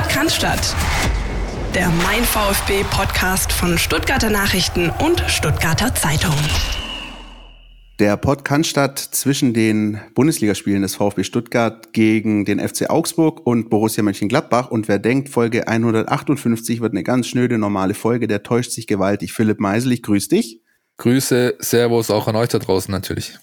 [0.00, 0.74] Podcast
[1.74, 6.34] der Mein VfB Podcast von Stuttgarter Nachrichten und Stuttgarter Zeitung.
[7.98, 14.70] Der Podcast zwischen den Bundesligaspielen des VfB Stuttgart gegen den FC Augsburg und Borussia Mönchengladbach.
[14.70, 19.34] Und wer denkt, Folge 158 wird eine ganz schnöde normale Folge, der täuscht sich gewaltig.
[19.34, 20.62] Philipp Meisel, ich grüße dich.
[20.96, 23.38] Grüße, Servus auch an euch da draußen natürlich.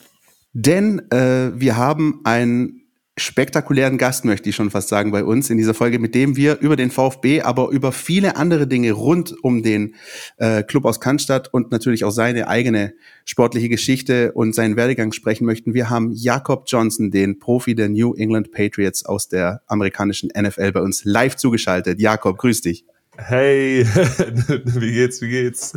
[0.53, 2.86] Denn äh, wir haben ein
[3.17, 6.59] spektakulären Gast, möchte ich schon fast sagen, bei uns in dieser Folge, mit dem wir
[6.59, 9.95] über den VfB, aber über viele andere Dinge rund um den
[10.37, 12.93] äh, Club aus Cannstatt und natürlich auch seine eigene
[13.25, 15.73] sportliche Geschichte und seinen Werdegang sprechen möchten.
[15.73, 20.81] Wir haben Jakob Johnson, den Profi der New England Patriots aus der amerikanischen NFL bei
[20.81, 21.99] uns live zugeschaltet.
[21.99, 22.85] Jakob, grüß dich.
[23.17, 23.83] Hey,
[24.65, 25.73] wie geht's, wie geht's?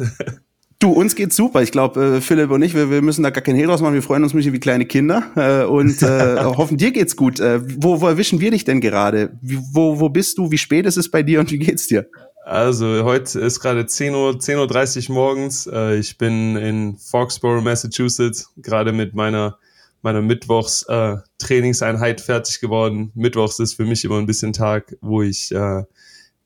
[0.81, 1.61] Du, uns geht's super.
[1.63, 3.93] Ich glaube, äh, Philipp und ich, wir, wir müssen da gar keinen Hehl draus machen.
[3.93, 7.39] Wir freuen uns ein bisschen wie kleine Kinder äh, und äh, hoffen, dir geht's gut.
[7.39, 9.37] Äh, wo, wo erwischen wir dich denn gerade?
[9.43, 10.51] Wie, wo, wo bist du?
[10.51, 12.09] Wie spät ist es bei dir und wie geht's dir?
[12.47, 15.67] Also heute ist gerade 10 Uhr, 10.30 Uhr morgens.
[15.67, 19.59] Äh, ich bin in Foxborough, Massachusetts, gerade mit meiner,
[20.01, 23.13] meiner Mittwochs äh, fertig geworden.
[23.15, 25.83] Mittwochs ist für mich immer ein bisschen Tag, wo ich äh,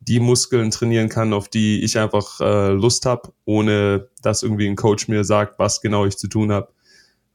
[0.07, 4.77] die Muskeln trainieren kann, auf die ich einfach äh, Lust habe, ohne dass irgendwie ein
[4.77, 6.69] Coach mir sagt, was genau ich zu tun habe.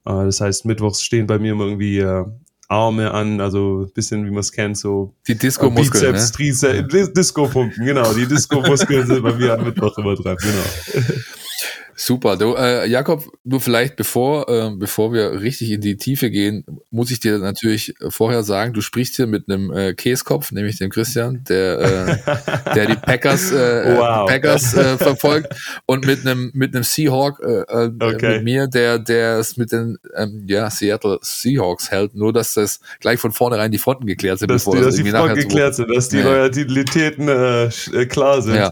[0.05, 2.25] Äh, das heißt, mittwochs stehen bei mir immer irgendwie äh,
[2.67, 6.87] Arme an, also bisschen wie man es kennt, so die Disco-Muskeln, Bizeps, ne?
[6.87, 11.15] Trizeps, Disco-Pumpen, genau, die Disco-Muskeln sind bei mir am Mittwoch immer dran, genau.
[11.95, 12.37] Super.
[12.37, 17.11] Du, äh, Jakob, du vielleicht bevor, äh, bevor wir richtig in die Tiefe gehen, muss
[17.11, 21.43] ich dir natürlich vorher sagen, du sprichst hier mit einem äh, Käskopf, nämlich dem Christian,
[21.49, 24.29] der, äh, der die Packers, äh, wow.
[24.29, 25.53] Packers äh, verfolgt
[25.85, 28.35] und mit einem mit einem Seahawk, äh, äh, okay.
[28.35, 32.79] mit mir, der der es mit den ähm, ja, Seattle Seahawks hält, nur dass das
[33.01, 35.75] gleich von vornherein die Fronten geklärt sind, dass bevor die, das dass die Fronten geklärt
[35.75, 36.23] sind, dass die ja.
[36.23, 38.55] Loyalitäten äh, äh, klar sind.
[38.55, 38.71] Ja.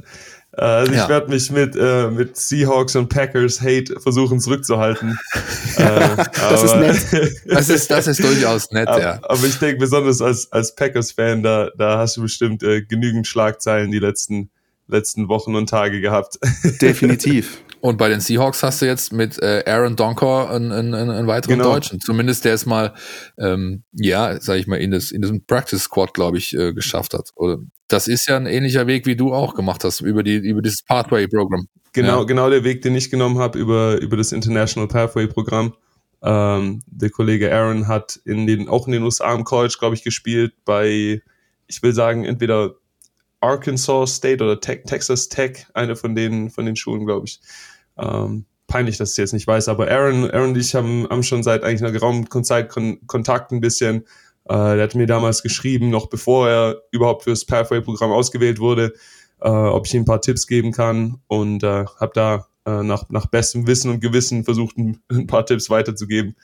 [0.58, 1.08] Also ich ja.
[1.08, 5.17] werde mich mit, äh, mit Seahawks und Packers Hate versuchen zurückzuhalten.
[5.77, 6.17] äh,
[6.49, 7.42] das ist nett.
[7.45, 9.20] Das ist, das ist durchaus nett, aber, ja.
[9.21, 13.92] Aber ich denke, besonders als, als Packers-Fan, da, da hast du bestimmt äh, genügend Schlagzeilen
[13.92, 14.49] die letzten,
[14.87, 16.39] letzten Wochen und Tage gehabt.
[16.81, 17.64] Definitiv.
[17.80, 21.59] Und bei den Seahawks hast du jetzt mit äh, Aaron Donkor einen, einen, einen weiteren
[21.59, 21.73] genau.
[21.73, 21.99] Deutschen.
[21.99, 22.93] Zumindest der es mal,
[23.37, 27.14] ähm, ja, sag ich mal, in, das, in diesem Practice Squad, glaube ich, äh, geschafft
[27.14, 27.30] hat.
[27.36, 30.61] Oder das ist ja ein ähnlicher Weg, wie du auch gemacht hast, über, die, über
[30.61, 31.67] dieses Pathway-Programm.
[31.93, 32.23] Genau, ja.
[32.25, 35.73] genau der Weg, den ich genommen habe, über, über das International Pathway-Programm.
[36.21, 40.04] Ähm, der Kollege Aaron hat in den, auch in den USA im College, glaube ich,
[40.04, 41.21] gespielt bei,
[41.67, 42.75] ich will sagen, entweder
[43.42, 47.39] Arkansas State oder Tech, Texas Tech, eine von den, von den Schulen, glaube ich.
[47.98, 51.43] Ähm, peinlich, dass ich jetzt nicht weiß, aber Aaron, Aaron und ich haben, haben schon
[51.43, 54.03] seit eigentlich einer geraumen Zeit Kon Kontakt ein bisschen.
[54.45, 58.93] Äh, der hat mir damals geschrieben, noch bevor er überhaupt fürs Pathway-Programm ausgewählt wurde,
[59.42, 63.09] äh, ob ich ihm ein paar Tipps geben kann und äh, habe da äh, nach,
[63.09, 66.36] nach bestem Wissen und Gewissen versucht, ein, ein paar Tipps weiterzugeben.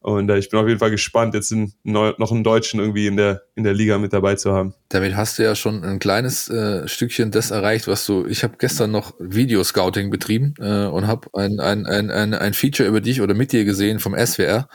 [0.00, 3.16] Und äh, ich bin auf jeden Fall gespannt, jetzt in, noch einen Deutschen irgendwie in
[3.16, 4.74] der, in der Liga mit dabei zu haben.
[4.90, 8.24] Damit hast du ja schon ein kleines äh, Stückchen das erreicht, was du.
[8.26, 12.88] Ich habe gestern noch Videoscouting betrieben äh, und habe ein, ein, ein, ein, ein Feature
[12.88, 14.68] über dich oder mit dir gesehen vom SWR.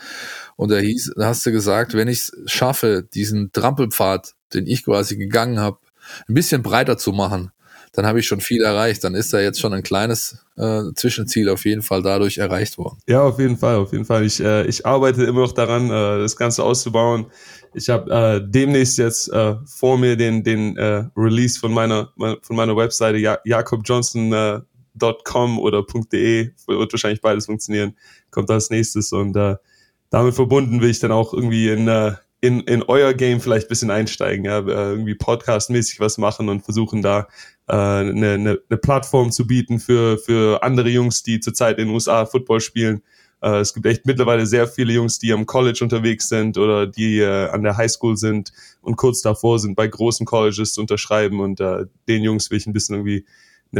[0.56, 4.84] Und da hieß, da hast du gesagt, wenn ich es schaffe, diesen Trampelpfad, den ich
[4.84, 5.78] quasi gegangen habe,
[6.28, 7.50] ein bisschen breiter zu machen,
[7.94, 9.04] dann habe ich schon viel erreicht.
[9.04, 12.98] Dann ist da jetzt schon ein kleines äh, Zwischenziel auf jeden Fall dadurch erreicht worden.
[13.06, 14.24] Ja, auf jeden Fall, auf jeden Fall.
[14.24, 17.26] Ich, äh, ich arbeite immer noch daran, äh, das Ganze auszubauen.
[17.72, 22.12] Ich habe äh, demnächst jetzt äh, vor mir den, den äh, Release von meiner,
[22.42, 24.64] von meiner Webseite ja jakobjohnson.com
[25.56, 27.96] äh, oder .de, wird wahrscheinlich beides funktionieren,
[28.30, 29.56] kommt als nächstes und äh,
[30.10, 32.12] damit verbunden will ich dann auch irgendwie in, äh,
[32.44, 37.00] in, in euer Game vielleicht bisschen einsteigen, ja, äh, irgendwie podcastmäßig was machen und versuchen
[37.00, 37.26] da
[37.68, 41.94] äh, eine, eine, eine Plattform zu bieten für, für andere Jungs, die zurzeit in den
[41.94, 43.02] USA Football spielen.
[43.40, 47.20] Äh, es gibt echt mittlerweile sehr viele Jungs, die am College unterwegs sind oder die
[47.20, 51.40] äh, an der Highschool sind und kurz davor sind, bei großen Colleges zu unterschreiben.
[51.40, 53.24] Und äh, den Jungs will ich ein bisschen irgendwie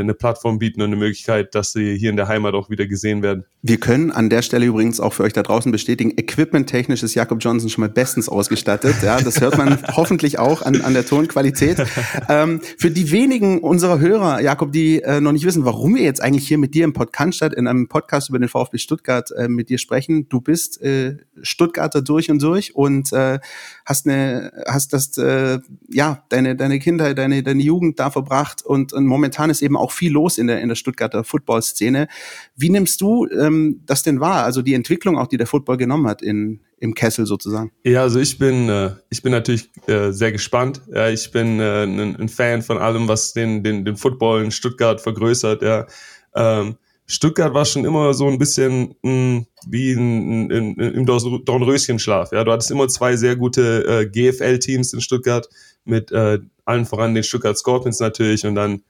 [0.01, 3.23] eine Plattform bieten und eine Möglichkeit, dass sie hier in der Heimat auch wieder gesehen
[3.23, 3.45] werden.
[3.63, 7.39] Wir können an der Stelle übrigens auch für euch da draußen bestätigen, equipment-technisch ist Jakob
[7.41, 8.97] Johnson schon mal bestens ausgestattet.
[9.03, 11.83] Ja, das hört man hoffentlich auch an, an der Tonqualität.
[12.29, 16.23] Ähm, für die wenigen unserer Hörer, Jakob, die äh, noch nicht wissen, warum wir jetzt
[16.23, 19.69] eigentlich hier mit dir im Podcast in einem Podcast über den VfB Stuttgart äh, mit
[19.69, 20.29] dir sprechen.
[20.29, 23.39] Du bist äh, Stuttgarter durch und durch und äh,
[23.85, 25.59] hast eine, hast das, äh,
[25.89, 29.84] ja, deine, deine Kindheit, deine, deine Jugend da verbracht und, und momentan ist eben auch
[29.93, 32.09] viel los in der, in der Stuttgarter Football-Szene.
[32.57, 34.45] Wie nimmst du ähm, das denn wahr?
[34.45, 37.73] Also die Entwicklung auch, die der Football genommen hat in, im Kessel sozusagen.
[37.85, 40.83] Ja, also ich bin, äh, ich bin natürlich äh, sehr gespannt.
[40.93, 44.51] Ja, ich bin äh, ein, ein Fan von allem, was den, den, den Football in
[44.51, 45.63] Stuttgart vergrößert.
[45.63, 45.87] Ja.
[46.35, 46.77] Ähm,
[47.07, 52.33] Stuttgart war schon immer so ein bisschen mh, hm, wie im Dornröschenschlaf.
[52.33, 55.49] Ja, du hattest immer zwei sehr gute äh, GFL-Teams in Stuttgart
[55.85, 58.83] mit äh, allen voran den Stuttgart Scorpions natürlich und dann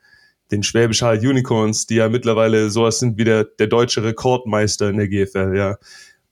[0.51, 4.99] den Schwäbisch Hall Unicorns, die ja mittlerweile sowas sind wie der, der deutsche Rekordmeister in
[4.99, 5.57] der GFL.
[5.57, 5.77] Ja,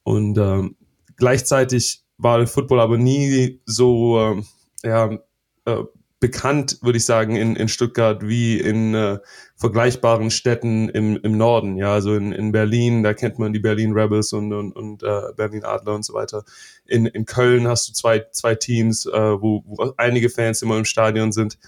[0.02, 0.76] und ähm,
[1.16, 4.46] gleichzeitig war der Football aber nie so ähm,
[4.82, 5.18] ja,
[5.64, 5.84] äh,
[6.22, 9.18] bekannt, würde ich sagen, in, in Stuttgart wie in äh,
[9.56, 11.76] vergleichbaren Städten im, im Norden.
[11.76, 15.32] Ja, also in, in Berlin, da kennt man die Berlin Rebels und, und, und äh,
[15.36, 16.44] Berlin Adler und so weiter.
[16.86, 20.84] In, in Köln hast du zwei, zwei Teams, äh, wo, wo einige Fans immer im
[20.84, 21.58] Stadion sind.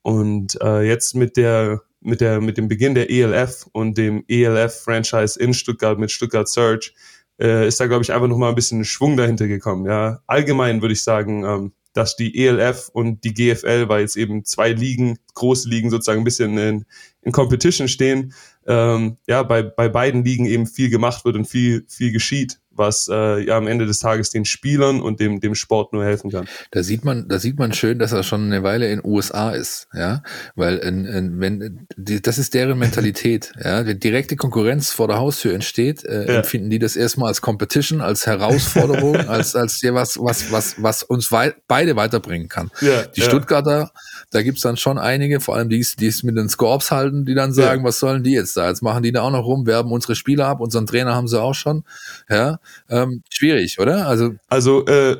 [0.00, 4.82] Und äh, jetzt mit der mit der mit dem Beginn der ELF und dem ELF
[4.82, 6.92] Franchise in Stuttgart mit Stuttgart Surge
[7.40, 9.86] äh, ist da glaube ich einfach noch mal ein bisschen Schwung dahinter gekommen.
[9.86, 14.44] Ja, allgemein würde ich sagen, ähm, dass die ELF und die GFL, weil jetzt eben
[14.44, 16.84] zwei Ligen, große Ligen sozusagen ein bisschen in,
[17.22, 18.34] in Competition stehen,
[18.66, 23.08] ähm, ja, bei, bei beiden Ligen eben viel gemacht wird und viel, viel geschieht was
[23.10, 26.48] äh, ja am Ende des Tages den Spielern und dem, dem Sport nur helfen kann.
[26.70, 29.88] Da sieht man, da sieht man schön, dass er schon eine Weile in USA ist,
[29.92, 30.22] ja,
[30.54, 35.18] weil in, in, wenn die, das ist deren Mentalität, ja, die direkte Konkurrenz vor der
[35.18, 36.38] Haustür entsteht, äh, ja.
[36.38, 41.32] empfinden die das erstmal als Competition, als Herausforderung, als als was was was was uns
[41.32, 42.70] wei beide weiterbringen kann.
[42.80, 43.26] Ja, die ja.
[43.26, 43.92] Stuttgarter,
[44.30, 47.34] da gibt's dann schon einige, vor allem die, die es mit den Scorps halten, die
[47.34, 48.68] dann sagen, was sollen die jetzt da?
[48.68, 51.40] Jetzt machen die da auch noch rum, werben unsere Spieler ab, unseren Trainer haben sie
[51.40, 51.84] auch schon,
[52.28, 54.06] ja ähm, schwierig, oder?
[54.06, 55.16] Also, also äh,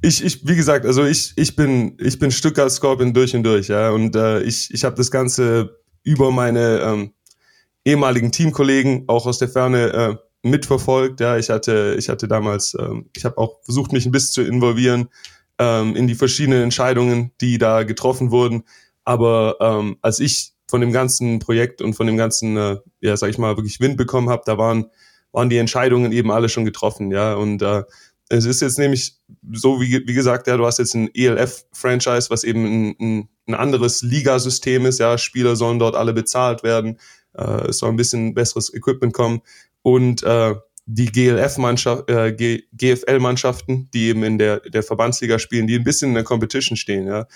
[0.00, 3.68] ich, ich, wie gesagt, also ich, ich bin, ich bin Stuttgart Scorpion durch und durch,
[3.68, 7.12] ja, und äh, ich, ich habe das Ganze über meine ähm,
[7.84, 11.20] ehemaligen Teamkollegen auch aus der Ferne äh, mitverfolgt.
[11.20, 14.42] Ja, ich hatte, ich hatte damals, ähm, ich habe auch versucht, mich ein bisschen zu
[14.42, 15.08] involvieren
[15.58, 18.64] ähm, in die verschiedenen Entscheidungen, die da getroffen wurden.
[19.04, 23.30] Aber ähm, als ich von dem ganzen Projekt und von dem ganzen, äh, ja, sag
[23.30, 24.90] ich mal, wirklich Wind bekommen habe, da waren
[25.32, 27.34] waren die Entscheidungen eben alle schon getroffen, ja.
[27.34, 27.84] Und äh,
[28.28, 29.16] es ist jetzt nämlich
[29.52, 33.54] so, wie, wie gesagt, ja, du hast jetzt ein ELF-Franchise, was eben ein, ein, ein
[33.54, 35.18] anderes Ligasystem ist, ja.
[35.18, 36.98] Spieler sollen dort alle bezahlt werden,
[37.34, 39.40] äh, es soll ein bisschen besseres Equipment kommen.
[39.82, 40.54] Und äh,
[40.90, 46.14] die GLF-Mannschaft, äh, GFL-Mannschaften, die eben in der, der Verbandsliga spielen, die ein bisschen in
[46.14, 47.26] der Competition stehen, ja.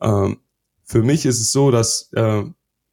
[0.00, 0.38] Ähm,
[0.84, 2.42] für mich ist es so, dass äh,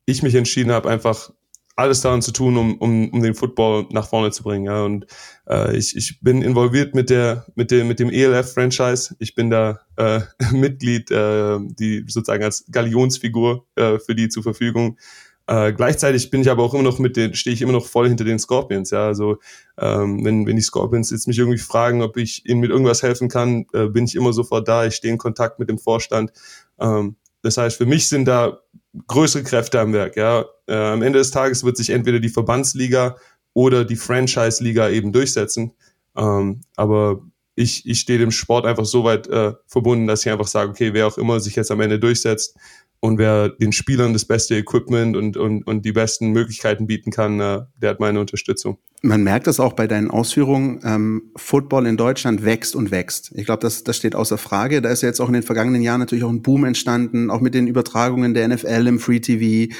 [0.05, 1.31] ich mich entschieden habe, einfach
[1.75, 4.65] alles daran zu tun, um, um, um den Football nach vorne zu bringen.
[4.65, 4.83] Ja.
[4.83, 5.05] Und
[5.47, 9.15] äh, ich, ich bin involviert mit der mit dem mit dem ELF-Franchise.
[9.19, 10.21] Ich bin da äh,
[10.51, 14.97] Mitglied, äh, die sozusagen als Galionsfigur äh, für die zur Verfügung.
[15.47, 18.07] Äh, gleichzeitig bin ich aber auch immer noch mit den, stehe ich immer noch voll
[18.09, 18.91] hinter den Scorpions.
[18.91, 19.37] Ja, also
[19.77, 23.29] ähm, wenn wenn die Scorpions jetzt mich irgendwie fragen, ob ich ihnen mit irgendwas helfen
[23.29, 24.85] kann, äh, bin ich immer sofort da.
[24.85, 26.33] Ich stehe in Kontakt mit dem Vorstand.
[26.79, 28.59] Ähm, das heißt, für mich sind da
[29.07, 30.17] größere Kräfte am Werk.
[30.17, 33.15] Ja, äh, am Ende des Tages wird sich entweder die Verbandsliga
[33.53, 35.71] oder die Franchise-Liga eben durchsetzen.
[36.17, 37.21] Ähm, aber
[37.55, 40.93] ich, ich stehe dem Sport einfach so weit äh, verbunden, dass ich einfach sage, okay,
[40.93, 42.55] wer auch immer sich jetzt am Ende durchsetzt,
[42.99, 47.39] und wer den Spielern das beste Equipment und, und, und die besten Möglichkeiten bieten kann,
[47.39, 48.79] äh, der hat meine Unterstützung.
[49.03, 50.79] Man merkt das auch bei deinen Ausführungen.
[50.83, 53.31] Ähm, Football in Deutschland wächst und wächst.
[53.35, 54.81] Ich glaube, das, das steht außer Frage.
[54.81, 57.39] Da ist ja jetzt auch in den vergangenen Jahren natürlich auch ein Boom entstanden, auch
[57.39, 59.71] mit den Übertragungen der NFL im Free TV,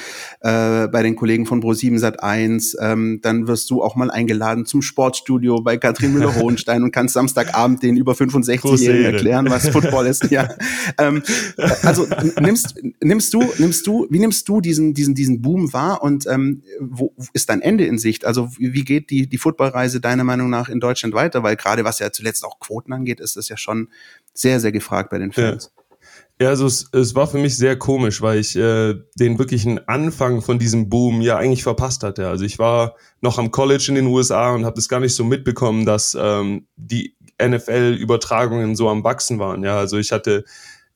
[0.41, 2.77] äh, bei den Kollegen von Pro7 Sat 1.
[2.79, 7.81] Ähm, dann wirst du auch mal eingeladen zum Sportstudio bei Katrin Müller-Hohenstein und kannst Samstagabend
[7.81, 10.29] den über 65-Jährigen erklären, was Football ist.
[10.29, 10.49] Ja.
[10.99, 11.23] Ähm,
[11.81, 12.05] also
[12.39, 16.61] nimmst nimmst du, nimmst du, wie nimmst du diesen, diesen, diesen Boom wahr und ähm,
[16.79, 18.25] wo ist dein Ende in Sicht?
[18.25, 21.43] Also wie geht die, die Footballreise deiner Meinung nach in Deutschland weiter?
[21.43, 23.89] Weil gerade was ja zuletzt auch Quoten angeht, ist das ja schon
[24.33, 25.71] sehr, sehr gefragt bei den Fans.
[25.75, 25.77] Ja.
[26.39, 30.43] Ja, also es, es war für mich sehr komisch, weil ich äh, den wirklichen Anfang
[30.43, 32.27] von diesem Boom ja eigentlich verpasst hatte.
[32.27, 35.23] Also ich war noch am College in den USA und habe das gar nicht so
[35.23, 39.63] mitbekommen, dass ähm, die NFL-Übertragungen so am wachsen waren.
[39.63, 40.45] Ja, also ich hatte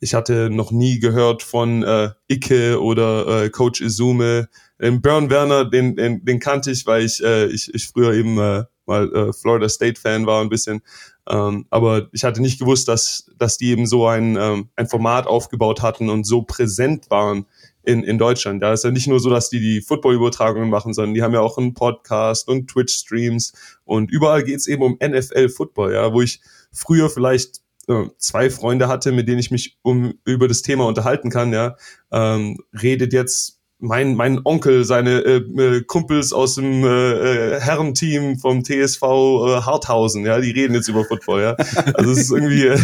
[0.02, 4.50] ich hatte noch nie gehört von äh, Icke oder äh, Coach Izume.
[4.82, 8.40] Den Bern Werner, den, den, den kannte ich, weil ich, äh, ich, ich früher eben
[8.40, 10.82] äh, mal äh, Florida State Fan war ein bisschen.
[11.30, 15.28] Ähm, aber ich hatte nicht gewusst, dass, dass die eben so ein, ähm, ein Format
[15.28, 17.46] aufgebaut hatten und so präsent waren
[17.84, 18.64] in, in Deutschland.
[18.64, 21.42] Da ist ja nicht nur so, dass die die Football-Übertragungen machen, sondern die haben ja
[21.42, 23.54] auch einen Podcast und Twitch-Streams
[23.86, 26.42] und überall geht's eben um NFL-Football, ja, wo ich
[26.72, 31.30] früher vielleicht äh, zwei Freunde hatte, mit denen ich mich um über das Thema unterhalten
[31.30, 31.76] kann, ja,
[32.12, 38.38] ähm, redet jetzt mein, mein Onkel, seine äh, äh, Kumpels aus dem äh, äh Herrenteam
[38.38, 41.56] vom TSV äh, Harthausen, ja, die reden jetzt über Football, ja.
[41.96, 42.80] Also es ist irgendwie, äh,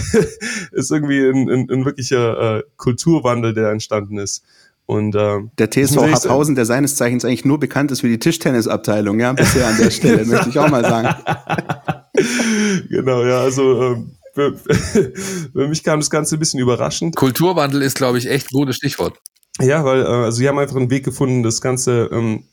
[0.72, 4.44] ist irgendwie ein, ein, ein wirklicher äh, Kulturwandel, der entstanden ist.
[4.88, 9.20] Und äh, der TSV Harthausen, der seines Zeichens eigentlich nur bekannt ist für die Tischtennisabteilung,
[9.20, 11.13] ja, bisher an der Stelle, möchte ich auch mal sagen.
[12.89, 14.56] genau, ja, also ähm, für,
[15.53, 17.15] für mich kam das Ganze ein bisschen überraschend.
[17.15, 19.20] Kulturwandel ist, glaube ich, echt ein gutes Stichwort.
[19.60, 22.44] Ja, weil äh, also sie haben einfach einen Weg gefunden, das Ganze ähm,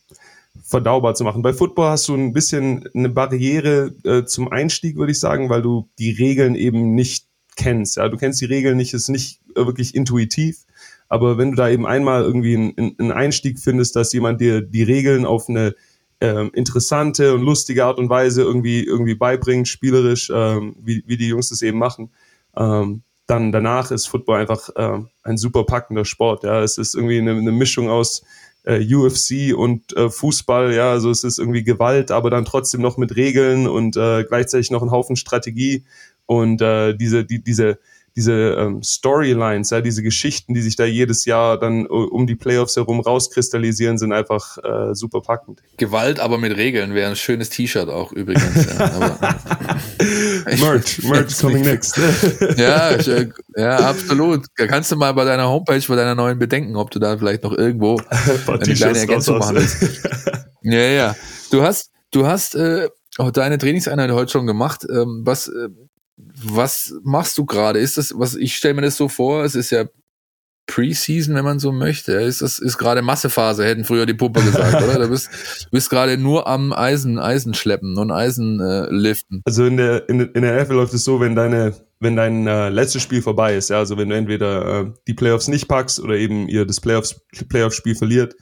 [0.62, 1.42] verdaubar zu machen.
[1.42, 5.60] Bei Football hast du ein bisschen eine Barriere äh, zum Einstieg, würde ich sagen, weil
[5.60, 7.26] du die Regeln eben nicht
[7.56, 7.98] kennst.
[7.98, 10.64] Ja, du kennst die Regeln nicht, ist nicht wirklich intuitiv.
[11.08, 14.82] Aber wenn du da eben einmal irgendwie einen, einen Einstieg findest, dass jemand dir die
[14.82, 15.74] Regeln auf eine
[16.20, 21.28] ähm, interessante und lustige Art und Weise irgendwie irgendwie beibringt, spielerisch, ähm, wie, wie die
[21.28, 22.10] Jungs das eben machen,
[22.56, 26.44] ähm, dann danach ist Football einfach äh, ein super packender Sport.
[26.44, 28.22] Ja, es ist irgendwie eine, eine Mischung aus
[28.64, 30.74] äh, UFC und äh, Fußball.
[30.74, 34.70] Ja, also es ist irgendwie Gewalt, aber dann trotzdem noch mit Regeln und äh, gleichzeitig
[34.70, 35.84] noch ein Haufen Strategie
[36.26, 37.78] und äh, diese die, diese
[38.16, 42.76] diese ähm, Storylines, ja, diese Geschichten, die sich da jedes Jahr dann um die Playoffs
[42.76, 45.60] herum rauskristallisieren, sind einfach äh, super packend.
[45.78, 48.66] Gewalt, aber mit Regeln wäre ein schönes T-Shirt auch übrigens.
[48.66, 49.18] ja, aber,
[50.58, 51.96] Merch, Merch coming next.
[52.56, 54.46] ja, ich, äh, ja, absolut.
[54.56, 57.42] Da kannst du mal bei deiner Homepage, bei deiner neuen bedenken, ob du da vielleicht
[57.42, 58.00] noch irgendwo
[58.46, 60.00] eine kleine Ergänzung machen willst.
[60.62, 61.16] ja, ja.
[61.50, 62.88] Du hast, du hast äh,
[63.32, 64.86] deine Trainingseinheit heute schon gemacht.
[64.88, 65.68] Ähm, was äh,
[66.46, 67.78] was machst du gerade?
[67.78, 69.86] Ist das, was ich stelle mir das so vor, es ist ja
[70.66, 72.12] Preseason, wenn man so möchte.
[72.12, 74.98] Ist das ist gerade Massephase, hätten früher die Puppe gesagt, oder?
[74.98, 79.42] Du bist, bist gerade nur am Eisen, Eisen schleppen und Eisen äh, liften.
[79.44, 82.70] Also in der in, in der NFL läuft es so, wenn deine wenn dein äh,
[82.70, 86.14] letztes Spiel vorbei ist, ja, also wenn du entweder äh, die Playoffs nicht packst oder
[86.14, 88.34] eben ihr das Playoffs Playoff Spiel verliert,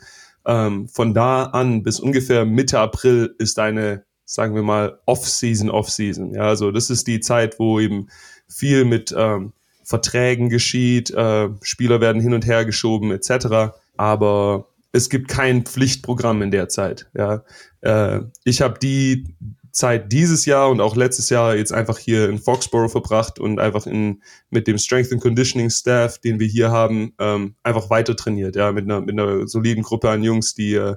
[0.46, 6.34] ähm, von da an bis ungefähr Mitte April ist deine sagen wir mal, Off-Season, Off-Season.
[6.34, 8.08] Ja, also das ist die Zeit, wo eben
[8.48, 9.52] viel mit ähm,
[9.84, 13.74] Verträgen geschieht, äh, Spieler werden hin und her geschoben etc.
[13.96, 17.10] Aber es gibt kein Pflichtprogramm in der Zeit.
[17.14, 17.44] Ja,
[17.80, 19.34] äh, ich habe die
[19.72, 23.86] Zeit dieses Jahr und auch letztes Jahr jetzt einfach hier in Foxborough verbracht und einfach
[23.86, 28.54] in, mit dem Strength and Conditioning Staff, den wir hier haben, ähm, einfach weiter trainiert,
[28.54, 30.96] ja, mit einer, mit einer soliden Gruppe an Jungs, die, äh,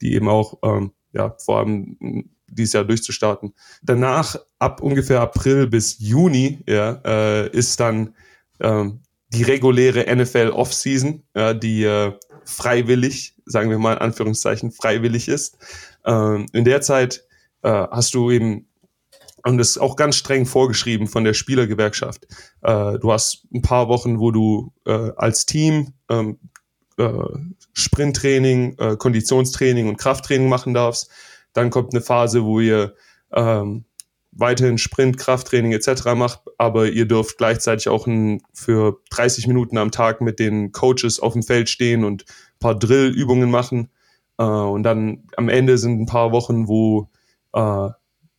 [0.00, 3.54] die eben auch, ähm, ja, vor allem dieses Jahr durchzustarten.
[3.82, 8.14] Danach, ab ungefähr April bis Juni, ja, äh, ist dann
[8.60, 12.12] ähm, die reguläre NFL Offseason, ja, die äh,
[12.44, 15.58] freiwillig, sagen wir mal in Anführungszeichen, freiwillig ist.
[16.04, 17.24] Ähm, in der Zeit
[17.62, 18.66] äh, hast du eben
[19.44, 22.26] und das ist auch ganz streng vorgeschrieben von der Spielergewerkschaft.
[22.62, 26.38] Äh, du hast ein paar Wochen, wo du äh, als Team ähm,
[26.96, 27.10] äh,
[27.72, 31.10] Sprinttraining, äh, Konditionstraining und Krafttraining machen darfst.
[31.52, 32.94] Dann kommt eine Phase, wo ihr
[33.32, 33.84] ähm,
[34.32, 36.14] weiterhin Sprint, Krafttraining etc.
[36.14, 41.20] macht, aber ihr dürft gleichzeitig auch ein, für 30 Minuten am Tag mit den Coaches
[41.20, 43.90] auf dem Feld stehen und ein paar Drillübungen machen.
[44.38, 47.10] Äh, und dann am Ende sind ein paar Wochen, wo
[47.52, 47.88] äh,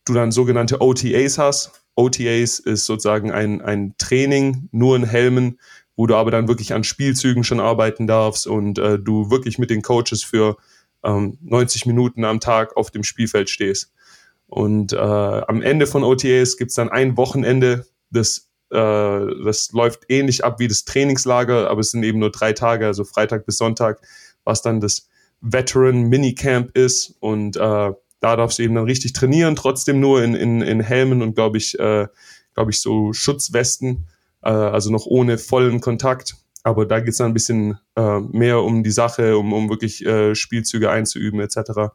[0.04, 1.84] du dann sogenannte OTAs hast.
[1.94, 5.60] OTAs ist sozusagen ein, ein Training nur in Helmen,
[5.96, 9.70] wo du aber dann wirklich an Spielzügen schon arbeiten darfst und äh, du wirklich mit
[9.70, 10.56] den Coaches für
[11.04, 13.92] ähm, 90 Minuten am Tag auf dem Spielfeld stehst.
[14.46, 18.76] Und äh, am Ende von OTAs gibt es dann ein Wochenende, das, äh,
[19.44, 23.04] das läuft ähnlich ab wie das Trainingslager, aber es sind eben nur drei Tage, also
[23.04, 24.00] Freitag bis Sonntag,
[24.44, 25.08] was dann das
[25.40, 27.16] Veteran Minicamp ist.
[27.20, 31.20] Und äh, da darfst du eben dann richtig trainieren, trotzdem nur in, in, in Helmen
[31.22, 32.06] und glaube ich, äh,
[32.54, 34.06] glaube ich, so Schutzwesten,
[34.42, 36.36] äh, also noch ohne vollen Kontakt.
[36.64, 40.04] Aber da geht es dann ein bisschen äh, mehr um die Sache, um, um wirklich
[40.04, 41.92] äh, Spielzüge einzuüben etc.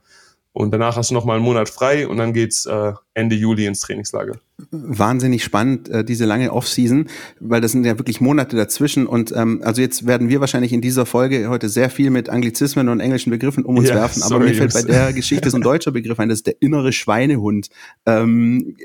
[0.52, 3.66] Und danach hast du noch mal einen Monat frei und dann geht's äh, Ende Juli
[3.66, 4.40] ins Trainingslager.
[4.72, 7.08] Wahnsinnig spannend, äh, diese lange Offseason,
[7.40, 9.08] weil das sind ja wirklich Monate dazwischen.
[9.08, 12.90] Und ähm, also jetzt werden wir wahrscheinlich in dieser Folge heute sehr viel mit Anglizismen
[12.90, 14.24] und englischen Begriffen um uns ja, werfen.
[14.24, 16.62] Aber sorry, mir fällt bei der Geschichte so ein deutscher Begriff ein, das ist der
[16.62, 17.70] innere Schweinehund.
[18.06, 18.76] Ähm,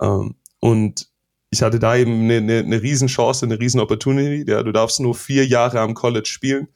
[0.00, 1.08] Ähm, und
[1.54, 4.44] ich hatte da eben eine, eine, eine Riesenchance, eine riesen Opportunity.
[4.50, 6.66] Ja, du darfst nur vier Jahre am College spielen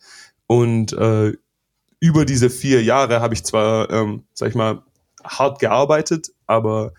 [0.47, 1.33] und äh,
[2.01, 4.83] über diese vier Jahre habe ich zwar, ähm, sag ich mal,
[5.25, 6.93] hart gearbeitet, aber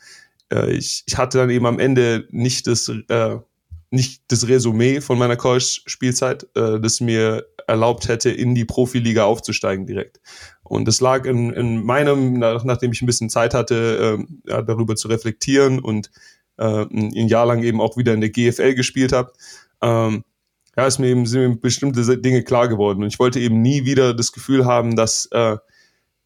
[0.52, 3.38] äh, ich, ich hatte dann eben am Ende nicht das, äh,
[3.92, 9.86] nicht das Resümee von meiner College-Spielzeit, äh, das mir erlaubt hätte, in die Profiliga aufzusteigen
[9.86, 10.20] direkt.
[10.64, 14.62] Und das lag in, in meinem, nach, nachdem ich ein bisschen Zeit hatte, äh, ja,
[14.64, 16.12] darüber zu reflektieren und
[16.60, 19.34] äh, ein Jahr lang eben auch wieder in der GFL gespielt habe,
[19.82, 20.24] ähm,
[20.78, 23.04] ja, ist mir eben, sind mir bestimmte Dinge klar geworden.
[23.04, 25.58] Und ich wollte eben nie wieder das Gefühl haben, dass, äh,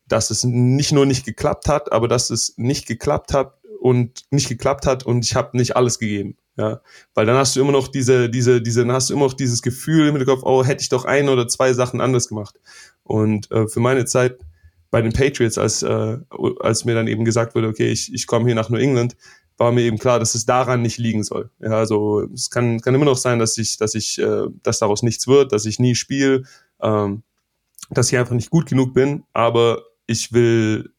[0.08, 4.50] dass es nicht nur nicht geklappt hat, aber dass es nicht geklappt hat und nicht
[4.50, 6.38] geklappt hat und ich habe nicht alles gegeben.
[6.56, 6.82] Ja,
[7.16, 9.64] weil dann hast du immer noch diese, diese, diese, dann hast du immer noch dieses
[9.64, 12.60] Gefühl im Kopf, oh, hätte ich doch ein oder zwei Sachen anders gemacht.
[13.02, 14.38] Und äh, für meine Zeit
[14.92, 16.18] bei den Patriots, als, äh,
[16.60, 19.16] als mir dann eben gesagt wurde, okay, ich, ich komme hier nach New England,
[19.58, 21.50] war mir eben klar, dass es daran nicht liegen soll.
[21.60, 25.04] Ja, also es kann, kann immer noch sein, dass ich, dass ich, äh, dass daraus
[25.04, 26.44] nichts wird, dass ich nie spiele,
[26.82, 27.24] ähm,
[27.90, 30.92] dass ich einfach nicht gut genug bin, aber ich will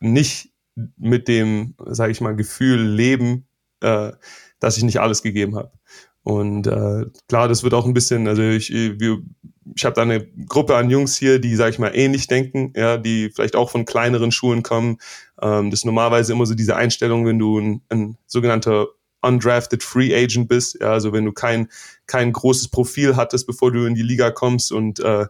[0.00, 0.50] nicht
[0.96, 3.46] mit dem, sage ich mal, Gefühl leben,
[3.80, 4.12] äh,
[4.58, 5.72] dass ich nicht alles gegeben habe.
[6.24, 9.18] Und äh, klar, das wird auch ein bisschen, also ich, wir,
[9.74, 12.96] ich habe da eine Gruppe an Jungs hier, die, sag ich mal, ähnlich denken, ja,
[12.96, 14.98] die vielleicht auch von kleineren Schulen kommen.
[15.40, 18.88] Ähm, das ist normalerweise immer so diese Einstellung, wenn du ein, ein sogenannter
[19.22, 21.68] undrafted Free Agent bist, ja, also wenn du kein,
[22.06, 25.26] kein großes Profil hattest, bevor du in die Liga kommst und äh,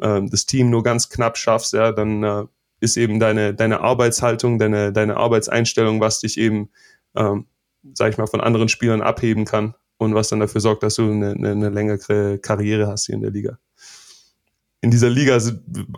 [0.00, 2.44] äh, das Team nur ganz knapp schaffst, ja, dann äh,
[2.80, 6.70] ist eben deine, deine Arbeitshaltung, deine, deine Arbeitseinstellung, was dich eben,
[7.14, 7.46] ähm,
[7.92, 11.10] sag ich mal, von anderen Spielern abheben kann und was dann dafür sorgt, dass du
[11.10, 13.58] eine, eine, eine längere Karriere hast hier in der Liga.
[14.84, 15.38] In dieser Liga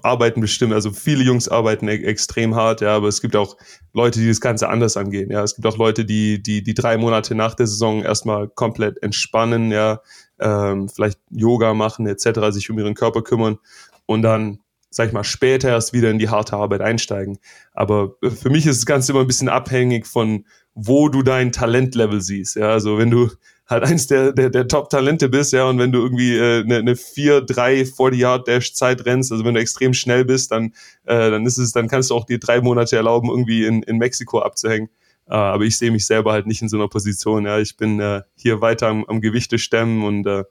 [0.05, 3.57] arbeiten bestimmt, also viele Jungs arbeiten e extrem hart, ja, aber es gibt auch
[3.93, 5.43] Leute, die das Ganze anders angehen, ja.
[5.43, 9.73] Es gibt auch Leute, die, die, die drei Monate nach der Saison erstmal komplett entspannen,
[9.73, 10.01] ja,
[10.39, 13.59] ähm, vielleicht Yoga machen, etc., sich um ihren Körper kümmern
[14.07, 17.39] und dann sag ich mal, später erst wieder in die harte Arbeit einsteigen.
[17.75, 22.21] Aber für mich ist das Ganze immer ein bisschen abhängig von, wo du dein Talentlevel
[22.21, 22.55] siehst.
[22.55, 23.31] Ja, also wenn du
[23.69, 26.97] halt eins der, der, der Top-Talente bist, ja, und wenn du irgendwie äh, eine, eine
[26.97, 30.73] 4, 3, 40-Yard-Dash-Zeit rennst, also wenn du extrem schnell bist, dann,
[31.05, 33.99] äh, dann ist es, dann kannst du auch dir drei Monate erlauben, irgendwie in, in
[33.99, 34.89] Mexiko abzuhängen.
[35.29, 37.47] Uh, aber ich sehe mich selber halt nicht in so einer Position.
[37.47, 40.45] Ja, ich bin äh, hier weiter am, am Gewichte stemmen und äh,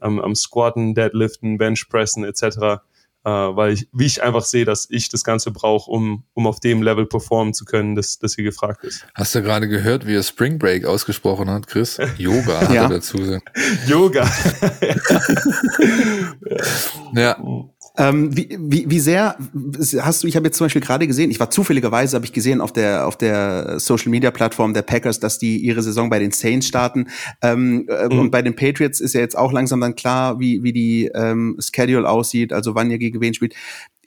[0.00, 2.80] am, am Squatten, Deadliften, Benchpressen etc
[3.24, 6.60] äh, weil ich, wie ich einfach sehe, dass ich das Ganze brauche, um, um auf
[6.60, 9.06] dem Level performen zu können, das, das hier gefragt ist.
[9.14, 11.98] Hast du gerade gehört, wie er Spring Break ausgesprochen hat, Chris?
[12.18, 12.82] Yoga hat ja.
[12.82, 13.50] er dazu gesagt.
[13.86, 14.30] Yoga.
[17.14, 17.36] ja.
[17.96, 19.36] Ähm, wie, wie, wie sehr
[20.00, 22.60] hast du, ich habe jetzt zum Beispiel gerade gesehen, ich war zufälligerweise, habe ich gesehen
[22.60, 26.32] auf der, auf der Social Media Plattform der Packers, dass die ihre Saison bei den
[26.32, 27.06] Saints starten.
[27.40, 28.18] Ähm, äh, mhm.
[28.18, 31.56] Und bei den Patriots ist ja jetzt auch langsam dann klar, wie, wie die ähm,
[31.60, 33.54] Schedule aussieht, also wann ihr gegen wen spielt.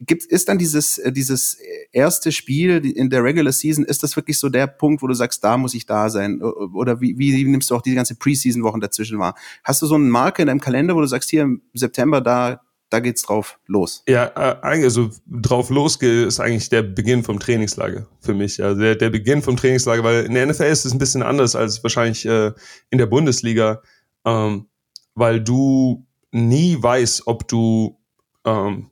[0.02, 1.58] Gibt, ist dann dieses, äh, dieses
[1.94, 5.46] erste Spiel in der Regular Season, ist das wirklich so der Punkt, wo du sagst,
[5.46, 6.42] da muss ich da sein?
[6.42, 9.36] Oder wie, wie nimmst du auch die ganze Preseason-Wochen dazwischen wahr?
[9.64, 12.62] Hast du so einen Marker in deinem Kalender, wo du sagst, hier im September, da,
[12.90, 14.04] da geht's drauf los.
[14.08, 18.64] Ja, äh, also drauf losgeht ist eigentlich der Beginn vom Trainingslager für mich.
[18.64, 21.56] Also der, der Beginn vom Trainingslager, weil in der NFL ist es ein bisschen anders
[21.56, 22.54] als wahrscheinlich äh,
[22.90, 23.82] in der Bundesliga,
[24.26, 24.68] ähm,
[25.16, 28.00] weil du nie weißt, ob du
[28.46, 28.90] ähm,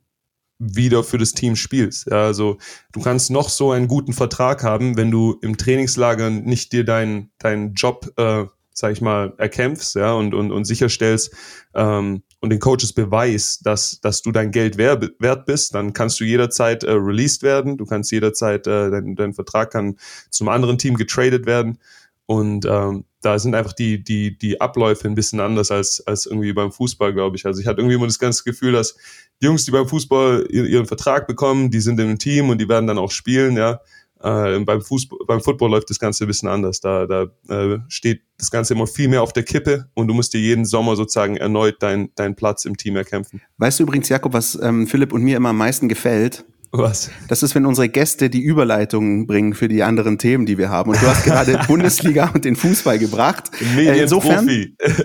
[0.58, 2.08] wieder für das Team spielst.
[2.08, 2.58] Ja, also
[2.92, 7.32] du kannst noch so einen guten Vertrag haben, wenn du im Trainingslager nicht dir deinen
[7.40, 11.34] deinen Job äh, sag ich mal, erkämpfst, ja, und, und, und sicherstellst
[11.74, 16.24] ähm, und den Coaches beweist, dass, dass du dein Geld wert, bist, dann kannst du
[16.24, 19.98] jederzeit äh, released werden, du kannst jederzeit, äh, dein, dein Vertrag kann
[20.30, 21.80] zum anderen Team getradet werden.
[22.28, 26.54] Und ähm, da sind einfach die, die, die Abläufe ein bisschen anders als, als irgendwie
[26.54, 27.48] beim Fußball, glaube ich.
[27.48, 28.96] Also ich hatte irgendwie immer das ganze Gefühl, dass
[29.42, 32.86] die Jungs, die beim Fußball ihren Vertrag bekommen, die sind im Team und die werden
[32.86, 33.82] dann auch spielen, ja.
[34.22, 36.80] Äh, beim Fußball, beim Football läuft das Ganze ein bisschen anders.
[36.80, 40.34] Da, da äh, steht das Ganze immer viel mehr auf der Kippe und du musst
[40.34, 43.42] dir jeden Sommer sozusagen erneut deinen dein Platz im Team erkämpfen.
[43.58, 46.46] Weißt du übrigens, Jakob, was ähm, Philipp und mir immer am meisten gefällt?
[46.78, 47.10] Was?
[47.28, 50.92] Das ist, wenn unsere Gäste die Überleitungen bringen für die anderen Themen, die wir haben.
[50.92, 53.52] Und du hast gerade Bundesliga und den Fußball gebracht.
[53.78, 54.50] Insofern,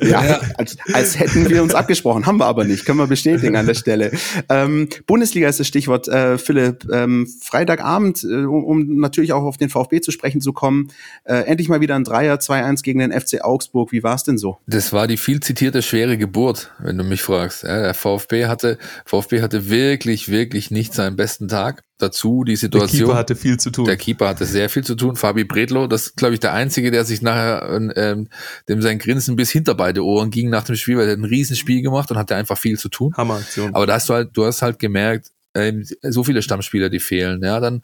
[0.02, 3.66] ja, als, als, hätten wir uns abgesprochen, haben wir aber nicht, können wir bestätigen an
[3.66, 4.12] der Stelle.
[4.48, 6.86] Ähm, Bundesliga ist das Stichwort, äh, Philipp.
[6.92, 10.88] Ähm, Freitagabend, äh, um, um, natürlich auch auf den VfB zu sprechen zu kommen,
[11.24, 13.92] äh, endlich mal wieder ein Dreier 2-1 gegen den FC Augsburg.
[13.92, 14.58] Wie war es denn so?
[14.66, 17.62] Das war die viel zitierte schwere Geburt, wenn du mich fragst.
[17.62, 21.59] Ja, der VfB hatte, VfB hatte wirklich, wirklich nicht seinen besten Tag.
[21.60, 21.84] Tag.
[21.98, 22.90] Dazu die Situation.
[22.90, 23.84] Der Keeper hatte viel zu tun.
[23.84, 25.16] Der Keeper hatte sehr viel zu tun.
[25.16, 28.28] Fabi Bredlo, das ist, glaube ich, der Einzige, der sich nachher, ähm,
[28.68, 31.82] dem sein Grinsen bis hinter beide Ohren ging nach dem Spiel, weil er ein Riesenspiel
[31.82, 33.12] gemacht und hatte einfach viel zu tun.
[33.16, 33.74] Hammeraktion.
[33.74, 37.42] Aber da hast du halt, du hast halt gemerkt, ähm, so viele Stammspieler, die fehlen.
[37.42, 37.82] Ja, dann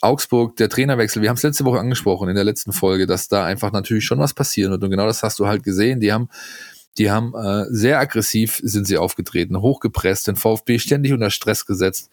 [0.00, 1.22] Augsburg, der Trainerwechsel.
[1.22, 4.18] Wir haben es letzte Woche angesprochen in der letzten Folge, dass da einfach natürlich schon
[4.18, 4.82] was passieren wird.
[4.84, 6.00] Und genau das hast du halt gesehen.
[6.00, 6.28] Die haben
[6.98, 12.10] die haben äh, sehr aggressiv sind sie aufgetreten, hochgepresst, den VfB ständig unter Stress gesetzt.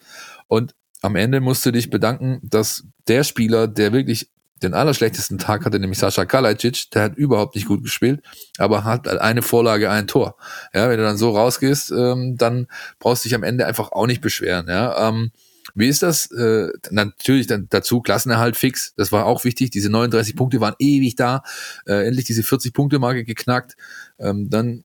[0.48, 4.30] Und am Ende musst du dich bedanken, dass der Spieler, der wirklich
[4.62, 8.22] den allerschlechtesten Tag hatte, nämlich Sascha Kalajdzic, der hat überhaupt nicht gut gespielt,
[8.58, 10.36] aber hat eine Vorlage, ein Tor.
[10.72, 12.68] Ja, wenn du dann so rausgehst, ähm, dann
[13.00, 14.68] brauchst du dich am Ende einfach auch nicht beschweren.
[14.68, 15.32] Ja, ähm,
[15.74, 16.30] wie ist das?
[16.30, 18.94] Äh, natürlich dann dazu Klassenerhalt fix.
[18.96, 19.70] Das war auch wichtig.
[19.70, 21.42] Diese 39 Punkte waren ewig da.
[21.86, 23.76] Äh, endlich diese 40 Punkte Marke geknackt.
[24.18, 24.84] Ähm, dann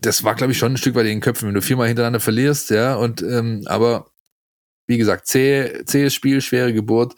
[0.00, 2.70] das war glaube ich schon ein Stück in den Köpfen, wenn du viermal hintereinander verlierst,
[2.70, 2.94] ja.
[2.94, 4.10] Und ähm, aber
[4.88, 7.14] wie gesagt, zäh, zähes Spiel, schwere Geburt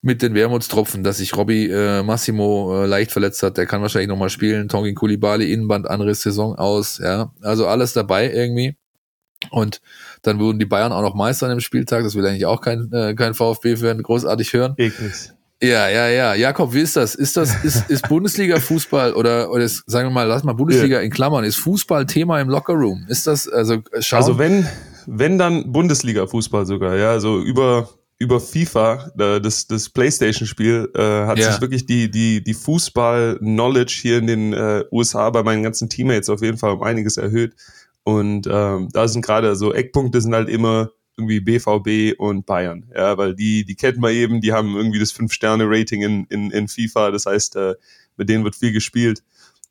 [0.00, 3.56] mit den Wermutstropfen, dass sich Robby äh, Massimo äh, leicht verletzt hat.
[3.56, 4.68] Der kann wahrscheinlich nochmal spielen.
[4.68, 6.98] Tongin Kulibali, Innenband, andere Saison aus.
[6.98, 8.74] Ja, also alles dabei irgendwie.
[9.50, 9.80] Und
[10.22, 12.02] dann wurden die Bayern auch noch Meister an dem Spieltag.
[12.02, 14.74] Das will eigentlich auch kein, äh, kein VfB-Fan großartig hören.
[14.76, 15.30] Eklig.
[15.62, 16.34] Ja, ja, ja.
[16.34, 17.14] Jakob, wie ist das?
[17.14, 20.96] Ist das, ist, ist Bundesliga Fußball oder, oder ist, sagen wir mal, lass mal Bundesliga
[20.96, 21.02] ja.
[21.02, 23.06] in Klammern, ist Fußball Thema im Lockerroom?
[23.08, 24.16] Ist das, also, schauen?
[24.18, 24.66] Also wenn,
[25.06, 27.88] wenn dann Bundesliga-Fußball sogar, ja, so über
[28.22, 31.50] über FIFA, das, das Playstation-Spiel, äh, hat yeah.
[31.50, 36.30] sich wirklich die, die, die Fußball-Knowledge hier in den äh, USA bei meinen ganzen Teammates
[36.30, 37.56] auf jeden Fall um einiges erhöht.
[38.04, 43.18] Und ähm, da sind gerade so Eckpunkte sind halt immer irgendwie BVB und Bayern, ja,
[43.18, 47.10] weil die, die kennt man eben, die haben irgendwie das Fünf-Sterne-Rating in, in, in FIFA,
[47.10, 47.74] das heißt, äh,
[48.16, 49.22] mit denen wird viel gespielt.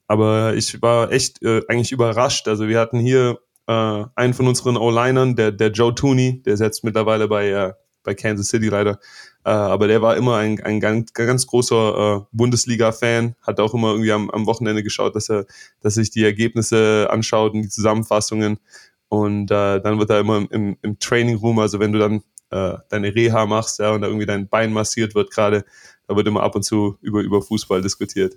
[0.08, 2.50] Aber ich war echt äh, eigentlich überrascht.
[2.50, 3.40] Also wir hatten hier
[3.72, 8.14] äh, einen von unseren O-Linern, der, der Joe Tooney, der setzt mittlerweile bei, äh, bei
[8.14, 9.00] Kansas City leider.
[9.46, 13.92] Äh, aber der war immer ein, ein ganz, ganz großer äh, Bundesliga-Fan, hat auch immer
[13.92, 15.46] irgendwie am, am Wochenende geschaut, dass er,
[15.80, 18.60] dass sich die Ergebnisse anschaut und die Zusammenfassungen.
[19.08, 22.78] Und äh, dann wird er immer im, im Training Room, also wenn du dann äh,
[22.90, 25.64] deine Reha machst, ja, und da irgendwie dein Bein massiert wird gerade,
[26.12, 28.36] da wird immer ab und zu über, über Fußball diskutiert.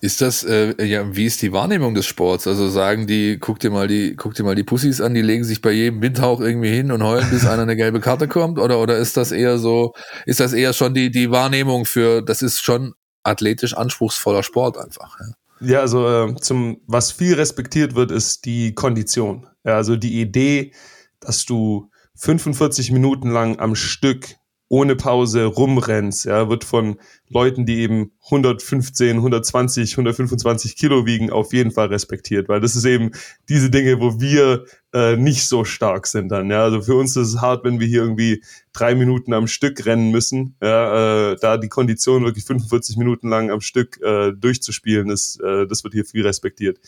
[0.00, 2.46] Ist das, äh, ja, wie ist die Wahrnehmung des Sports?
[2.46, 5.42] Also sagen die, guck dir mal die, guck dir mal die Pussys an, die legen
[5.42, 8.60] sich bei jedem Windhauch irgendwie hin und heulen, bis einer eine gelbe Karte kommt?
[8.60, 9.94] Oder, oder ist das eher so,
[10.26, 15.18] ist das eher schon die, die Wahrnehmung für, das ist schon athletisch anspruchsvoller Sport einfach?
[15.18, 15.26] Ja?
[15.68, 19.48] Ja, also äh, zum was viel respektiert wird, ist die Kondition.
[19.64, 20.72] Ja, also die Idee,
[21.20, 24.36] dass du 45 Minuten lang am Stück
[24.72, 26.96] ohne Pause rumrennst, ja, wird von
[27.28, 32.86] Leuten, die eben 115, 120, 125 Kilo wiegen, auf jeden Fall respektiert, weil das ist
[32.86, 33.10] eben
[33.50, 37.34] diese Dinge, wo wir äh, nicht so stark sind dann, ja, also für uns ist
[37.34, 41.58] es hart, wenn wir hier irgendwie drei Minuten am Stück rennen müssen, ja, äh, da
[41.58, 46.06] die Kondition wirklich 45 Minuten lang am Stück äh, durchzuspielen, ist, äh, das wird hier
[46.06, 46.78] viel respektiert.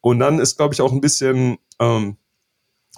[0.00, 2.16] Und dann ist, glaube ich, auch ein bisschen ähm,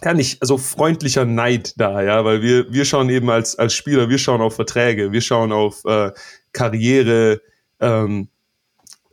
[0.02, 4.08] ja nicht, also freundlicher Neid da, ja, weil wir, wir schauen eben als, als Spieler,
[4.08, 6.12] wir schauen auf Verträge, wir schauen auf äh,
[6.52, 7.40] Karriere,
[7.80, 8.28] ähm,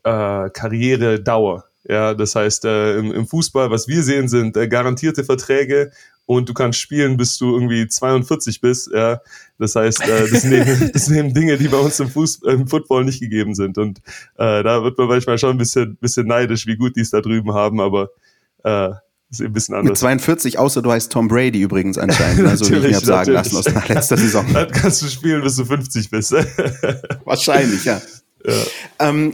[0.03, 1.65] äh, Karrieredauer.
[1.85, 5.91] Ja, das heißt, äh, im, im Fußball, was wir sehen, sind äh, garantierte Verträge
[6.25, 8.89] und du kannst spielen, bis du irgendwie 42 bist.
[8.93, 9.19] Ja,
[9.59, 13.03] das heißt, äh, das, eben, das eben Dinge, die bei uns im, Fußball, im Football
[13.03, 13.77] nicht gegeben sind.
[13.77, 13.99] Und
[14.37, 17.19] äh, da wird man manchmal schon ein bisschen, bisschen neidisch, wie gut die es da
[17.19, 18.09] drüben haben, aber
[18.63, 18.91] äh,
[19.39, 19.91] ist ein bisschen anders.
[19.91, 22.47] Mit 42, außer du heißt Tom Brady übrigens anscheinend.
[22.53, 24.45] Also wie ich mir habe sagen lassen aus der letzten Saison.
[24.53, 26.33] Dann kannst du spielen, bis du 50 bist.
[27.25, 27.99] Wahrscheinlich, ja.
[28.45, 28.53] ja.
[28.99, 29.33] Ähm,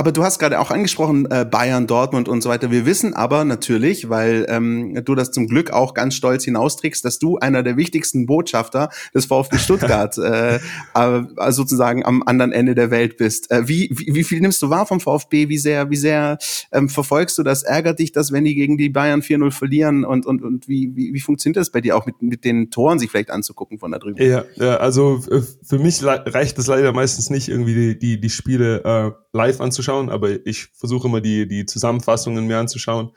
[0.00, 2.70] aber du hast gerade auch angesprochen, äh, Bayern, Dortmund und so weiter.
[2.70, 7.18] Wir wissen aber natürlich, weil ähm, du das zum Glück auch ganz stolz hinausträgst, dass
[7.18, 12.90] du einer der wichtigsten Botschafter des VfB Stuttgart äh, äh, sozusagen am anderen Ende der
[12.90, 13.50] Welt bist.
[13.50, 15.50] Äh, wie, wie, wie viel nimmst du wahr vom VfB?
[15.50, 16.38] Wie sehr, wie sehr
[16.72, 17.62] ähm, verfolgst du das?
[17.62, 20.06] Ärgert dich das, wenn die gegen die Bayern 4-0 verlieren?
[20.06, 22.98] Und, und, und wie, wie, wie funktioniert das bei dir auch mit, mit den Toren,
[22.98, 24.16] sich vielleicht anzugucken von da drüben?
[24.16, 28.30] Ja, ja also äh, für mich reicht es leider meistens nicht, irgendwie die, die, die
[28.30, 33.12] Spiele äh, live anzuschauen, aber ich versuche immer die, die Zusammenfassungen mir anzuschauen.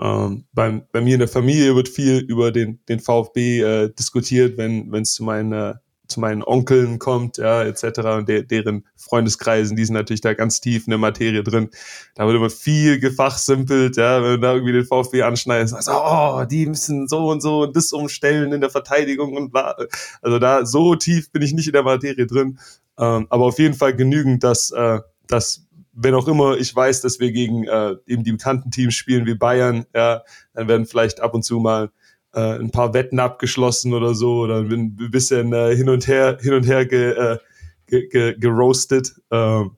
[0.00, 4.58] Ähm, beim, bei mir in der Familie wird viel über den, den VfB äh, diskutiert,
[4.58, 7.98] wenn es zu meinen zu meinen Onkeln kommt, ja, etc.
[8.16, 11.70] und de deren Freundeskreisen, die sind natürlich da ganz tief in der Materie drin.
[12.14, 16.44] Da wird immer viel gefachsimpelt, ja, wenn du da irgendwie den VfB anschneidest, also, oh,
[16.44, 19.76] die müssen so und so und das umstellen in der Verteidigung und bla.
[20.22, 22.58] Also da so tief bin ich nicht in der Materie drin.
[22.98, 27.20] Ähm, aber auf jeden Fall genügend, dass, äh, dass wenn auch immer ich weiß, dass
[27.20, 31.34] wir gegen äh, eben die bekannten Teams spielen wie Bayern, ja, dann werden vielleicht ab
[31.34, 31.90] und zu mal
[32.34, 36.52] äh, ein paar Wetten abgeschlossen oder so oder ein bisschen äh, hin und her hin
[36.52, 37.38] und her ge, äh,
[37.86, 39.14] ge, ge, geroastet.
[39.30, 39.76] Ähm,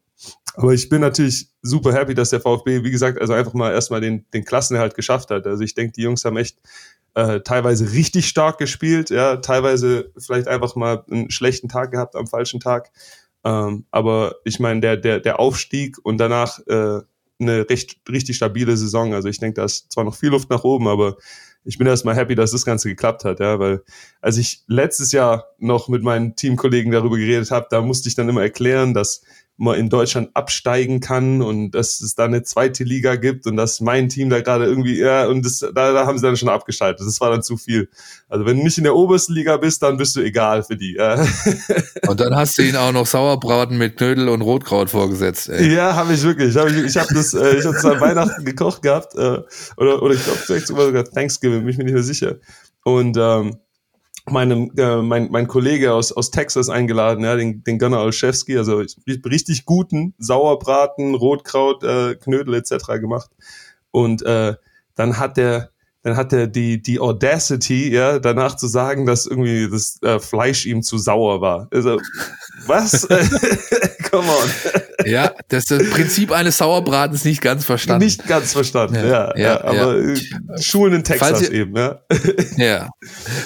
[0.54, 4.00] aber ich bin natürlich super happy, dass der VfB, wie gesagt, also einfach mal erstmal
[4.00, 5.46] den, den Klassenerhalt geschafft hat.
[5.46, 6.58] Also ich denke, die Jungs haben echt
[7.14, 12.26] äh, teilweise richtig stark gespielt, ja, teilweise vielleicht einfach mal einen schlechten Tag gehabt am
[12.26, 12.90] falschen Tag.
[13.48, 17.00] Ähm, aber ich meine, der, der, der Aufstieg und danach äh,
[17.40, 19.14] eine recht, richtig stabile Saison.
[19.14, 21.16] Also ich denke, da ist zwar noch viel Luft nach oben, aber
[21.64, 23.82] ich bin erstmal happy, dass das Ganze geklappt hat, ja, weil
[24.20, 28.28] als ich letztes Jahr noch mit meinen Teamkollegen darüber geredet habe, da musste ich dann
[28.28, 29.22] immer erklären, dass
[29.58, 33.80] man in Deutschland absteigen kann und dass es da eine zweite Liga gibt und dass
[33.80, 37.04] mein Team da gerade irgendwie, ja, und das, da, da haben sie dann schon abgeschaltet.
[37.04, 37.88] Das war dann zu viel.
[38.28, 40.94] Also wenn du nicht in der obersten Liga bist, dann bist du egal für die.
[40.94, 41.26] Ja.
[42.08, 45.48] Und dann hast du ihnen auch noch Sauerbraten mit Knödel und Rotkraut vorgesetzt.
[45.48, 45.74] Ey.
[45.74, 46.56] Ja, habe ich wirklich.
[46.56, 49.40] Hab ich ich habe das, äh, ich habe das an Weihnachten gekocht gehabt äh,
[49.76, 52.36] oder oder ich glaube vielleicht sogar Thanksgiving, bin ich mir nicht mehr sicher.
[52.84, 53.58] Und ähm,
[54.30, 58.82] meinem, äh, mein, mein Kollege aus, aus Texas eingeladen, ja, den, den Gunnar Olszewski, also
[59.06, 62.86] richtig guten Sauerbraten, Rotkraut, äh, Knödel etc.
[63.00, 63.30] gemacht.
[63.90, 64.54] Und äh,
[64.94, 65.70] dann hat der
[66.02, 70.66] dann hat er die, die Audacity, ja, danach zu sagen, dass irgendwie das äh, Fleisch
[70.66, 71.68] ihm zu sauer war.
[71.70, 72.00] Also,
[72.66, 73.06] was?
[74.10, 74.50] Come on.
[75.06, 78.04] Ja, das, das Prinzip eines Sauerbratens nicht ganz verstanden.
[78.04, 79.06] Nicht ganz verstanden, ja.
[79.06, 80.14] ja, ja, ja aber ja.
[80.60, 82.00] Schulen in Texas ihr, eben, ja.
[82.56, 82.88] Ja.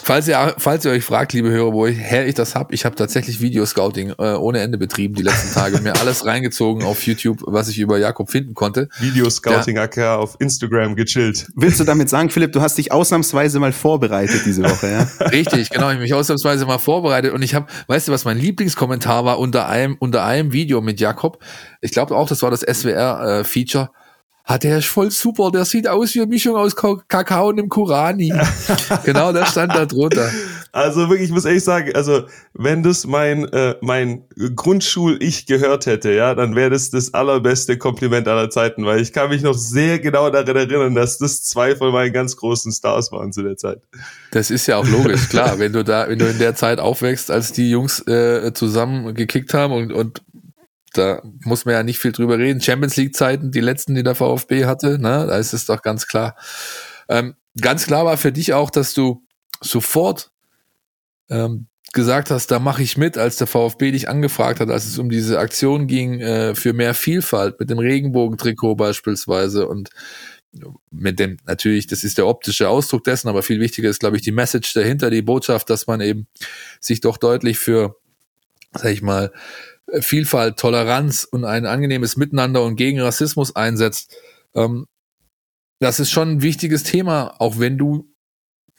[0.03, 3.41] Falls ihr, falls ihr euch fragt, liebe Hörer, woher ich das hab, ich habe tatsächlich
[3.41, 7.79] Videoscouting äh, ohne Ende betrieben die letzten Tage, mir alles reingezogen auf YouTube, was ich
[7.79, 8.88] über Jakob finden konnte.
[8.99, 11.49] Videoscouting AK auf Instagram gechillt.
[11.55, 15.26] Willst du damit sagen, Philipp, du hast dich ausnahmsweise mal vorbereitet diese Woche, ja?
[15.26, 18.38] Richtig, genau, ich habe mich ausnahmsweise mal vorbereitet und ich habe, weißt du, was mein
[18.38, 21.42] Lieblingskommentar war unter einem unter einem Video mit Jakob?
[21.81, 23.85] Ich glaube auch, das war das SWR-Feature.
[23.85, 24.02] Äh,
[24.44, 27.68] hat der ist voll super, der sieht aus wie eine Mischung aus Kakao und einem
[27.68, 28.33] Kurani.
[29.05, 30.31] genau, der stand da drunter.
[30.74, 34.24] Also wirklich, ich muss ehrlich sagen, also wenn das mein äh, mein
[34.56, 39.28] Grundschul-Ich gehört hätte, ja, dann wäre das das allerbeste Kompliment aller Zeiten, weil ich kann
[39.28, 43.35] mich noch sehr genau daran erinnern, dass das zwei von meinen ganz großen Stars waren
[43.35, 43.82] zu der Zeit.
[44.30, 47.30] Das ist ja auch logisch, klar, wenn du da, wenn du in der Zeit aufwächst,
[47.30, 50.22] als die Jungs äh, zusammen gekickt haben und, und
[50.94, 52.62] da muss man ja nicht viel drüber reden.
[52.62, 56.06] Champions League Zeiten, die letzten, die der VfB hatte, ne, da ist es doch ganz
[56.06, 56.35] klar.
[57.11, 59.22] Ähm, ganz klar war für dich auch, dass du
[59.61, 60.32] sofort
[61.33, 64.99] ähm, gesagt hast, da mache ich mit, als der VfB dich angefragt hat, als es
[64.99, 69.90] um diese Aktion ging äh, für mehr Vielfalt mit dem Regenbogentrikot beispielsweise und
[70.90, 74.23] mit dem natürlich, das ist der optische Ausdruck dessen, aber viel wichtiger ist, glaube ich,
[74.23, 76.27] die Message dahinter, die Botschaft, dass man eben
[76.81, 77.97] sich doch deutlich für,
[78.75, 79.33] sag ich mal,
[80.01, 84.14] Vielfalt, Toleranz und ein angenehmes Miteinander und gegen Rassismus einsetzt.
[84.55, 84.87] Ähm,
[85.81, 88.12] das ist schon ein wichtiges Thema, auch wenn du,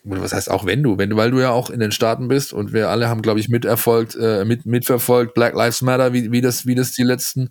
[0.04, 2.54] was heißt auch wenn du, wenn du, weil du ja auch in den Staaten bist
[2.54, 6.42] und wir alle haben, glaube ich, miterfolgt, äh, mit, mitverfolgt, Black Lives Matter, wie, wie
[6.42, 7.50] das, wie das die letzten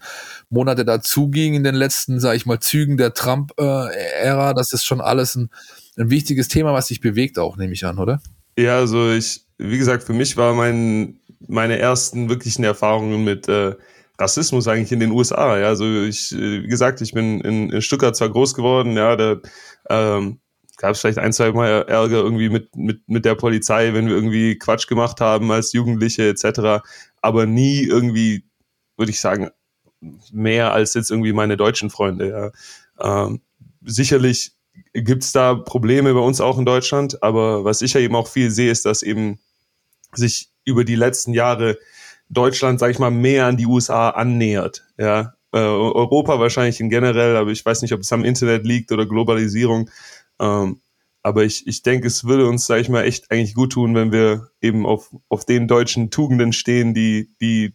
[0.51, 4.51] Monate dazuging in den letzten, sage ich mal, Zügen der Trump-Ära.
[4.51, 5.51] Äh, das ist schon alles ein,
[5.97, 8.21] ein wichtiges Thema, was dich bewegt auch, nehme ich an, oder?
[8.59, 13.75] Ja, also ich, wie gesagt, für mich war mein meine ersten wirklichen Erfahrungen mit äh,
[14.19, 15.59] Rassismus eigentlich in den USA.
[15.59, 19.17] Ja, also ich, äh, wie gesagt, ich bin in, in Stuttgart zwar groß geworden, ja,
[19.17, 19.37] da
[19.89, 20.39] ähm,
[20.83, 24.17] gab es vielleicht ein, zwei Mal Ärger irgendwie mit, mit, mit der Polizei, wenn wir
[24.17, 26.85] irgendwie Quatsch gemacht haben als Jugendliche etc.
[27.21, 28.45] Aber nie irgendwie,
[28.97, 29.51] würde ich sagen,
[30.33, 32.53] mehr als jetzt irgendwie meine deutschen Freunde.
[32.99, 33.27] Ja.
[33.27, 33.43] Ähm,
[33.83, 34.57] sicherlich
[34.93, 38.51] gibt's da Probleme bei uns auch in Deutschland, aber was ich ja eben auch viel
[38.51, 39.39] sehe, ist, dass eben
[40.15, 41.79] sich über die letzten Jahre
[42.29, 44.85] Deutschland, sag ich mal, mehr an die USA annähert.
[44.99, 48.91] Ja, äh, Europa wahrscheinlich in generell, aber ich weiß nicht, ob es am Internet liegt
[48.91, 49.89] oder Globalisierung.
[50.43, 50.83] Ähm,
[51.23, 54.13] aber ich, ich denke, es würde uns, sag ich mal, echt eigentlich gut tun, wenn
[54.13, 57.75] wir eben auf, auf den deutschen Tugenden stehen, die, die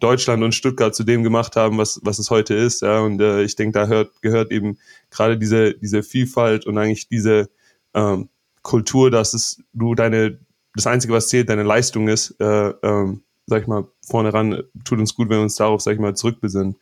[0.00, 2.82] Deutschland und Stuttgart zu dem gemacht haben, was, was es heute ist.
[2.82, 4.78] Ja, und äh, ich denke, da hört, gehört eben
[5.10, 7.50] gerade diese, diese Vielfalt und eigentlich diese
[7.94, 8.30] ähm,
[8.62, 10.38] Kultur, dass es du deine
[10.74, 14.98] das Einzige, was zählt, deine Leistung ist, äh, ähm, sag ich mal, vorne ran, tut
[14.98, 16.76] uns gut, wenn wir uns darauf, sag ich mal, zurückbesinnen.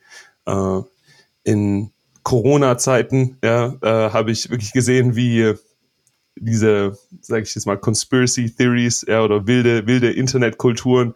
[0.45, 0.81] Äh,
[1.43, 1.91] in
[2.27, 5.53] Corona-Zeiten, ja, äh, habe ich wirklich gesehen, wie
[6.35, 11.13] diese, sage ich jetzt mal, Conspiracy Theories ja, oder wilde, wilde Internetkulturen,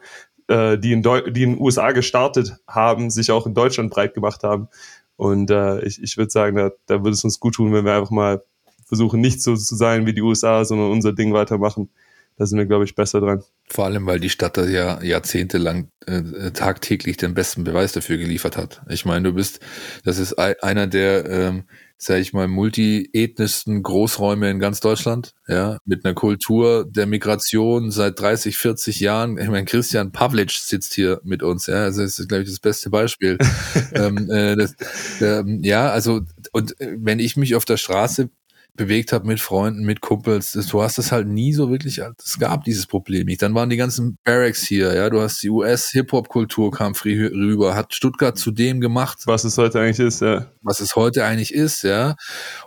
[0.48, 4.44] äh, die, in die in den USA gestartet haben, sich auch in Deutschland breit gemacht
[4.44, 4.70] haben.
[5.18, 7.94] Und äh, ich, ich würde sagen, da, da würde es uns gut tun, wenn wir
[7.94, 8.42] einfach mal
[8.86, 11.90] versuchen, nicht so zu sein wie die USA, sondern unser Ding weitermachen.
[12.38, 13.44] Da sind wir, glaube ich, besser dran.
[13.72, 18.58] Vor allem, weil die Stadt da ja jahrzehntelang äh, tagtäglich den besten Beweis dafür geliefert
[18.58, 18.82] hat.
[18.90, 19.62] Ich meine, du bist,
[20.04, 21.64] das ist einer der, ähm,
[21.98, 28.20] sage ich mal, multiethnischsten Großräume in ganz Deutschland, ja, mit einer Kultur der Migration seit
[28.20, 29.38] 30, 40 Jahren.
[29.38, 32.60] Ich meine, Christian Pavlic sitzt hier mit uns, ja, also das ist, glaube ich, das
[32.60, 33.38] beste Beispiel.
[33.94, 34.76] ähm, äh, das,
[35.22, 36.20] ähm, ja, also,
[36.52, 38.32] und äh, wenn ich mich auf der Straße
[38.76, 40.52] bewegt habe mit Freunden, mit Kumpels.
[40.54, 43.42] Du hast das halt nie so wirklich, es gab dieses Problem nicht.
[43.42, 47.94] Dann waren die ganzen Barracks hier, ja, du hast die US-Hip-Hop-Kultur kam früh rüber, hat
[47.94, 49.20] Stuttgart zu dem gemacht.
[49.26, 50.52] Was es heute eigentlich ist, ja.
[50.62, 52.16] Was es heute eigentlich ist, ja.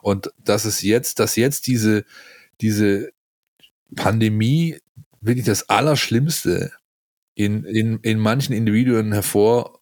[0.03, 2.05] Und dass es jetzt, dass jetzt diese,
[2.61, 3.11] diese
[3.97, 4.79] Pandemie
[5.21, 6.73] wirklich das Allerschlimmste
[7.35, 9.81] in, in, in manchen Individuen hervor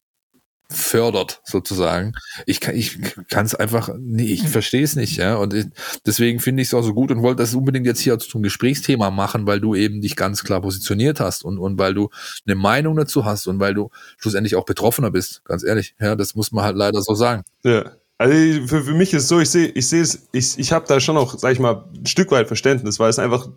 [0.72, 2.12] fördert sozusagen.
[2.46, 5.66] Ich kann ich kann es einfach nee, ich verstehe es nicht, ja, und ich,
[6.06, 9.10] deswegen finde ich es auch so gut und wollte das unbedingt jetzt hier zum Gesprächsthema
[9.10, 12.10] machen, weil du eben dich ganz klar positioniert hast und und weil du
[12.46, 15.94] eine Meinung dazu hast und weil du schlussendlich auch betroffener bist, ganz ehrlich.
[16.00, 17.42] Ja, das muss man halt leider so sagen.
[17.64, 17.92] Ja.
[18.18, 21.00] Also für, für mich ist so, ich sehe ich sehe es ich ich habe da
[21.00, 23.48] schon auch, sag ich mal, ein Stück weit Verständnis, weil es einfach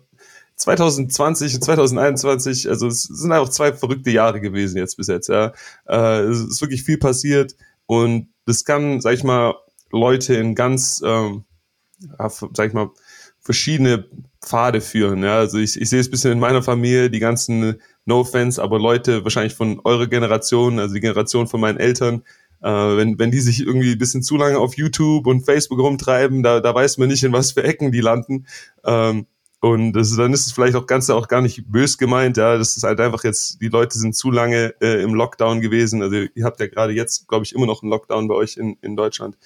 [0.56, 5.52] 2020 und 2021, also es sind einfach zwei verrückte Jahre gewesen jetzt bis jetzt, ja.
[5.86, 9.54] Äh, es ist wirklich viel passiert und das kann, sag ich mal,
[9.92, 11.44] Leute in ganz, ähm,
[12.18, 12.90] sag ich mal,
[13.40, 14.06] verschiedene
[14.44, 15.22] Pfade führen.
[15.22, 18.62] Ja, also ich, ich sehe es ein bisschen in meiner Familie, die ganzen No Offense,
[18.62, 22.22] aber Leute wahrscheinlich von eurer Generation, also die Generation von meinen Eltern,
[22.62, 26.42] äh, wenn, wenn die sich irgendwie ein bisschen zu lange auf YouTube und Facebook rumtreiben,
[26.42, 28.46] da, da weiß man nicht, in was für Ecken die landen.
[28.84, 29.26] Ähm,
[29.60, 32.56] und das, dann ist es vielleicht auch ganz auch gar nicht bös gemeint, ja.
[32.58, 36.02] Das ist halt einfach jetzt, die Leute sind zu lange äh, im Lockdown gewesen.
[36.02, 38.76] Also ihr habt ja gerade jetzt, glaube ich, immer noch einen Lockdown bei euch in,
[38.82, 39.36] in Deutschland.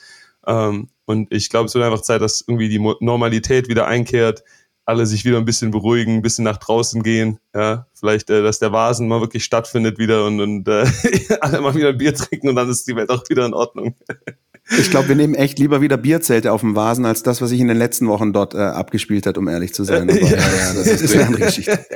[0.47, 4.43] Ähm, und ich glaube, es wird einfach Zeit, dass irgendwie die Normalität wieder einkehrt,
[4.85, 7.87] alle sich wieder ein bisschen beruhigen, ein bisschen nach draußen gehen, ja.
[7.95, 10.87] Vielleicht, äh, dass der Vasen mal wirklich stattfindet wieder und, und äh,
[11.41, 13.95] alle mal wieder ein Bier trinken und dann ist die Welt auch wieder in Ordnung.
[14.79, 17.61] Ich glaube, wir nehmen echt lieber wieder Bierzelte auf dem Vasen, als das, was sich
[17.61, 20.09] in den letzten Wochen dort äh, abgespielt hat, um ehrlich zu sein.
[20.09, 21.79] Aber, ja, ja, das ist, eine andere Geschichte.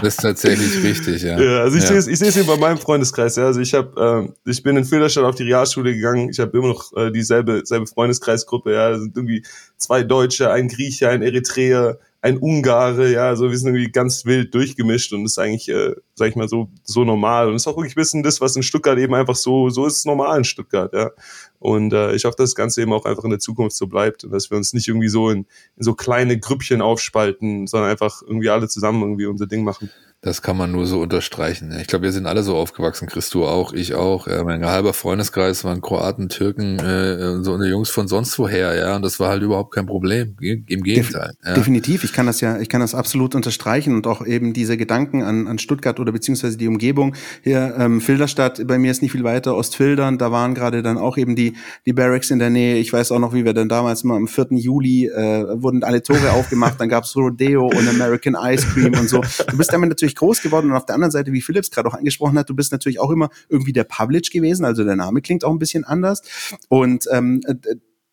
[0.00, 1.40] Das ist tatsächlich richtig, ja.
[1.40, 1.90] ja also ich ja.
[1.90, 3.36] sehe es ich sehe es hier bei meinem Freundeskreis.
[3.36, 3.46] Ja.
[3.46, 6.30] Also ich habe, äh, ich bin in Filderstadt auf die Realschule gegangen.
[6.30, 8.72] Ich habe immer noch äh, dieselbe selbe Freundeskreisgruppe.
[8.74, 9.44] Ja, das sind irgendwie
[9.76, 14.54] zwei Deutsche, ein Grieche, ein Eritreer, ein Ungare, ja, also wir sind irgendwie ganz wild
[14.54, 17.48] durchgemischt und ist eigentlich, äh, sag ich mal, so, so normal.
[17.48, 19.98] Und ist auch wirklich ein bisschen das, was in Stuttgart eben einfach so, so ist
[19.98, 21.10] es normal in Stuttgart, ja.
[21.58, 24.24] Und äh, ich hoffe, dass das Ganze eben auch einfach in der Zukunft so bleibt
[24.24, 25.40] und dass wir uns nicht irgendwie so in,
[25.76, 29.90] in so kleine Grüppchen aufspalten, sondern einfach irgendwie alle zusammen irgendwie unser Ding machen.
[30.24, 31.70] Das kann man nur so unterstreichen.
[31.78, 34.26] Ich glaube, wir sind alle so aufgewachsen, Christo auch, ich auch.
[34.26, 38.96] Ja, mein halber Freundeskreis waren Kroaten, Türken, äh, so eine Jungs von sonst woher, ja.
[38.96, 40.34] Und das war halt überhaupt kein Problem.
[40.40, 41.34] Im Gegenteil.
[41.44, 41.52] ja.
[41.52, 42.04] Definitiv.
[42.04, 45.46] Ich kann das ja, ich kann das absolut unterstreichen und auch eben diese Gedanken an,
[45.46, 47.14] an Stuttgart oder beziehungsweise die Umgebung.
[47.42, 51.18] Hier ähm, Filderstadt, bei mir ist nicht viel weiter, Ostfildern, da waren gerade dann auch
[51.18, 51.52] eben die,
[51.84, 52.78] die Barracks in der Nähe.
[52.78, 54.46] Ich weiß auch noch, wie wir dann damals mal am 4.
[54.52, 59.20] Juli äh, wurden alle Tore aufgemacht, dann gab's Rodeo und American Ice Cream und so.
[59.50, 61.94] Du bist damit natürlich groß geworden und auf der anderen Seite, wie Philips gerade auch
[61.94, 65.44] angesprochen hat, du bist natürlich auch immer irgendwie der Public gewesen, also der Name klingt
[65.44, 66.22] auch ein bisschen anders.
[66.68, 67.54] Und ähm, äh,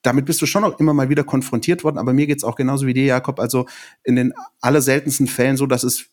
[0.01, 2.87] damit bist du schon auch immer mal wieder konfrontiert worden, aber mir geht's auch genauso
[2.87, 3.67] wie dir, Jakob, also
[4.03, 6.07] in den allerseltensten Fällen so, dass es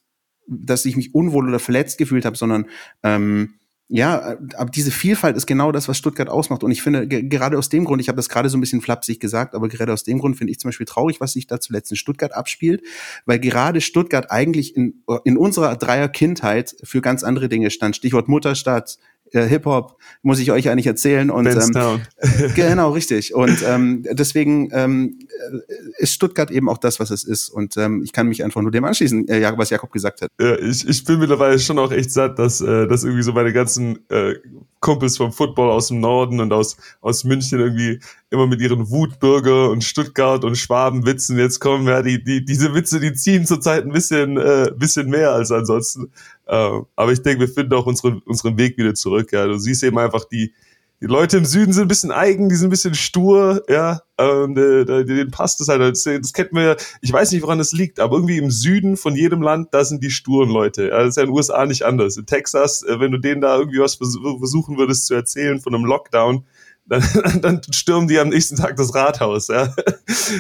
[0.51, 2.67] dass ich mich unwohl oder verletzt gefühlt habe, sondern
[3.03, 3.58] ähm,
[3.91, 6.63] ja, aber diese Vielfalt ist genau das, was Stuttgart ausmacht.
[6.63, 9.19] Und ich finde, gerade aus dem Grund, ich habe das gerade so ein bisschen flapsig
[9.19, 11.91] gesagt, aber gerade aus dem Grund finde ich zum Beispiel traurig, was sich da zuletzt
[11.91, 12.83] in Stuttgart abspielt,
[13.25, 17.97] weil gerade Stuttgart eigentlich in, in unserer Dreier Kindheit für ganz andere Dinge stand.
[17.97, 18.99] Stichwort Mutterstadt,
[19.33, 21.31] äh, Hip-Hop, muss ich euch eigentlich erzählen.
[21.31, 22.01] Und ähm,
[22.55, 23.35] genau, richtig.
[23.35, 27.49] Und ähm, deswegen ähm, äh, ist Stuttgart eben auch das, was es ist.
[27.49, 30.31] Und ähm, ich kann mich einfach nur dem anschließen, äh, was Jakob gesagt hat.
[30.41, 33.53] Ja, ich, ich bin mittlerweile schon auch echt satt, dass, äh, dass irgendwie so meine
[33.53, 34.35] ganzen äh,
[34.81, 39.71] Kumpels vom Football aus dem Norden und aus, aus München irgendwie immer mit ihren Wutbürger
[39.71, 41.87] und Stuttgart und Schwabenwitzen jetzt kommen.
[41.89, 46.13] Ja, die, die, diese Witze, die ziehen zurzeit ein bisschen, äh, bisschen mehr als ansonsten.
[46.49, 49.33] Äh, aber ich denke, wir finden auch unseren, unseren Weg wieder zurück.
[49.33, 50.55] Ja, du siehst eben einfach die,
[51.01, 54.55] die Leute im Süden sind ein bisschen eigen, die sind ein bisschen stur, ja, ähm,
[54.57, 55.81] denen passt es halt.
[55.81, 58.97] Das, das kennt man ja, ich weiß nicht, woran das liegt, aber irgendwie im Süden
[58.97, 60.89] von jedem Land, da sind die sturen Leute.
[60.89, 62.17] Ja, das ist ja in den USA nicht anders.
[62.17, 65.85] In Texas, äh, wenn du denen da irgendwie was versuchen würdest zu erzählen von einem
[65.85, 66.45] Lockdown,
[66.89, 67.03] dann,
[67.43, 69.49] dann stürmen die am nächsten Tag das Rathaus.
[69.49, 69.75] Ja.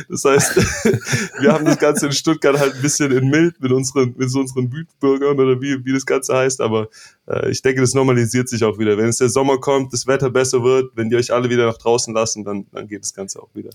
[0.08, 0.56] Das heißt,
[1.40, 4.72] wir haben das Ganze in Stuttgart halt ein bisschen in mild mit unseren, mit unseren
[4.72, 6.88] Wütbürgern oder wie, wie das Ganze heißt, aber
[7.26, 8.96] äh, ich denke, das normalisiert sich auch wieder.
[8.96, 11.78] Wenn es der Sommer kommt, das Wetter besser wird, wenn die euch alle wieder nach
[11.78, 13.70] draußen lassen, dann, dann geht das Ganze auch wieder.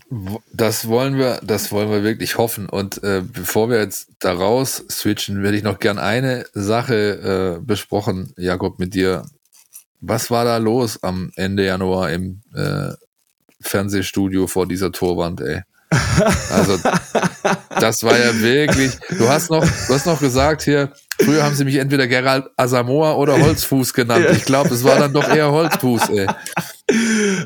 [0.52, 2.68] Das wollen wir, das wollen wir wirklich hoffen.
[2.68, 8.32] Und äh, bevor wir jetzt daraus switchen, werde ich noch gern eine Sache äh, besprochen,
[8.36, 9.24] Jakob, mit dir.
[10.00, 12.92] Was war da los am Ende Januar im äh,
[13.60, 15.62] Fernsehstudio vor dieser Torwand, ey?
[16.50, 16.78] Also,
[17.80, 18.92] das war ja wirklich.
[19.18, 23.16] Du hast noch, du hast noch gesagt hier, früher haben sie mich entweder Gerald Asamoah
[23.18, 24.26] oder Holzfuß genannt.
[24.32, 26.26] Ich glaube, es war dann doch eher Holzfuß, ey.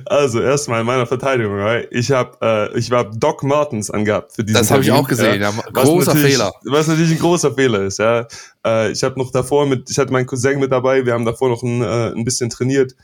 [0.07, 4.59] Also erstmal in meiner Verteidigung, ich habe, äh, ich war Doc Martens angehabt für diesen
[4.59, 5.41] Das habe ich auch gesehen.
[5.41, 5.53] Ja.
[5.73, 6.53] Großer Fehler.
[6.65, 7.99] Was natürlich ein großer Fehler ist.
[7.99, 8.27] Ja,
[8.67, 11.07] äh, ich habe noch davor mit, ich hatte meinen Cousin mit dabei.
[11.07, 12.97] Wir haben davor noch ein, äh, ein bisschen trainiert.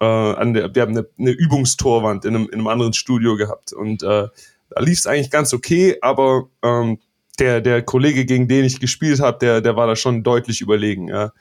[0.00, 3.72] Äh, an der, wir haben eine, eine Übungstorwand in einem, in einem anderen Studio gehabt
[3.72, 4.28] und äh,
[4.70, 6.98] da lief es eigentlich ganz okay, aber ähm,
[7.38, 11.08] der, der Kollege, gegen den ich gespielt habe, der, der war da schon deutlich überlegen.
[11.08, 11.32] Ja.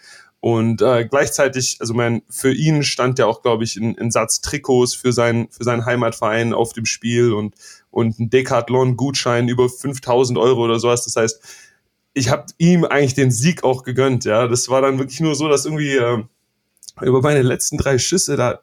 [0.42, 4.40] Und äh, gleichzeitig, also mein, für ihn stand ja auch, glaube ich, ein, ein Satz
[4.42, 7.56] Trikots für, sein, für seinen Heimatverein auf dem Spiel und,
[7.92, 11.04] und ein Decathlon-Gutschein über 5000 Euro oder sowas.
[11.04, 11.42] Das heißt,
[12.14, 14.24] ich habe ihm eigentlich den Sieg auch gegönnt.
[14.24, 16.24] Ja, Das war dann wirklich nur so, dass irgendwie äh,
[17.02, 18.62] über meine letzten drei Schüsse, da,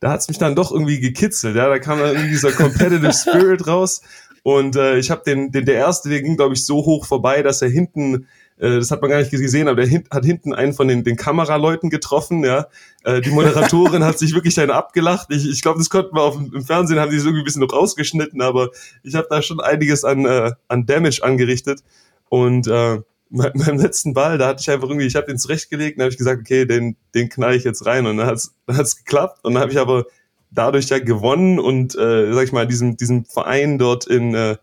[0.00, 1.56] da hat's mich dann doch irgendwie gekitzelt.
[1.56, 4.02] Ja, Da kam dann irgendwie dieser Competitive Spirit raus.
[4.42, 7.42] Und äh, ich habe den, den, der erste, der ging, glaube ich, so hoch vorbei,
[7.42, 8.26] dass er hinten
[8.58, 11.04] äh, das hat man gar nicht gesehen, aber der hint, hat hinten einen von den,
[11.04, 12.66] den Kameraleuten getroffen, ja.
[13.04, 15.28] Äh, die Moderatorin hat sich wirklich dann abgelacht.
[15.30, 17.62] Ich, ich glaube, das konnten wir auf, im Fernsehen, haben die es irgendwie ein bisschen
[17.62, 18.70] noch rausgeschnitten, aber
[19.02, 21.82] ich habe da schon einiges an, äh, an Damage angerichtet.
[22.28, 22.98] Und äh,
[23.30, 26.18] beim letzten Ball, da hatte ich einfach irgendwie, ich habe den zurechtgelegt und habe ich
[26.18, 28.06] gesagt, okay, den, den knall ich jetzt rein.
[28.06, 29.44] Und dann hat's dann hat's geklappt.
[29.44, 30.06] Und dann habe ich aber
[30.50, 34.56] dadurch ja gewonnen und, äh, sag ich mal, diesem, diesem Verein dort in äh,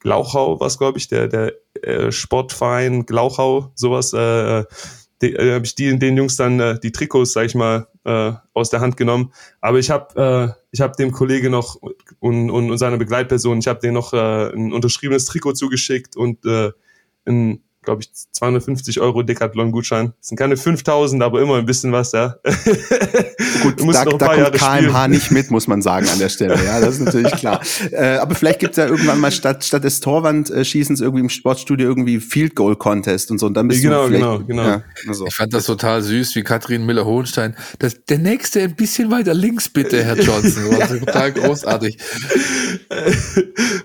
[0.00, 4.64] Glauchau, was glaube ich, der, der äh, Sportverein Glauchau, sowas, äh,
[5.20, 8.70] äh, habe ich die, den Jungs dann äh, die Trikots, sag ich mal, äh, aus
[8.70, 9.32] der Hand genommen.
[9.60, 11.76] Aber ich habe äh, ich hab dem Kollege noch
[12.20, 16.44] und, und, und seiner Begleitperson, ich habe denen noch äh, ein unterschriebenes Trikot zugeschickt und
[16.44, 16.70] äh,
[17.26, 20.12] ein glaube ich, 250 Euro Decathlon-Gutschein.
[20.18, 22.36] Das sind keine 5000, aber immer ein bisschen was, ja.
[23.62, 25.10] Gut, da, da kommt KMH spielen.
[25.10, 26.62] nicht mit, muss man sagen an der Stelle.
[26.62, 27.60] Ja, das ist natürlich klar.
[27.90, 31.88] Äh, aber vielleicht gibt es ja irgendwann mal statt, statt des Torwandschießens irgendwie im Sportstudio
[31.88, 33.46] irgendwie Field Goal Contest und so.
[33.46, 34.62] Und dann bist genau, du genau, genau.
[34.62, 35.26] Ja, also.
[35.26, 37.56] Ich fand das total süß, wie Katrin Müller-Hohenstein.
[38.08, 40.64] Der nächste ein bisschen weiter links, bitte, Herr Johnson.
[40.78, 41.98] Das ist total großartig.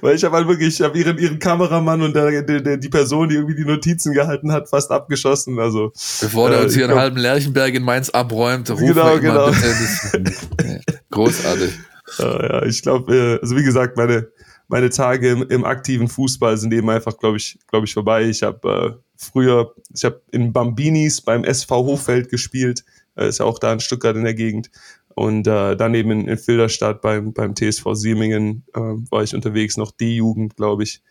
[0.02, 2.90] Weil ich habe halt wirklich, ich habe ihren, ihren Kameramann und der, der, der, die
[2.90, 5.60] Person, die irgendwie die Notiz Notizen gehalten hat, fast abgeschossen.
[5.60, 5.92] Also,
[6.22, 9.52] Bevor der äh, uns hier einen halben Lerchenberg in Mainz abräumt, rufen genau, genau.
[9.52, 10.82] bitte.
[11.12, 11.74] Großartig.
[12.18, 14.28] Ja, ja ich glaube, äh, also wie gesagt, meine,
[14.68, 18.24] meine Tage im, im aktiven Fußball sind eben einfach, glaube ich, glaube ich, vorbei.
[18.24, 22.84] Ich habe äh, früher, ich habe in Bambinis beim SV Hochfeld gespielt,
[23.16, 24.70] äh, ist ja auch da in Stuttgart in der Gegend.
[25.16, 29.78] Und äh, dann eben in, in Filderstadt beim, beim TSV Siemingen äh, war ich unterwegs,
[29.78, 31.04] noch D-Jugend, glaube ich.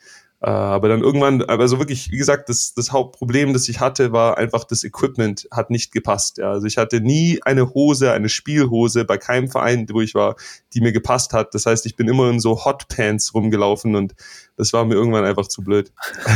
[0.42, 4.38] Äh, aber dann irgendwann, also wirklich, wie gesagt, das, das Hauptproblem, das ich hatte, war
[4.38, 6.38] einfach, das Equipment hat nicht gepasst.
[6.38, 6.50] Ja.
[6.50, 10.34] Also ich hatte nie eine Hose, eine Spielhose bei keinem Verein, wo ich war,
[10.74, 11.54] die mir gepasst hat.
[11.54, 14.14] Das heißt, ich bin immer in so Hotpants rumgelaufen und
[14.56, 15.92] das war mir irgendwann einfach zu blöd.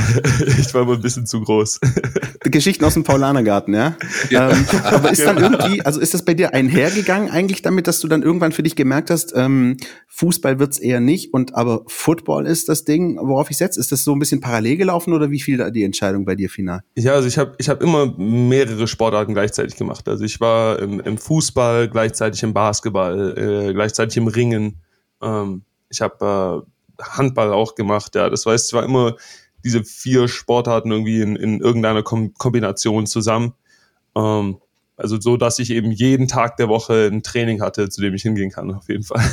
[0.59, 1.81] ich war immer ein bisschen zu groß.
[2.41, 3.97] Geschichten aus dem Paulanergarten, ja.
[4.31, 4.51] ja.
[4.51, 5.59] Ähm, aber ist dann genau.
[5.59, 8.77] irgendwie, also ist das bei dir einhergegangen eigentlich damit, dass du dann irgendwann für dich
[8.77, 9.77] gemerkt hast, ähm,
[10.09, 13.79] Fußball wird's eher nicht und aber Football ist das Ding, worauf ich setze?
[13.79, 16.49] Ist das so ein bisschen parallel gelaufen oder wie fiel da die Entscheidung bei dir
[16.49, 16.81] final?
[16.97, 20.09] Ja, also ich habe ich hab immer mehrere Sportarten gleichzeitig gemacht.
[20.09, 24.81] Also ich war im, im Fußball, gleichzeitig im Basketball, äh, gleichzeitig im Ringen.
[25.23, 28.31] Ähm, ich habe äh, Handball auch gemacht, ja.
[28.31, 29.17] Das heißt, es war immer
[29.65, 33.55] diese vier Sportarten irgendwie in, in irgendeiner Kom Kombination zusammen.
[34.17, 34.59] Ähm,
[34.97, 38.23] also so, dass ich eben jeden Tag der Woche ein Training hatte, zu dem ich
[38.23, 39.25] hingehen kann, auf jeden Fall.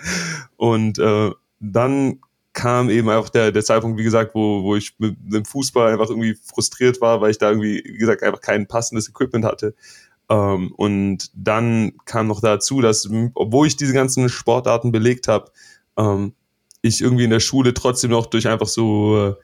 [0.56, 2.20] und äh, dann
[2.52, 6.08] kam eben auch der, der Zeitpunkt, wie gesagt, wo, wo ich mit dem Fußball einfach
[6.08, 9.74] irgendwie frustriert war, weil ich da irgendwie, wie gesagt, einfach kein passendes Equipment hatte.
[10.28, 15.50] Ähm, und dann kam noch dazu, dass, obwohl ich diese ganzen Sportarten belegt habe,
[15.96, 16.34] ähm,
[16.82, 19.34] ich irgendwie in der Schule trotzdem noch durch einfach so, äh,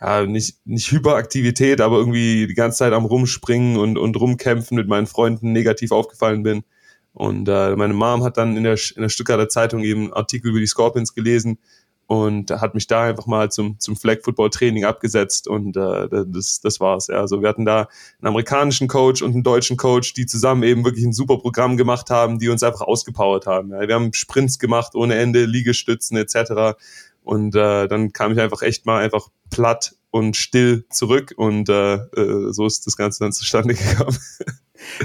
[0.00, 4.88] ja, nicht, nicht Hyperaktivität, aber irgendwie die ganze Zeit am Rumspringen und, und Rumkämpfen mit
[4.88, 6.64] meinen Freunden negativ aufgefallen bin.
[7.12, 10.50] Und äh, meine Mom hat dann in der, in der Stuttgarter Zeitung eben einen Artikel
[10.50, 11.58] über die Scorpions gelesen
[12.06, 16.60] und hat mich da einfach mal zum, zum Flag Football Training abgesetzt und äh, das,
[16.60, 17.08] das war's.
[17.08, 17.20] Ja.
[17.20, 17.88] Also wir hatten da
[18.20, 22.10] einen amerikanischen Coach und einen deutschen Coach, die zusammen eben wirklich ein super Programm gemacht
[22.10, 23.72] haben, die uns einfach ausgepowert haben.
[23.72, 23.88] Ja.
[23.88, 26.78] Wir haben Sprints gemacht ohne Ende, Liegestützen etc.
[27.24, 31.94] Und äh, dann kam ich einfach echt mal einfach platt und still zurück und äh,
[31.94, 34.16] äh, so ist das Ganze dann zustande gekommen.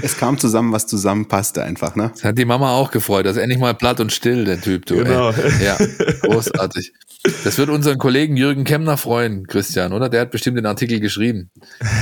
[0.02, 2.10] Es kam zusammen, was zusammenpasste einfach, ne?
[2.14, 3.26] Das hat die Mama auch gefreut.
[3.26, 4.96] Das ist endlich mal platt und still, der Typ, du.
[4.96, 5.30] Genau.
[5.30, 5.64] Ey.
[5.64, 5.76] Ja,
[6.22, 6.92] großartig.
[7.44, 10.08] Das wird unseren Kollegen Jürgen Kemner freuen, Christian, oder?
[10.08, 11.50] Der hat bestimmt den Artikel geschrieben,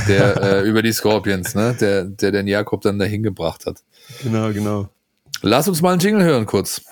[0.08, 1.76] der äh, über die Scorpions, ne?
[1.78, 3.82] Der, der den Jakob dann dahin gebracht hat.
[4.22, 4.88] Genau, genau.
[5.42, 6.82] Lass uns mal einen Jingle hören, kurz.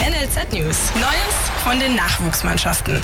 [0.00, 0.92] NLZ News.
[0.94, 3.00] Neues von den Nachwuchsmannschaften.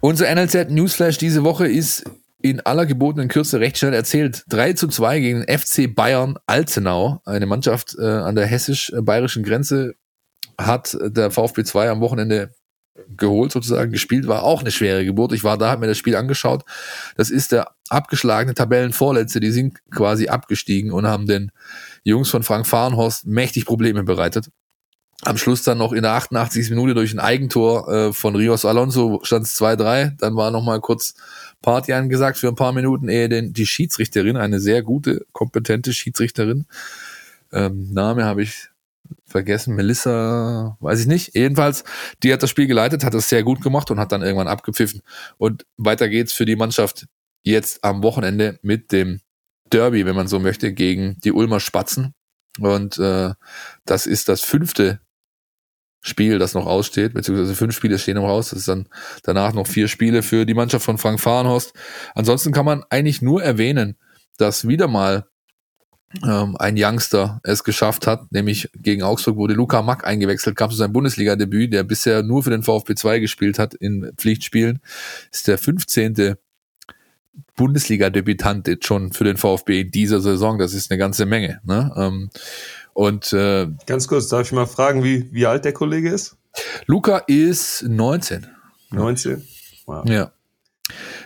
[0.00, 2.04] Unser NLZ Newsflash diese Woche ist
[2.40, 4.44] in aller gebotenen Kürze recht schnell erzählt.
[4.48, 9.94] 3 zu 2 gegen FC Bayern Alzenau, eine Mannschaft äh, an der hessisch-bayerischen Grenze,
[10.56, 12.54] hat der VfB 2 am Wochenende
[13.16, 15.32] geholt, sozusagen gespielt, war auch eine schwere Geburt.
[15.32, 16.64] Ich war da, habe mir das Spiel angeschaut.
[17.16, 19.40] Das ist der abgeschlagene Tabellenvorletzte.
[19.40, 21.52] Die sind quasi abgestiegen und haben den
[22.04, 24.50] Jungs von Frank Fahrenhorst mächtig Probleme bereitet.
[25.22, 26.70] Am Schluss dann noch in der 88.
[26.70, 30.16] Minute durch ein Eigentor äh, von Rios Alonso stand es 2-3.
[30.18, 31.14] Dann war noch mal kurz
[31.62, 36.66] Party angesagt für ein paar Minuten, ehe denn die Schiedsrichterin, eine sehr gute, kompetente Schiedsrichterin,
[37.52, 38.68] ähm, Name habe ich
[39.24, 41.34] vergessen, Melissa, weiß ich nicht.
[41.34, 41.84] Jedenfalls,
[42.22, 45.02] die hat das Spiel geleitet, hat das sehr gut gemacht und hat dann irgendwann abgepfiffen.
[45.38, 47.06] Und weiter geht's für die Mannschaft
[47.42, 49.20] jetzt am Wochenende mit dem
[49.70, 52.14] Derby, wenn man so möchte, gegen die Ulmer Spatzen.
[52.58, 53.34] Und äh,
[53.84, 55.00] das ist das fünfte
[56.08, 58.50] Spiel, das noch aussteht, beziehungsweise fünf Spiele stehen noch aus.
[58.50, 58.88] Das ist dann
[59.22, 61.72] danach noch vier Spiele für die Mannschaft von Frank Fahrenhorst.
[62.14, 63.96] Ansonsten kann man eigentlich nur erwähnen,
[64.38, 65.26] dass wieder mal
[66.24, 70.76] ähm, ein Youngster es geschafft hat, nämlich gegen Augsburg wurde Luca Mack eingewechselt, kam zu
[70.76, 74.80] seinem Bundesliga-Debüt, der bisher nur für den VfB 2 gespielt hat in Pflichtspielen,
[75.30, 76.36] ist der 15.
[77.56, 80.58] Bundesliga-Debütant jetzt schon für den VfB in dieser Saison.
[80.58, 81.60] Das ist eine ganze Menge.
[81.64, 81.92] Ne?
[81.96, 82.30] Ähm,
[82.98, 86.36] und äh, ganz kurz, darf ich mal fragen, wie, wie alt der Kollege ist?
[86.86, 88.48] Luca ist 19.
[88.90, 89.46] 19?
[89.86, 90.04] Wow.
[90.08, 90.32] Ja.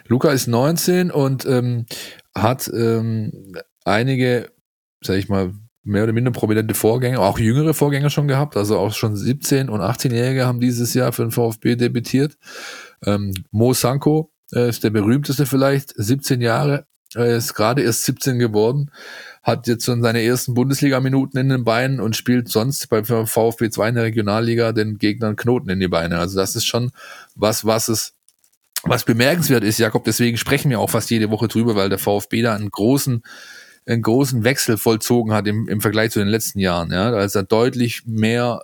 [0.07, 1.87] Luca ist 19 und ähm,
[2.35, 3.55] hat ähm,
[3.87, 4.53] einige,
[5.01, 8.59] sag ich mal, mehr oder minder prominente Vorgänger, auch jüngere Vorgänger schon gehabt.
[8.59, 12.37] Also auch schon 17- und 18-Jährige haben dieses Jahr für den VfB debütiert.
[13.03, 18.39] Ähm, Mo Sanko äh, ist der berühmteste vielleicht, 17 Jahre, er ist gerade erst 17
[18.39, 18.91] geworden
[19.43, 23.89] hat jetzt schon seine ersten Bundesliga-Minuten in den Beinen und spielt sonst beim VfB 2
[23.89, 26.19] in der Regionalliga den Gegnern Knoten in die Beine.
[26.19, 26.93] Also das ist schon
[27.35, 28.15] was, was es
[28.85, 32.43] was bemerkenswert ist, Jakob, deswegen sprechen wir auch fast jede Woche drüber, weil der VfB
[32.43, 33.23] da einen großen,
[33.87, 36.91] einen großen Wechsel vollzogen hat im, im Vergleich zu den letzten Jahren.
[36.91, 38.63] Ja, also er deutlich mehr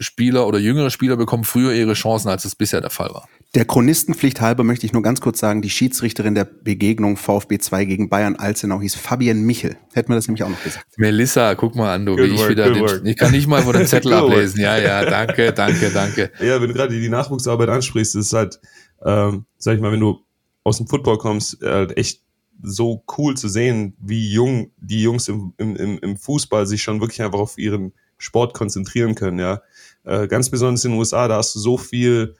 [0.00, 3.28] Spieler oder jüngere Spieler bekommen früher ihre Chancen, als es bisher der Fall war.
[3.54, 7.84] Der Chronistenpflicht halber möchte ich nur ganz kurz sagen, die Schiedsrichterin der Begegnung VfB 2
[7.84, 9.76] gegen Bayern Alzenau hieß Fabienne Michel.
[9.92, 10.86] Hätten wir das nämlich auch noch gesagt.
[10.96, 13.74] Melissa, guck mal an, du, good wie ich wieder den, ich kann nicht mal von
[13.74, 14.60] den Zettel ablesen.
[14.60, 16.32] Ja, ja, danke, danke, danke.
[16.40, 18.60] Ja, wenn du gerade die Nachwuchsarbeit ansprichst, ist halt,
[19.04, 20.18] ähm, sag ich mal, wenn du
[20.64, 22.22] aus dem Football kommst, halt echt
[22.60, 27.22] so cool zu sehen, wie jung die Jungs im, im, im Fußball sich schon wirklich
[27.22, 29.62] einfach auf ihren Sport konzentrieren können, ja.
[30.02, 32.34] Äh, ganz besonders in den USA, da hast du so viel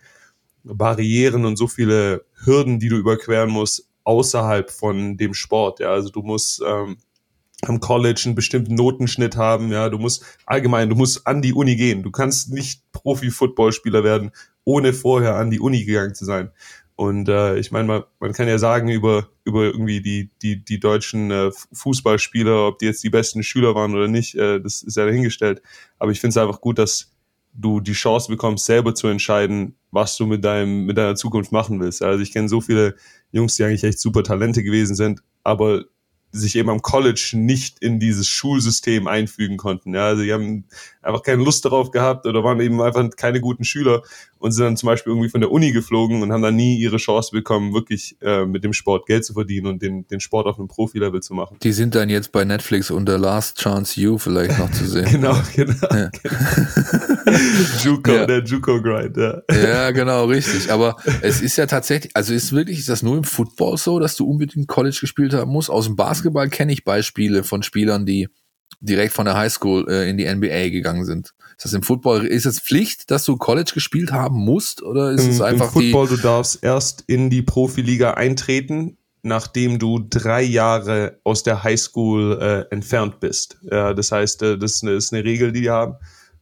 [0.64, 5.80] Barrieren und so viele Hürden, die du überqueren musst, außerhalb von dem Sport.
[5.80, 6.96] Ja, also du musst ähm,
[7.62, 9.70] am College einen bestimmten Notenschnitt haben.
[9.70, 12.02] Ja, du musst allgemein, du musst an die Uni gehen.
[12.02, 14.30] Du kannst nicht Profi-Footballspieler werden,
[14.64, 16.50] ohne vorher an die Uni gegangen zu sein.
[16.96, 20.78] Und äh, ich meine, man, man kann ja sagen über, über irgendwie die, die, die
[20.78, 24.96] deutschen äh, Fußballspieler, ob die jetzt die besten Schüler waren oder nicht, äh, das ist
[24.96, 25.60] ja dahingestellt.
[25.98, 27.13] Aber ich finde es einfach gut, dass
[27.54, 31.80] du die Chance bekommst, selber zu entscheiden, was du mit deinem, mit deiner Zukunft machen
[31.80, 32.02] willst.
[32.02, 32.96] Also ich kenne so viele
[33.30, 35.84] Jungs, die eigentlich echt super Talente gewesen sind, aber
[36.32, 39.94] sich eben am College nicht in dieses Schulsystem einfügen konnten.
[39.94, 40.64] Ja, also die haben
[41.00, 44.02] einfach keine Lust darauf gehabt oder waren eben einfach keine guten Schüler
[44.44, 46.98] und sind dann zum Beispiel irgendwie von der Uni geflogen und haben dann nie ihre
[46.98, 50.58] Chance bekommen, wirklich äh, mit dem Sport Geld zu verdienen und den, den Sport auf
[50.58, 51.56] einem Profilevel zu machen.
[51.62, 55.06] Die sind dann jetzt bei Netflix unter Last Chance You vielleicht noch zu sehen.
[55.10, 55.74] genau, genau.
[55.90, 56.10] Ja.
[57.82, 58.26] Juco, ja.
[58.26, 59.40] der Juco-Grind, ja.
[59.50, 60.70] Ja, genau, richtig.
[60.70, 64.14] Aber es ist ja tatsächlich, also ist wirklich, ist das nur im Football so, dass
[64.14, 65.70] du unbedingt College gespielt haben musst?
[65.70, 68.28] Aus dem Basketball kenne ich Beispiele von Spielern, die
[68.84, 71.34] direkt von der Highschool äh, in die NBA gegangen sind.
[71.56, 75.24] Ist das im Football, ist es Pflicht, dass du College gespielt haben musst oder ist
[75.24, 80.06] Im, es einfach Im Football, die, du darfst erst in die Profiliga eintreten, nachdem du
[80.10, 83.58] drei Jahre aus der Highschool äh, entfernt bist.
[83.62, 85.94] Ja, das heißt, äh, das ist eine, ist eine, Regel, die die haben.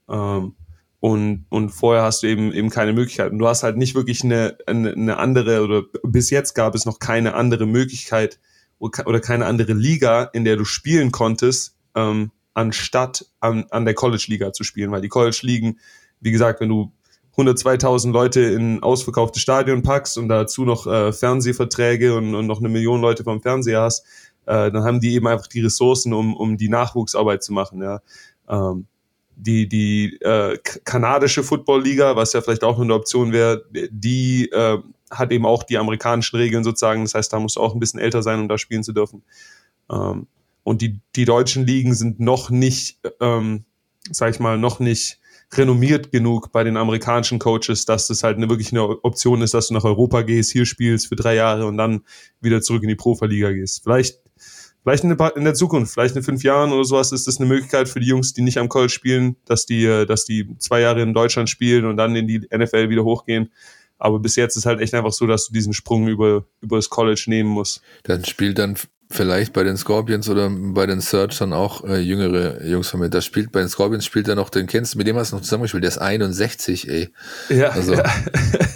[0.09, 0.55] Ähm,
[0.99, 3.33] und, und vorher hast du eben eben keine Möglichkeit.
[3.33, 6.87] Und du hast halt nicht wirklich eine, eine, eine andere, oder bis jetzt gab es
[6.87, 8.39] noch keine andere Möglichkeit
[8.79, 14.53] oder keine andere Liga, in der du spielen konntest, ähm, anstatt an, an der College-Liga
[14.53, 14.91] zu spielen.
[14.91, 15.79] Weil die College-Ligen,
[16.21, 16.93] wie gesagt, wenn du
[17.37, 22.69] 102.000 Leute in ausverkaufte Stadion packst und dazu noch äh, Fernsehverträge und, und noch eine
[22.69, 24.05] Million Leute vom Fernseher hast,
[24.47, 27.83] äh, dann haben die eben einfach die Ressourcen, um, um die Nachwuchsarbeit zu machen.
[27.83, 28.01] Ja.
[28.49, 28.87] Ähm,
[29.35, 34.79] die, die äh, kanadische Football-Liga, was ja vielleicht auch eine Option wäre, die äh,
[35.11, 37.03] hat eben auch die amerikanischen Regeln sozusagen.
[37.05, 39.23] Das heißt, da musst du auch ein bisschen älter sein, um da spielen zu dürfen.
[39.91, 40.27] Ähm,
[40.63, 43.65] und die, die deutschen Ligen sind noch nicht, ähm,
[44.11, 45.19] sag ich mal, noch nicht
[45.55, 49.69] renommiert genug bei den amerikanischen Coaches, dass das halt eine, wirklich eine Option ist, dass
[49.69, 52.03] du nach Europa gehst, hier spielst für drei Jahre und dann
[52.41, 53.83] wieder zurück in die Profiliga gehst.
[53.83, 54.23] Vielleicht
[54.83, 57.47] vielleicht in der, in der Zukunft, vielleicht in fünf Jahren oder sowas, ist das eine
[57.47, 60.81] Möglichkeit für die Jungs, die nicht am College spielen, dass die, äh, dass die zwei
[60.81, 63.53] Jahre in Deutschland spielen und dann in die NFL wieder hochgehen.
[63.99, 66.91] Aber bis jetzt ist halt echt einfach so, dass du diesen Sprung über, über das
[66.91, 67.83] College nehmen musst.
[68.03, 68.77] Dann spielt dann
[69.13, 73.11] vielleicht bei den Scorpions oder bei den Search dann auch äh, jüngere Jungs von mir.
[73.11, 75.37] Das spielt bei den Scorpions spielt er noch, den kennst du, mit dem hast du
[75.37, 77.13] noch zusammengespielt, der ist 61, ey.
[77.49, 77.69] Ja.
[77.69, 78.05] Also ja.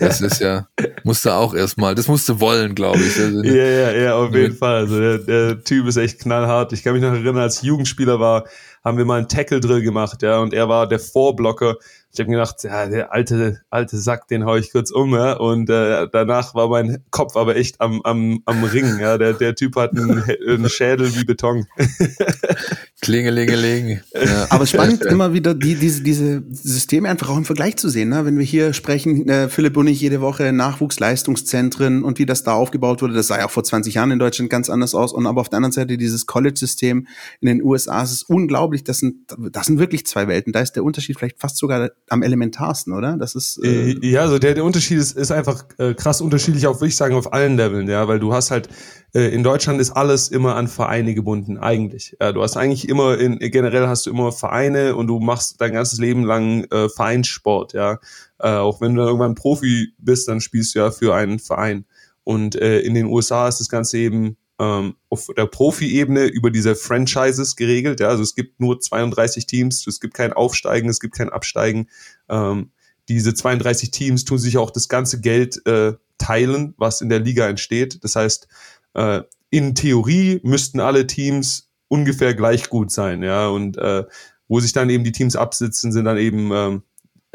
[0.01, 0.69] das ist ja,
[1.05, 3.19] musste auch erstmal, das musste wollen, glaube ich.
[3.19, 4.77] Also, ja, ja, ja, auf jeden Fall.
[4.77, 6.73] Also der, der Typ ist echt knallhart.
[6.73, 8.45] Ich kann mich noch erinnern, als Jugendspieler war,
[8.85, 11.77] haben wir mal einen Tackle-Drill gemacht, ja, und er war der Vorblocker
[12.17, 15.35] ich habe mir gedacht, ja, der alte, alte Sack, den hau ich kurz um, ja.
[15.35, 18.99] Und äh, danach war mein Kopf aber echt am, am, am Ring.
[18.99, 19.19] Ja.
[19.19, 21.67] Der, der Typ hat einen, einen Schädel wie Beton.
[23.03, 24.01] Klingelingeling.
[24.15, 24.47] Ja.
[24.49, 28.09] Aber spannend, immer wieder die, diese, diese Systeme einfach auch im Vergleich zu sehen.
[28.09, 28.25] Ne?
[28.25, 32.55] Wenn wir hier sprechen, äh, Philipp und ich jede Woche Nachwuchsleistungszentren und wie das da
[32.55, 35.13] aufgebaut wurde, das sah ja auch vor 20 Jahren in Deutschland ganz anders aus.
[35.13, 37.07] Und aber auf der anderen Seite dieses College-System
[37.41, 38.85] in den USA, es ist unglaublich.
[38.85, 39.17] Das sind,
[39.53, 40.55] das sind wirklich zwei Welten.
[40.55, 43.17] Da ist der Unterschied vielleicht fast sogar am elementarsten, oder?
[43.17, 46.67] Das ist äh, äh ja, also der, der Unterschied ist, ist einfach äh, krass unterschiedlich
[46.67, 48.69] auf, würde ich sagen, auf allen Leveln, ja, weil du hast halt
[49.15, 52.17] äh, in Deutschland ist alles immer an Vereine gebunden, eigentlich.
[52.21, 55.73] Ja, du hast eigentlich immer in generell hast du immer Vereine und du machst dein
[55.73, 57.99] ganzes Leben lang äh, Vereinssport, ja.
[58.39, 61.87] Äh, auch wenn du dann irgendwann Profi bist, dann spielst du ja für einen Verein.
[62.23, 66.75] Und äh, in den USA ist das Ganze eben ähm, auf der Profi-Ebene über diese
[66.75, 68.01] Franchises geregelt.
[68.01, 68.09] Ja?
[68.09, 71.89] Also es gibt nur 32 Teams, es gibt kein Aufsteigen, es gibt kein Absteigen.
[72.29, 72.71] Ähm,
[73.09, 77.49] diese 32 Teams tun sich auch das ganze Geld äh, teilen, was in der Liga
[77.49, 78.03] entsteht.
[78.03, 78.49] Das heißt,
[78.95, 83.49] äh, in Theorie müssten alle Teams ungefähr gleich gut sein, ja.
[83.49, 84.05] Und äh,
[84.49, 86.83] wo sich dann eben die Teams absitzen, sind dann eben ähm,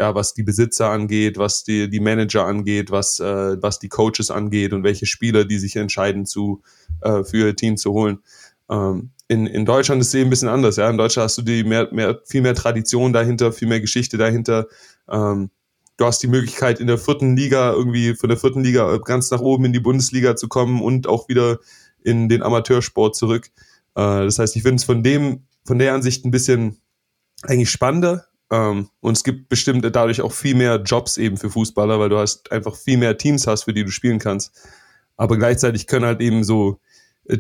[0.01, 4.31] ja, was die Besitzer angeht, was die, die Manager angeht, was, äh, was die Coaches
[4.31, 6.63] angeht und welche Spieler, die sich entscheiden, zu,
[7.01, 8.19] äh, für Team zu holen.
[8.69, 10.75] Ähm, in, in Deutschland ist es eben ein bisschen anders.
[10.75, 10.89] Ja?
[10.89, 14.67] In Deutschland hast du die mehr, mehr, viel mehr Tradition dahinter, viel mehr Geschichte dahinter.
[15.09, 15.49] Ähm,
[15.97, 19.41] du hast die Möglichkeit, in der vierten Liga irgendwie von der vierten Liga ganz nach
[19.41, 21.59] oben in die Bundesliga zu kommen und auch wieder
[22.03, 23.47] in den Amateursport zurück.
[23.95, 26.77] Äh, das heißt, ich finde es von dem, von der Ansicht ein bisschen
[27.43, 31.99] eigentlich spannender, ähm, und es gibt bestimmt dadurch auch viel mehr Jobs eben für Fußballer,
[31.99, 34.51] weil du hast einfach viel mehr Teams hast, für die du spielen kannst.
[35.15, 36.79] Aber gleichzeitig können halt eben so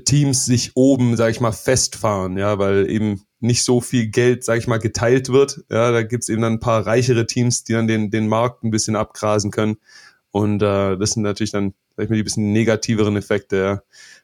[0.05, 4.59] Teams sich oben, sag ich mal, festfahren, ja, weil eben nicht so viel Geld, sag
[4.59, 5.63] ich mal, geteilt wird.
[5.69, 8.71] Ja, da gibt's eben dann ein paar reichere Teams, die dann den, den Markt ein
[8.71, 9.77] bisschen abgrasen können.
[10.29, 13.57] Und äh, das sind natürlich dann, sag ich mal, die bisschen negativeren Effekte.
[13.57, 13.81] Ja.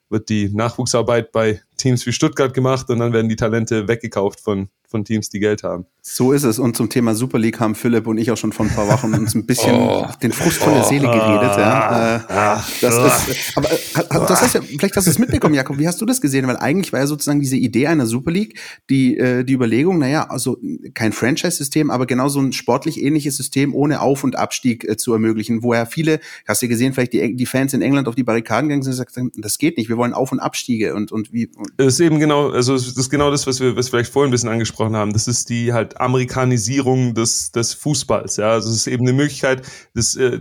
[0.09, 4.69] Wird die Nachwuchsarbeit bei Teams wie Stuttgart gemacht und dann werden die Talente weggekauft von,
[4.87, 5.85] von Teams, die Geld haben.
[6.01, 6.57] So ist es.
[6.57, 9.13] Und zum Thema Super League haben Philipp und ich auch schon vor ein paar Wochen
[9.13, 10.07] uns ein bisschen oh.
[10.23, 11.57] den Frust von der Seele geredet.
[11.57, 12.15] Ja.
[12.15, 15.77] Äh, das ist, aber äh, das heißt ja, vielleicht hast du es mitbekommen, Jakob.
[15.77, 16.47] Wie hast du das gesehen?
[16.47, 18.57] Weil eigentlich war ja sozusagen diese Idee einer Super League,
[18.89, 20.57] die, äh, die Überlegung, naja, also
[20.93, 25.11] kein Franchise-System, aber genau so ein sportlich ähnliches System ohne Auf- und Abstieg äh, zu
[25.11, 28.23] ermöglichen, wo ja viele, hast du gesehen, vielleicht die, die Fans in England auf die
[28.23, 31.11] Barrikaden gegangen sind und gesagt haben, das geht nicht, wir wollen Auf- und Abstiege und,
[31.11, 31.51] und wie.
[31.75, 34.29] Das ist eben genau, also das ist genau das, was wir, was wir vielleicht vorhin
[34.29, 35.13] ein bisschen angesprochen haben.
[35.13, 38.37] Das ist die halt Amerikanisierung des, des Fußballs.
[38.37, 39.63] Ja, also es ist eben eine Möglichkeit,
[39.93, 40.39] das, äh,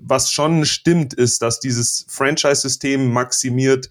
[0.00, 3.90] was schon stimmt, ist, dass dieses Franchise-System maximiert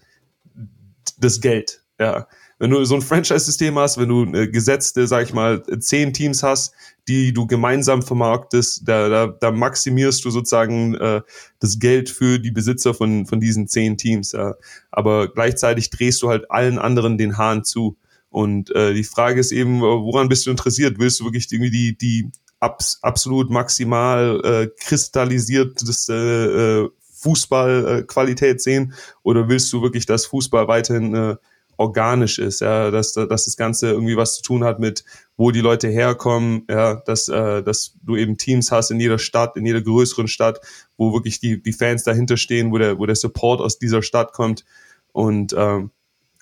[1.18, 1.80] das Geld.
[1.98, 2.26] Ja,
[2.58, 6.42] wenn du so ein Franchise-System hast, wenn du äh, gesetzte, sag ich mal, zehn Teams
[6.42, 6.72] hast,
[7.08, 11.20] die du gemeinsam vermarktest, da, da, da maximierst du sozusagen äh,
[11.58, 14.32] das Geld für die Besitzer von, von diesen zehn Teams.
[14.32, 14.54] Ja.
[14.90, 17.96] Aber gleichzeitig drehst du halt allen anderen den Hahn zu.
[18.30, 20.98] Und äh, die Frage ist eben, woran bist du interessiert?
[20.98, 28.94] Willst du wirklich irgendwie die, die abs absolut maximal äh, kristallisiert äh, Fußballqualität sehen?
[29.22, 31.36] Oder willst du wirklich, dass Fußball weiterhin äh,
[31.76, 35.04] organisch ist, ja, dass, dass das Ganze irgendwie was zu tun hat mit,
[35.36, 39.56] wo die Leute herkommen, ja, dass, äh, dass du eben Teams hast in jeder Stadt,
[39.56, 40.60] in jeder größeren Stadt,
[40.96, 44.32] wo wirklich die, die Fans dahinter stehen, wo der, wo der Support aus dieser Stadt
[44.32, 44.64] kommt.
[45.12, 45.90] Und ähm,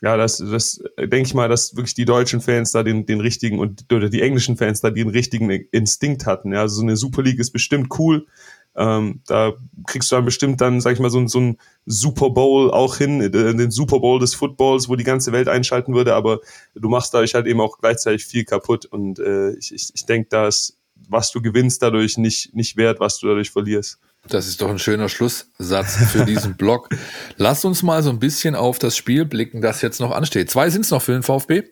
[0.03, 3.61] ja, das, das denke ich mal, dass wirklich die deutschen Fans da den, den richtigen
[3.61, 6.53] und oder die englischen Fans da den richtigen Instinkt hatten.
[6.53, 8.27] Ja, also so eine Super League ist bestimmt cool,
[8.75, 9.53] ähm, da
[9.87, 13.21] kriegst du dann bestimmt dann, sag ich mal, so, so ein Super Bowl auch hin,
[13.21, 16.41] äh, den Super Bowl des Footballs, wo die ganze Welt einschalten würde, aber
[16.75, 18.87] du machst dadurch halt eben auch gleichzeitig viel kaputt.
[18.87, 23.19] Und äh, ich, ich, ich denke, dass was du gewinnst dadurch nicht, nicht wert, was
[23.19, 23.99] du dadurch verlierst.
[24.29, 26.89] Das ist doch ein schöner Schlusssatz für diesen Blog.
[27.37, 30.49] Lass uns mal so ein bisschen auf das Spiel blicken, das jetzt noch ansteht.
[30.49, 31.65] Zwei sind es noch für den VfB.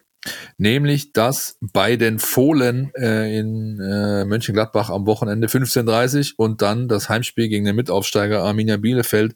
[0.58, 7.08] Nämlich, dass bei den Fohlen äh, in äh, Mönchengladbach am Wochenende 15.30 und dann das
[7.08, 9.34] Heimspiel gegen den Mitaufsteiger Arminia Bielefeld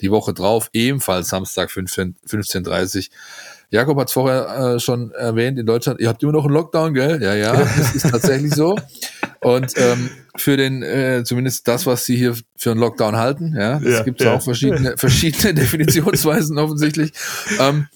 [0.00, 3.10] die Woche drauf, ebenfalls Samstag 15.30
[3.70, 6.94] Jakob hat es vorher äh, schon erwähnt, in Deutschland, ihr habt immer noch einen Lockdown,
[6.94, 7.20] gell?
[7.20, 8.78] Ja, ja, das ist tatsächlich so.
[9.40, 13.78] Und ähm, für den, äh, zumindest das, was sie hier für einen Lockdown halten, ja,
[13.78, 14.34] es ja, gibt ja.
[14.34, 17.12] auch verschiedene, verschiedene Definitionsweisen offensichtlich.
[17.58, 17.88] Ähm,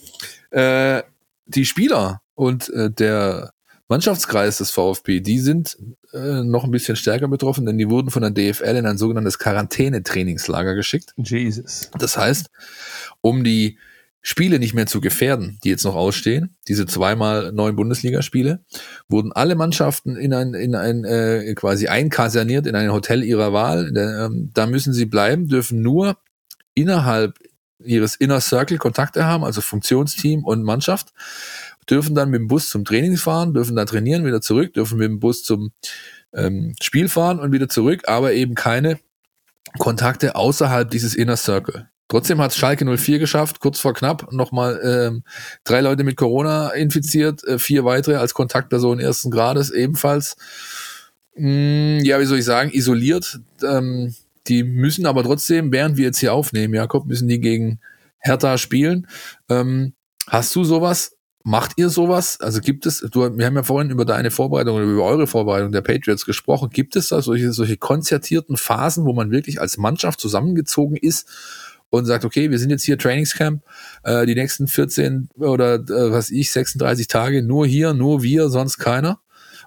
[0.51, 1.03] äh,
[1.47, 3.53] die Spieler und äh, der
[3.89, 5.77] Mannschaftskreis des VfB, die sind
[6.15, 9.39] äh, noch ein bisschen stärker betroffen, denn die wurden von der DFL in ein sogenanntes
[9.39, 11.13] Quarantänetrainingslager geschickt.
[11.19, 11.91] Jesus.
[11.99, 12.49] Das heißt,
[13.21, 13.79] um die
[14.23, 18.65] Spiele nicht mehr zu gefährden, die jetzt noch ausstehen, diese zweimal neun Bundesligaspiele,
[19.09, 23.93] wurden alle Mannschaften in ein, in ein äh, quasi einkaserniert in ein Hotel ihrer Wahl.
[23.93, 26.17] Da, ähm, da müssen sie bleiben, dürfen nur
[26.73, 27.39] innerhalb
[27.85, 31.13] ihres Inner Circle Kontakte haben, also Funktionsteam und Mannschaft
[31.89, 35.07] dürfen dann mit dem Bus zum Training fahren, dürfen da trainieren, wieder zurück, dürfen mit
[35.07, 35.73] dem Bus zum
[36.33, 38.99] ähm, Spiel fahren und wieder zurück, aber eben keine
[39.79, 41.89] Kontakte außerhalb dieses Inner Circle.
[42.09, 45.23] Trotzdem hat Schalke 04 geschafft, kurz vor knapp, nochmal ähm,
[45.63, 50.37] drei Leute mit Corona infiziert, äh, vier weitere als Kontaktpersonen ersten Grades ebenfalls.
[51.37, 53.39] Mm, ja, wie soll ich sagen, isoliert.
[53.65, 54.13] Ähm,
[54.49, 57.79] die müssen aber trotzdem, während wir jetzt hier aufnehmen, Jakob, müssen die gegen
[58.19, 59.07] Hertha spielen.
[59.49, 59.95] Ähm,
[60.27, 62.39] hast du sowas Macht ihr sowas?
[62.41, 65.73] Also gibt es, du, wir haben ja vorhin über deine Vorbereitung oder über eure Vorbereitung
[65.73, 66.69] der Patriots gesprochen.
[66.71, 71.29] Gibt es da solche, solche konzertierten Phasen, wo man wirklich als Mannschaft zusammengezogen ist
[71.89, 73.63] und sagt, okay, wir sind jetzt hier Trainingscamp,
[74.05, 78.79] äh, die nächsten 14 oder äh, was ich, 36 Tage nur hier, nur wir, sonst
[78.79, 79.21] keiner?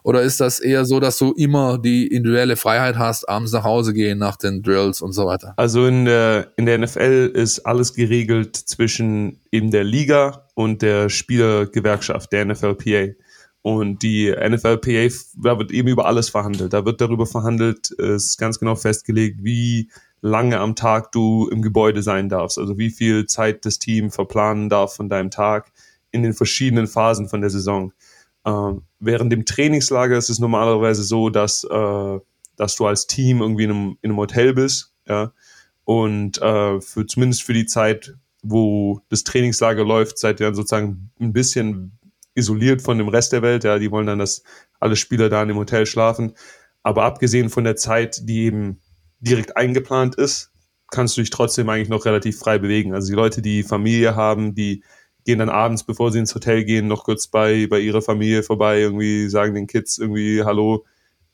[0.03, 3.93] Oder ist das eher so, dass du immer die individuelle Freiheit hast, abends nach Hause
[3.93, 5.53] gehen nach den Drills und so weiter?
[5.55, 11.09] Also in der, in der NFL ist alles geregelt zwischen eben der Liga und der
[11.09, 13.13] Spielergewerkschaft, der NFLPA.
[13.61, 15.07] Und die NFLPA,
[15.41, 16.73] da wird eben über alles verhandelt.
[16.73, 19.89] Da wird darüber verhandelt, es ist ganz genau festgelegt, wie
[20.19, 22.57] lange am Tag du im Gebäude sein darfst.
[22.59, 25.71] Also wie viel Zeit das Team verplanen darf von deinem Tag
[26.11, 27.93] in den verschiedenen Phasen von der Saison.
[28.45, 32.19] Ähm, während dem Trainingslager ist es normalerweise so, dass, äh,
[32.55, 35.31] dass du als Team irgendwie in einem, in einem Hotel bist, ja,
[35.85, 41.11] und äh, für, zumindest für die Zeit, wo das Trainingslager läuft, seid ihr dann sozusagen
[41.19, 41.97] ein bisschen
[42.35, 44.43] isoliert von dem Rest der Welt, ja, die wollen dann, dass
[44.79, 46.33] alle Spieler da in dem Hotel schlafen,
[46.81, 48.79] aber abgesehen von der Zeit, die eben
[49.19, 50.51] direkt eingeplant ist,
[50.91, 52.93] kannst du dich trotzdem eigentlich noch relativ frei bewegen.
[52.93, 54.83] Also die Leute, die Familie haben, die
[55.25, 58.79] gehen dann abends, bevor sie ins Hotel gehen, noch kurz bei, bei ihrer Familie vorbei,
[58.79, 60.85] irgendwie sagen den Kids irgendwie Hallo,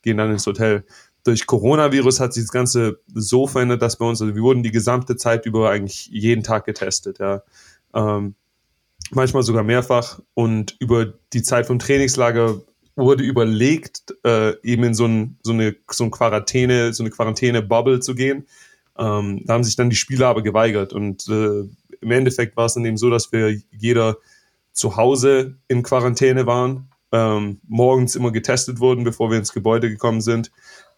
[0.01, 0.83] gehen dann ins Hotel.
[1.23, 4.71] Durch Coronavirus hat sich das Ganze so verändert, dass bei uns, also wir wurden die
[4.71, 7.43] gesamte Zeit über eigentlich jeden Tag getestet, ja.
[7.93, 8.35] Ähm,
[9.11, 10.19] manchmal sogar mehrfach.
[10.33, 12.61] Und über die Zeit vom Trainingslager
[12.95, 17.99] wurde überlegt, äh, eben in so, ein, so eine so ein Quarantäne, so eine Quarantäne-Bubble
[17.99, 18.45] zu gehen.
[18.97, 21.63] Ähm, da haben sich dann die Spieler aber geweigert und äh,
[22.01, 24.17] im Endeffekt war es dann eben so, dass wir jeder
[24.71, 30.21] zu Hause in Quarantäne waren, ähm, morgens immer getestet wurden, bevor wir ins Gebäude gekommen
[30.21, 30.51] sind.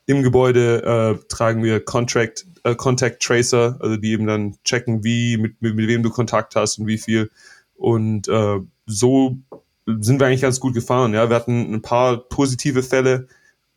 [0.05, 5.37] Im Gebäude äh, tragen wir Contract, äh, Contact Tracer, also die eben dann checken, wie,
[5.37, 7.31] mit, mit, mit wem du Kontakt hast und wie viel.
[7.75, 9.37] Und äh, so
[9.87, 11.13] sind wir eigentlich ganz gut gefahren.
[11.13, 13.27] Ja, wir hatten ein paar positive Fälle,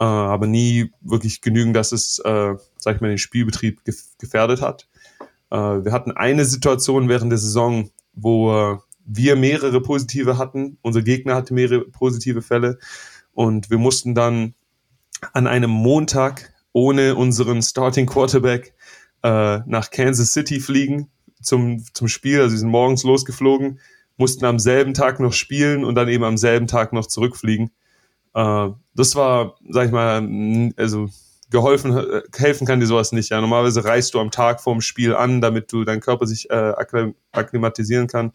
[0.01, 3.81] äh, aber nie wirklich genügend, dass es, äh, sag ich mal, den Spielbetrieb
[4.19, 4.89] gefährdet hat.
[5.55, 10.79] Äh, wir hatten eine Situation während der Saison, wo äh, wir mehrere positive hatten.
[10.83, 12.79] Unser Gegner hatte mehrere positive Fälle.
[13.35, 14.55] Und wir mussten dann
[15.33, 18.75] an einem Montag ohne unseren Starting Quarterback
[19.23, 21.09] äh, nach Kansas City fliegen
[21.41, 22.41] zum, zum Spiel.
[22.41, 23.79] Also sie sind morgens losgeflogen,
[24.17, 27.71] mussten am selben Tag noch spielen und dann eben am selben Tag noch zurückfliegen.
[28.33, 31.09] Das war, sag ich mal, also
[31.51, 33.31] geholfen, äh, helfen kann dir sowas nicht.
[33.31, 36.73] Ja, normalerweise reist du am Tag vorm Spiel an, damit du dein Körper sich äh,
[37.33, 38.33] akklimatisieren kann.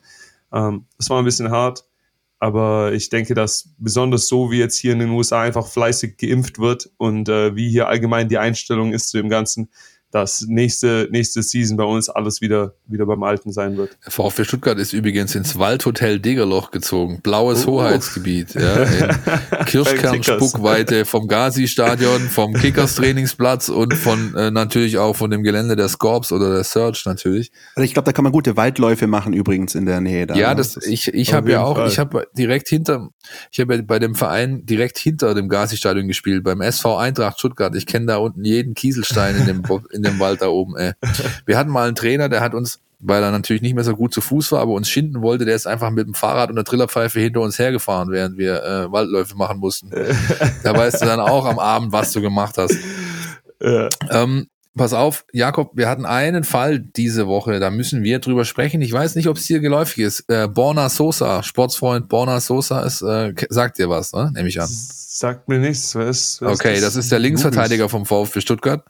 [0.51, 1.85] Ähm, das war ein bisschen hart,
[2.39, 6.59] aber ich denke, dass besonders so wie jetzt hier in den USA einfach fleißig geimpft
[6.59, 9.69] wird und äh, wie hier allgemein die Einstellung ist zu dem Ganzen,
[10.11, 13.95] dass nächste, nächste Season bei uns alles wieder, wieder beim Alten sein wird.
[14.01, 17.19] VfB Stuttgart ist übrigens ins Waldhotel Degerloch gezogen.
[17.21, 17.73] Blaues oh.
[17.73, 18.85] Hoheitsgebiet, ja,
[19.65, 26.31] Kirschkernspuckweite vom Gazi-Stadion, vom Kickers-Trainingsplatz und von, äh, natürlich auch von dem Gelände der Scorps
[26.31, 27.51] oder der Search natürlich.
[27.75, 30.25] Also ich glaube, da kann man gute Waldläufe machen übrigens in der Nähe.
[30.25, 30.55] Da, ja, ne?
[30.55, 31.87] das, ich, ich habe ja auch, Fall.
[31.87, 33.09] ich habe direkt hinter,
[33.51, 37.75] ich habe ja bei dem Verein direkt hinter dem Gazi-Stadion gespielt, beim SV Eintracht Stuttgart.
[37.75, 40.93] Ich kenne da unten jeden Kieselstein in dem, in dem Wald da oben, ey.
[41.45, 44.13] Wir hatten mal einen Trainer, der hat uns, weil er natürlich nicht mehr so gut
[44.13, 46.65] zu Fuß war, aber uns schinden wollte, der ist einfach mit dem Fahrrad und der
[46.65, 49.89] Trillerpfeife hinter uns hergefahren, während wir äh, Waldläufe machen mussten.
[50.63, 52.75] da weißt du dann auch am Abend, was du gemacht hast.
[53.61, 53.89] Ja.
[54.09, 58.81] Ähm, pass auf, Jakob, wir hatten einen Fall diese Woche, da müssen wir drüber sprechen.
[58.81, 60.25] Ich weiß nicht, ob es dir geläufig ist.
[60.29, 64.31] Äh, Borna Sosa, Sportsfreund Borna Sosa ist, äh, sagt dir was, ne?
[64.33, 64.67] nehme ich an.
[64.69, 65.95] Sagt mir nichts.
[65.95, 68.83] Was, was okay, das, das ist der Linksverteidiger vom VfB Stuttgart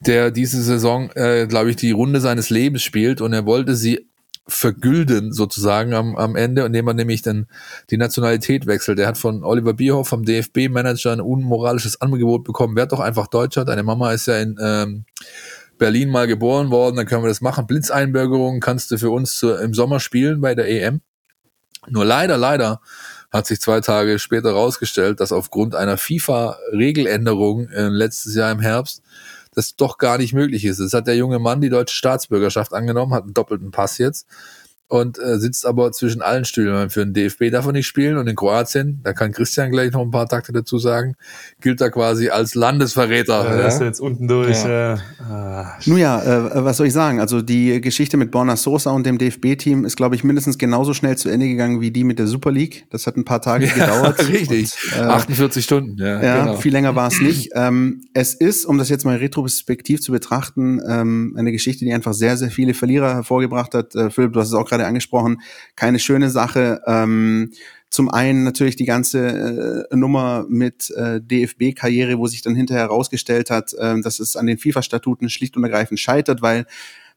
[0.00, 4.08] der diese Saison, äh, glaube ich, die Runde seines Lebens spielt und er wollte sie
[4.48, 7.46] vergülden sozusagen am, am Ende, indem er nämlich dann
[7.90, 8.98] die Nationalität wechselt.
[8.98, 12.76] Er hat von Oliver Bierhoff, vom DFB-Manager, ein unmoralisches Angebot bekommen.
[12.76, 13.64] Werd doch einfach Deutscher.
[13.64, 15.04] Deine Mama ist ja in ähm,
[15.78, 17.66] Berlin mal geboren worden, dann können wir das machen.
[17.66, 21.00] Blitzeinbürgerung kannst du für uns zu, im Sommer spielen bei der EM.
[21.88, 22.80] Nur leider, leider
[23.32, 29.02] hat sich zwei Tage später herausgestellt, dass aufgrund einer FIFA-Regeländerung äh, letztes Jahr im Herbst
[29.60, 30.78] das doch gar nicht möglich ist.
[30.78, 34.26] Es hat der junge Mann die deutsche Staatsbürgerschaft angenommen, hat einen doppelten Pass jetzt
[34.90, 36.90] und äh, sitzt aber zwischen allen Stühlen.
[36.90, 40.02] Für den DFB darf er nicht spielen und in Kroatien, da kann Christian gleich noch
[40.02, 41.14] ein paar Takte dazu sagen,
[41.60, 43.44] gilt er quasi als Landesverräter.
[43.44, 43.66] Ja, ja.
[43.68, 44.64] ist jetzt unten durch.
[44.64, 44.94] Ja.
[44.94, 45.78] Äh, ah.
[45.86, 47.20] Nun ja, äh, was soll ich sagen?
[47.20, 51.16] Also die Geschichte mit Borna Sosa und dem DFB-Team ist, glaube ich, mindestens genauso schnell
[51.16, 52.86] zu Ende gegangen wie die mit der Super League.
[52.90, 54.28] Das hat ein paar Tage ja, gedauert.
[54.28, 55.96] Richtig, und, äh, 48 Stunden.
[55.98, 56.56] Ja, ja genau.
[56.56, 57.50] viel länger war es nicht.
[57.54, 62.12] Ähm, es ist, um das jetzt mal retrospektiv zu betrachten, ähm, eine Geschichte, die einfach
[62.12, 63.94] sehr, sehr viele Verlierer hervorgebracht hat.
[63.94, 65.40] Äh, Philipp, du hast es auch gerade gerade angesprochen,
[65.76, 66.82] keine schöne Sache.
[66.86, 67.52] Ähm,
[67.90, 73.50] zum einen natürlich die ganze äh, Nummer mit äh, DFB-Karriere, wo sich dann hinterher herausgestellt
[73.50, 76.66] hat, äh, dass es an den FIFA-Statuten schlicht und ergreifend scheitert, weil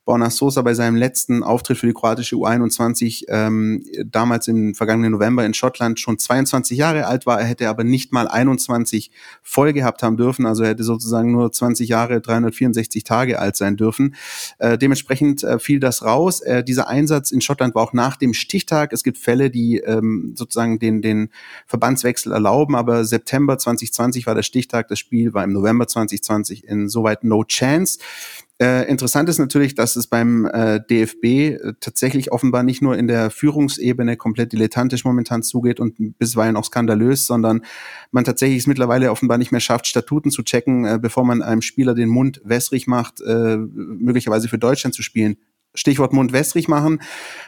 [0.06, 5.46] Borna Sosa bei seinem letzten Auftritt für die kroatische U21 ähm, damals im vergangenen November
[5.46, 7.40] in Schottland schon 22 Jahre alt war.
[7.40, 11.52] Er hätte aber nicht mal 21 voll gehabt haben dürfen, also er hätte sozusagen nur
[11.52, 14.16] 20 Jahre, 364 Tage alt sein dürfen.
[14.58, 16.42] Äh, dementsprechend äh, fiel das raus.
[16.42, 18.92] Äh, dieser Einsatz in Schottland war auch nach dem Stichtag.
[18.92, 21.30] Es gibt Fälle, die ähm, sozusagen den, den
[21.66, 24.90] Verbandswechsel erlauben, aber September 2020 war der Stichtag.
[24.90, 28.00] Das Spiel war im November 2020 insoweit no chance.
[28.62, 33.08] Äh, interessant ist natürlich, dass es beim äh, DFB äh, tatsächlich offenbar nicht nur in
[33.08, 37.66] der Führungsebene komplett dilettantisch momentan zugeht und bisweilen auch skandalös, sondern
[38.12, 41.64] man tatsächlich es mittlerweile offenbar nicht mehr schafft, Statuten zu checken, äh, bevor man einem
[41.64, 45.38] Spieler den Mund wässrig macht, äh, möglicherweise für Deutschland zu spielen.
[45.76, 47.02] Stichwort Mund wässrig machen.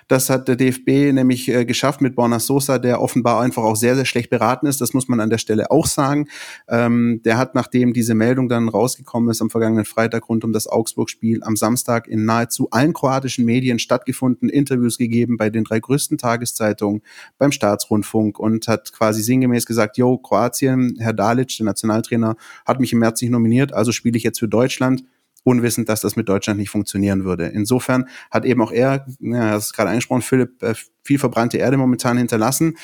[0.08, 3.96] Das hat der DFB nämlich äh, geschafft mit Borna Sosa, der offenbar einfach auch sehr,
[3.96, 4.82] sehr schlecht beraten ist.
[4.82, 6.28] Das muss man an der Stelle auch sagen.
[6.68, 10.68] Ähm, der hat, nachdem diese Meldung dann rausgekommen ist am vergangenen Freitag rund um das
[10.68, 16.18] Augsburg-Spiel, am Samstag in nahezu allen kroatischen Medien stattgefunden, Interviews gegeben bei den drei größten
[16.18, 17.02] Tageszeitungen,
[17.38, 22.94] beim Staatsrundfunk und hat quasi sinngemäß gesagt, yo, Kroatien, Herr Dalic, der Nationaltrainer, hat mich
[22.94, 25.04] im März nicht nominiert, also spiele ich jetzt für Deutschland
[25.46, 27.46] unwissend, dass das mit Deutschland nicht funktionieren würde.
[27.46, 30.74] Insofern hat eben auch er, ja, das ist gerade angesprochen, Philipp, äh,
[31.04, 32.78] viel verbrannte Erde momentan hinterlassen.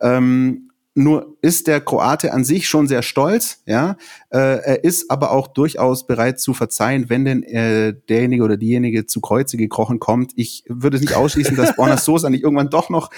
[0.00, 3.96] Ähm, nur ist der Kroate an sich schon sehr stolz, ja.
[4.30, 9.06] Äh, er ist aber auch durchaus bereit zu verzeihen, wenn denn äh, derjenige oder diejenige
[9.06, 10.32] zu Kreuze gekrochen kommt.
[10.34, 13.10] Ich würde nicht ausschließen, dass Borna Sosa nicht irgendwann doch noch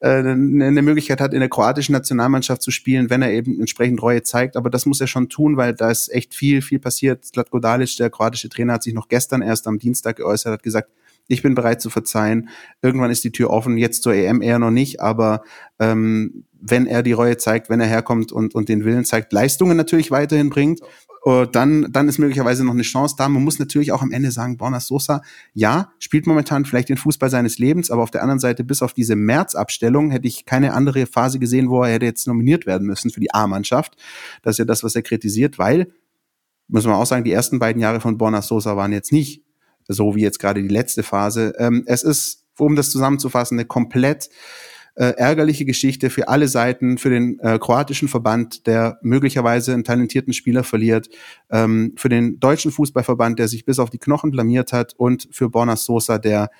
[0.00, 4.56] eine Möglichkeit hat, in der kroatischen Nationalmannschaft zu spielen, wenn er eben entsprechend Reue zeigt.
[4.56, 7.24] Aber das muss er schon tun, weil da ist echt viel, viel passiert.
[7.24, 10.90] Zlatko Dalic, der kroatische Trainer, hat sich noch gestern erst am Dienstag geäußert, hat gesagt,
[11.30, 12.48] ich bin bereit zu verzeihen.
[12.82, 15.42] Irgendwann ist die Tür offen, jetzt zur EM eher noch nicht, aber
[15.78, 19.76] ähm, wenn er die Reue zeigt, wenn er herkommt und, und den Willen zeigt, Leistungen
[19.76, 20.80] natürlich weiterhin bringt,
[21.24, 23.28] uh, dann, dann ist möglicherweise noch eine Chance da.
[23.28, 25.22] Man muss natürlich auch am Ende sagen, Borna Sosa,
[25.54, 28.92] ja, spielt momentan vielleicht den Fußball seines Lebens, aber auf der anderen Seite, bis auf
[28.92, 33.10] diese März-Abstellung, hätte ich keine andere Phase gesehen, wo er hätte jetzt nominiert werden müssen
[33.10, 33.96] für die A-Mannschaft.
[34.42, 35.92] Das ist ja das, was er kritisiert, weil,
[36.66, 39.44] muss man auch sagen, die ersten beiden Jahre von Borna Sosa waren jetzt nicht
[39.92, 41.54] so wie jetzt gerade die letzte Phase.
[41.58, 44.30] Ähm, es ist, um das zusammenzufassen, eine komplett
[44.94, 50.32] äh, ärgerliche Geschichte für alle Seiten, für den äh, kroatischen Verband, der möglicherweise einen talentierten
[50.32, 51.08] Spieler verliert,
[51.50, 55.48] ähm, für den deutschen Fußballverband, der sich bis auf die Knochen blamiert hat und für
[55.48, 56.50] Borna Sosa, der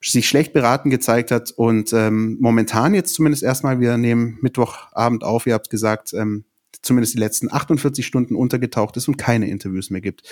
[0.00, 5.46] sich schlecht beraten gezeigt hat und ähm, momentan jetzt zumindest erstmal, wir nehmen Mittwochabend auf,
[5.46, 6.44] ihr habt gesagt, ähm,
[6.82, 10.22] zumindest die letzten 48 Stunden untergetaucht ist und keine Interviews mehr gibt.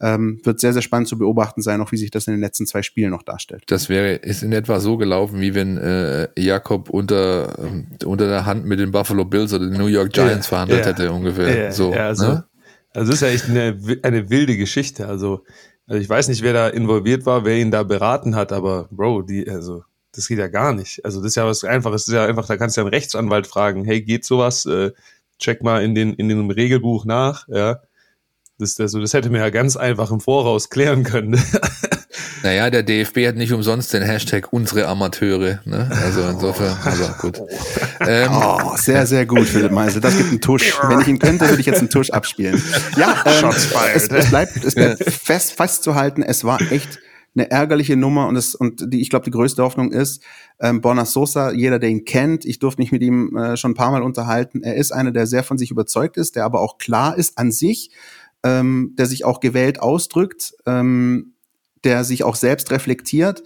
[0.00, 2.66] Ähm, wird sehr, sehr spannend zu beobachten sein, auch wie sich das in den letzten
[2.66, 3.64] zwei Spielen noch darstellt.
[3.68, 8.46] Das wäre, ist in etwa so gelaufen, wie wenn äh, Jakob unter, äh, unter der
[8.46, 11.64] Hand mit den Buffalo Bills oder den New York Giants ja, verhandelt ja, hätte, ungefähr.
[11.64, 12.44] Ja, so, also, ne?
[12.92, 15.06] also das ist ja echt eine, eine wilde Geschichte.
[15.06, 15.44] Also,
[15.86, 19.22] also ich weiß nicht, wer da involviert war, wer ihn da beraten hat, aber Bro,
[19.22, 19.84] die, also
[20.14, 21.04] das geht ja gar nicht.
[21.04, 22.94] Also das ist ja was einfaches, das ist ja einfach, da kannst du ja einen
[22.94, 24.64] Rechtsanwalt fragen, hey, geht sowas?
[24.66, 24.92] Äh,
[25.38, 27.80] check mal in, den, in dem Regelbuch nach, ja.
[28.58, 31.42] Das, also, das hätte mir ja ganz einfach im Voraus klären können.
[32.44, 35.60] Naja, der DFB hat nicht umsonst den Hashtag unsere Amateure.
[35.64, 35.90] Ne?
[36.04, 37.40] Also insofern, aber gut.
[38.06, 40.02] Ähm, oh, sehr, sehr gut, Philipp Meisel.
[40.02, 40.78] Das gibt einen Tusch.
[40.82, 42.62] Wenn ich ihn könnte, würde ich jetzt einen Tusch abspielen.
[42.98, 46.98] Ja, ähm, es, es, bleibt, es bleibt fest festzuhalten, es war echt
[47.36, 50.22] eine ärgerliche Nummer und es und die ich glaube die größte Hoffnung ist
[50.60, 53.76] ähm, Borna Sosa jeder der ihn kennt ich durfte mich mit ihm äh, schon ein
[53.76, 56.78] paar Mal unterhalten er ist einer der sehr von sich überzeugt ist der aber auch
[56.78, 57.90] klar ist an sich
[58.44, 61.34] ähm, der sich auch gewählt ausdrückt ähm,
[61.82, 63.42] der sich auch selbst reflektiert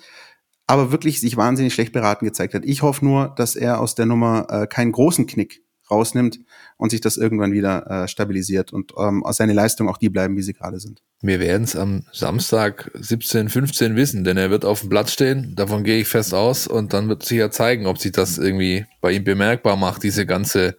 [0.67, 2.65] aber wirklich sich wahnsinnig schlecht beraten gezeigt hat.
[2.65, 6.41] Ich hoffe nur dass er aus der Nummer äh, keinen großen Knick rausnimmt
[6.77, 10.37] und sich das irgendwann wieder äh, stabilisiert und ähm, aus seine Leistungen auch die bleiben,
[10.37, 11.03] wie sie gerade sind.
[11.21, 15.55] Wir werden es am Samstag 17, 15 wissen, denn er wird auf dem Platz stehen,
[15.57, 18.87] davon gehe ich fest aus und dann wird sich ja zeigen, ob sich das irgendwie
[19.01, 20.77] bei ihm bemerkbar macht, diese ganze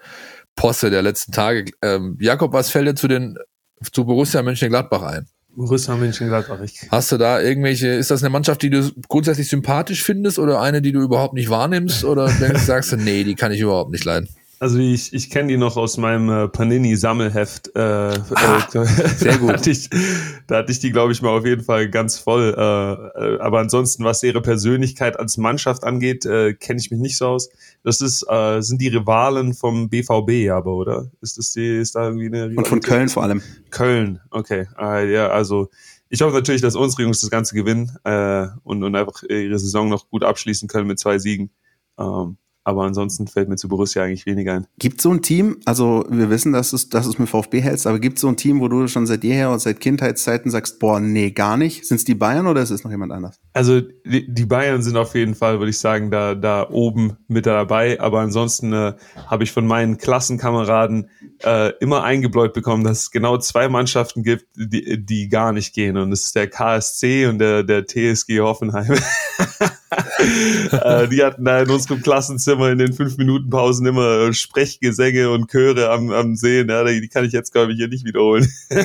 [0.56, 1.72] Posse der letzten Tage.
[1.82, 3.38] Ähm, Jakob, was fällt dir zu den
[3.92, 5.28] zu Borussia Mönchengladbach ein?
[5.56, 6.62] Borussia Mönchengladbach.
[6.62, 6.88] Ich.
[6.92, 10.82] Hast du da irgendwelche, ist das eine Mannschaft, die du grundsätzlich sympathisch findest oder eine,
[10.82, 14.06] die du überhaupt nicht wahrnimmst oder denkst, sagst du, nee, die kann ich überhaupt nicht
[14.06, 14.30] leiden?
[14.62, 17.76] Also ich, ich kenne die noch aus meinem äh, Panini-Sammelheft.
[17.76, 18.86] Äh, ah, äh,
[19.16, 19.50] sehr gut.
[19.52, 19.90] da, hatte ich,
[20.48, 22.54] da hatte ich die, glaube ich, mal auf jeden Fall ganz voll.
[22.58, 27.18] Äh, äh, aber ansonsten, was ihre Persönlichkeit als Mannschaft angeht, äh, kenne ich mich nicht
[27.18, 27.50] so aus.
[27.84, 31.10] Das ist, äh, sind die Rivalen vom BVB aber, oder?
[31.22, 32.58] Ist das die, ist da irgendwie eine Rivalität?
[32.58, 33.42] Und von Köln vor allem.
[33.70, 34.68] Köln, okay.
[34.78, 35.70] Äh, ja, also
[36.10, 39.88] ich hoffe natürlich, dass unsere Jungs das Ganze gewinnen äh, und, und einfach ihre Saison
[39.88, 41.50] noch gut abschließen können mit zwei Siegen.
[41.98, 42.36] Ähm,
[42.70, 44.68] aber ansonsten fällt mir zu Borussia eigentlich weniger ein.
[44.78, 48.00] Gibt so ein Team, also wir wissen, dass es, dass es mit VfB hältst, aber
[48.00, 51.32] gibt so ein Team, wo du schon seit jeher und seit Kindheitszeiten sagst, boah, nee,
[51.32, 51.86] gar nicht?
[51.86, 53.40] Sind es die Bayern oder ist es noch jemand anders?
[53.54, 57.46] Also die, die Bayern sind auf jeden Fall, würde ich sagen, da, da oben mit
[57.46, 58.00] dabei.
[58.00, 58.94] Aber ansonsten äh,
[59.28, 61.10] habe ich von meinen Klassenkameraden
[61.44, 65.98] äh, immer eingebläut bekommen, dass es genau zwei Mannschaften gibt, die, die gar nicht gehen.
[65.98, 68.94] Und das ist der KSC und der, der TSG Hoffenheim.
[70.72, 75.50] äh, die hatten da in unserem Klassenzimmer in den fünf Minuten Pausen immer Sprechgesänge und
[75.50, 76.70] Chöre am, am Sehen.
[76.70, 78.48] Ja, die kann ich jetzt, glaube ich, hier nicht wiederholen.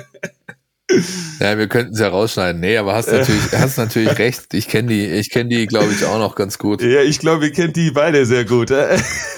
[1.41, 2.61] Ja, wir könnten es ja rausschneiden.
[2.61, 4.53] Nee, aber hast natürlich, hast natürlich recht.
[4.53, 6.83] Ich kenne die, ich kenne die, glaube ich, auch noch ganz gut.
[6.83, 8.71] Ja, ich glaube, ihr kennt die beide sehr gut.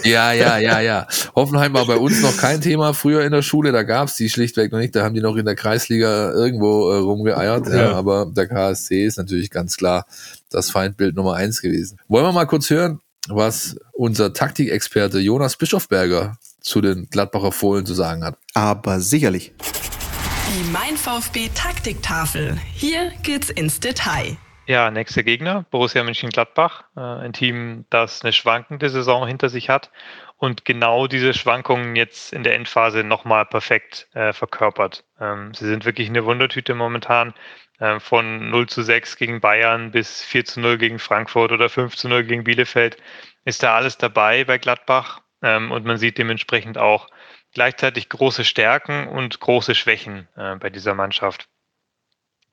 [0.04, 1.08] Ja, ja, ja, ja.
[1.34, 3.72] Hoffenheim war bei uns noch kein Thema früher in der Schule.
[3.72, 4.94] Da gab es die schlichtweg noch nicht.
[4.94, 7.66] Da haben die noch in der Kreisliga irgendwo äh, rumgeeiert.
[7.66, 7.74] Ja.
[7.74, 7.92] ja.
[7.92, 10.06] aber der KSC ist natürlich ganz klar
[10.48, 11.98] das Feindbild Nummer eins gewesen.
[12.06, 17.94] Wollen wir mal kurz hören, was unser Taktikexperte Jonas Bischofberger zu den Gladbacher Fohlen zu
[17.94, 18.36] sagen hat?
[18.54, 19.54] Aber sicherlich.
[19.58, 22.58] Die Mein VfB Taktiktafel.
[22.74, 24.36] Hier geht's ins Detail.
[24.66, 29.90] Ja, nächster Gegner, Borussia Mönchengladbach, äh, ein Team, das eine schwankende Saison hinter sich hat
[30.38, 35.04] und genau diese Schwankungen jetzt in der Endphase nochmal perfekt äh, verkörpert.
[35.20, 37.32] Ähm, sie sind wirklich eine Wundertüte momentan.
[37.78, 41.96] Äh, von 0 zu 6 gegen Bayern bis 4 zu 0 gegen Frankfurt oder 5
[41.96, 42.96] zu 0 gegen Bielefeld
[43.44, 45.20] ist da alles dabei bei Gladbach.
[45.42, 47.08] Ähm, und man sieht dementsprechend auch,
[47.52, 51.48] gleichzeitig große Stärken und große Schwächen äh, bei dieser Mannschaft.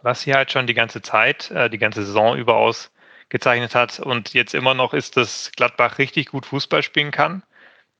[0.01, 2.91] Was sie halt schon die ganze Zeit, äh, die ganze Saison überaus
[3.29, 7.43] gezeichnet hat und jetzt immer noch ist, dass Gladbach richtig gut Fußball spielen kann.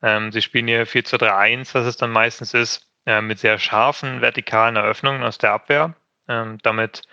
[0.01, 3.39] Ähm, sie spielen hier 4 zu 3 1, was es dann meistens ist, äh, mit
[3.39, 5.95] sehr scharfen vertikalen Eröffnungen aus der Abwehr.
[6.27, 7.03] Ähm, damit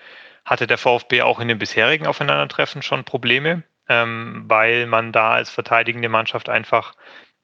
[0.44, 5.50] hatte der VfB auch in den bisherigen Aufeinandertreffen schon Probleme, ähm, weil man da als
[5.50, 6.94] verteidigende Mannschaft einfach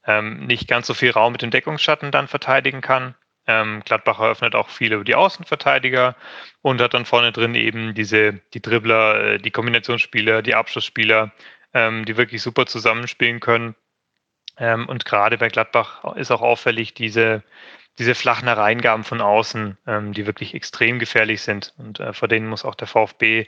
[0.07, 3.15] ähm, nicht ganz so viel Raum mit dem Deckungsschatten dann verteidigen kann.
[3.49, 6.17] Ähm, Gladbach eröffnet auch viel über die Außenverteidiger
[6.63, 11.33] und hat dann vorne drin eben diese, die Dribbler, äh, die Kombinationsspieler, die Abschlussspieler,
[11.73, 13.77] ähm, die wirklich super zusammenspielen können.
[14.59, 17.45] Ähm, und gerade bei Gladbach ist auch auffällig diese,
[17.99, 21.75] diese flachen Reingaben von außen, ähm, die wirklich extrem gefährlich sind.
[21.79, 23.47] Und äh, vor denen muss auch der VfB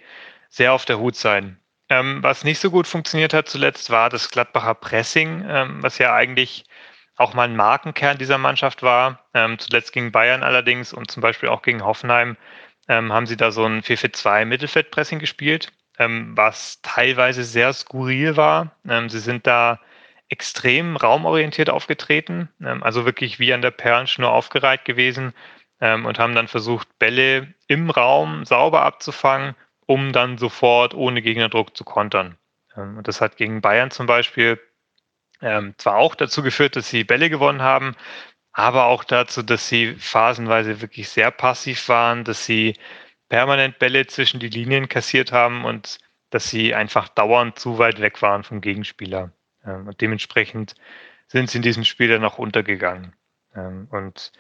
[0.49, 1.59] sehr auf der Hut sein.
[1.91, 6.15] Ähm, was nicht so gut funktioniert hat zuletzt, war das Gladbacher Pressing, ähm, was ja
[6.15, 6.65] eigentlich
[7.17, 9.25] auch mal ein Markenkern dieser Mannschaft war.
[9.35, 12.37] Ähm, zuletzt gegen Bayern allerdings und zum Beispiel auch gegen Hoffenheim
[12.89, 18.73] ähm, haben sie da so ein 4-4-2 Mittelfeldpressing gespielt, ähm, was teilweise sehr skurril war.
[18.89, 19.81] Ähm, sie sind da
[20.29, 25.33] extrem raumorientiert aufgetreten, ähm, also wirklich wie an der Perlenschnur aufgereiht gewesen
[25.81, 29.55] ähm, und haben dann versucht, Bälle im Raum sauber abzufangen,
[29.87, 32.37] um dann sofort ohne Gegnerdruck zu kontern.
[32.77, 34.61] Ähm, und das hat gegen Bayern zum Beispiel
[35.77, 37.95] zwar auch dazu geführt, dass sie Bälle gewonnen haben,
[38.51, 42.75] aber auch dazu, dass sie phasenweise wirklich sehr passiv waren, dass sie
[43.29, 45.99] permanent Bälle zwischen die Linien kassiert haben und
[46.31, 49.31] dass sie einfach dauernd zu weit weg waren vom Gegenspieler.
[49.69, 50.75] Ähm, und dementsprechend
[51.29, 53.13] sind sie in diesem Spiel dann auch untergegangen.
[53.55, 54.33] Ähm, und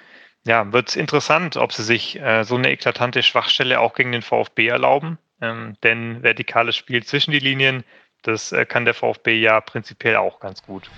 [0.46, 4.22] ja, wird es interessant, ob sie sich äh, so eine eklatante Schwachstelle auch gegen den
[4.22, 5.18] VfB erlauben.
[5.40, 7.84] Ähm, denn vertikales Spiel zwischen die Linien,
[8.22, 10.90] das äh, kann der VfB ja prinzipiell auch ganz gut.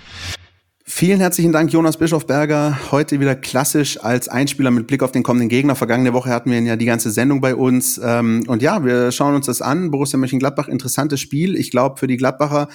[0.83, 2.91] Vielen herzlichen Dank, Jonas Bischofberger.
[2.91, 5.75] Heute wieder klassisch als Einspieler mit Blick auf den kommenden Gegner.
[5.75, 7.97] Vergangene Woche hatten wir ja die ganze Sendung bei uns.
[7.97, 9.91] Und ja, wir schauen uns das an.
[9.91, 11.55] Borussia Mönchengladbach, interessantes Spiel.
[11.55, 12.67] Ich glaube, für die Gladbacher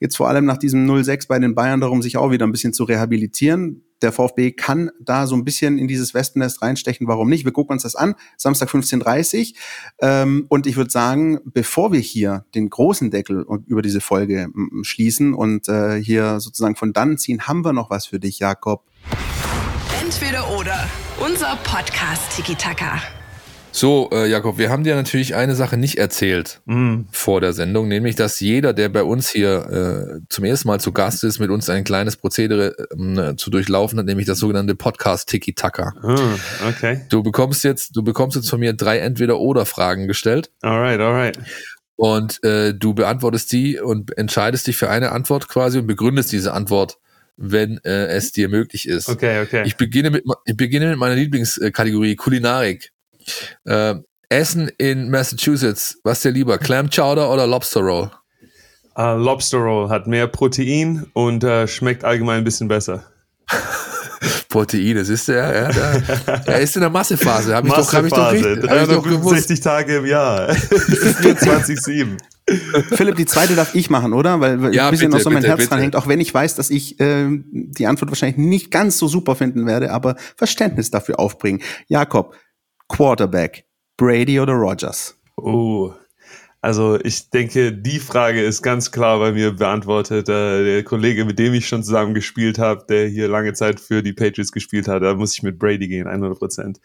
[0.00, 2.72] jetzt vor allem nach diesem 0-6 bei den Bayern darum, sich auch wieder ein bisschen
[2.72, 3.84] zu rehabilitieren.
[4.02, 7.06] Der VfB kann da so ein bisschen in dieses Westennest reinstechen.
[7.06, 7.44] Warum nicht?
[7.44, 8.14] Wir gucken uns das an.
[8.38, 9.54] Samstag 15.30
[10.00, 14.48] ähm, Und ich würde sagen, bevor wir hier den großen Deckel über diese Folge
[14.82, 18.84] schließen und äh, hier sozusagen von dann ziehen, haben wir noch was für dich, Jakob.
[20.02, 20.88] Entweder oder.
[21.22, 23.19] Unser Podcast Tiki Taka.
[23.72, 27.02] So, äh, Jakob, wir haben dir natürlich eine Sache nicht erzählt mm.
[27.12, 30.92] vor der Sendung, nämlich, dass jeder, der bei uns hier äh, zum ersten Mal zu
[30.92, 35.28] Gast ist, mit uns ein kleines Prozedere äh, zu durchlaufen hat, nämlich das sogenannte Podcast
[35.28, 35.94] Tiki Taka.
[36.02, 37.00] Mm, okay.
[37.08, 40.50] Du bekommst jetzt, du bekommst jetzt von mir drei Entweder-Oder-Fragen gestellt.
[40.62, 41.38] Alright, alright.
[41.94, 46.52] Und äh, du beantwortest die und entscheidest dich für eine Antwort quasi und begründest diese
[46.52, 46.98] Antwort
[47.42, 49.08] wenn äh, es dir möglich ist.
[49.08, 49.62] Okay, okay.
[49.64, 52.92] Ich beginne mit, ich beginne mit meiner Lieblingskategorie Kulinarik.
[53.64, 53.96] Äh,
[54.28, 58.10] Essen in Massachusetts, was ist dir lieber, Clam Chowder oder Lobster Roll?
[58.96, 63.04] Uh, Lobster Roll hat mehr Protein und uh, schmeckt allgemein ein bisschen besser.
[64.48, 65.70] Proteine, siehst du, ja, ja
[66.26, 68.94] da, er ist in der Massephase, habe ich doch, hab ich doch, richtig, hab ich
[68.94, 69.48] doch gewusst.
[69.48, 72.18] 60 Tage im Jahr, 24-7.
[72.94, 74.40] Philipp, die zweite darf ich machen, oder?
[74.40, 75.70] Weil ja, ein bisschen bitte, noch so mein bitte, Herz bitte.
[75.70, 79.08] dran hängt, auch wenn ich weiß, dass ich äh, die Antwort wahrscheinlich nicht ganz so
[79.08, 81.62] super finden werde, aber Verständnis dafür aufbringen.
[81.86, 82.34] Jakob,
[82.90, 83.64] Quarterback,
[83.96, 85.16] Brady oder Rogers?
[85.36, 85.92] Oh,
[86.60, 90.28] also ich denke, die Frage ist ganz klar bei mir beantwortet.
[90.28, 94.02] Äh, der Kollege, mit dem ich schon zusammen gespielt habe, der hier lange Zeit für
[94.02, 96.80] die Patriots gespielt hat, da muss ich mit Brady gehen, 100 Prozent.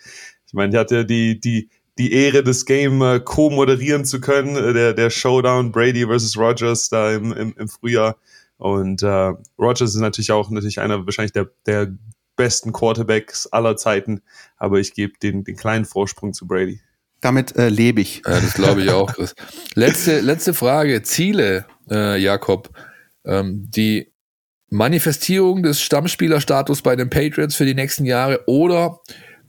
[0.46, 4.74] Ich meine, ich hatte die, die, die Ehre, das Game äh, co-moderieren zu können, äh,
[4.74, 8.16] der, der Showdown Brady versus Rogers da im, im, im Frühjahr.
[8.58, 11.94] Und äh, Rogers ist natürlich auch natürlich einer wahrscheinlich der, der
[12.36, 14.22] besten Quarterbacks aller Zeiten,
[14.58, 16.82] aber ich gebe den, den kleinen Vorsprung zu Brady.
[17.22, 18.22] Damit äh, lebe ich.
[18.26, 19.34] Ja, das glaube ich auch, Chris.
[19.76, 21.02] letzte, letzte Frage.
[21.02, 22.70] Ziele, äh, Jakob.
[23.26, 24.12] Ähm, die
[24.70, 29.00] Manifestierung des Stammspielerstatus bei den Patriots für die nächsten Jahre oder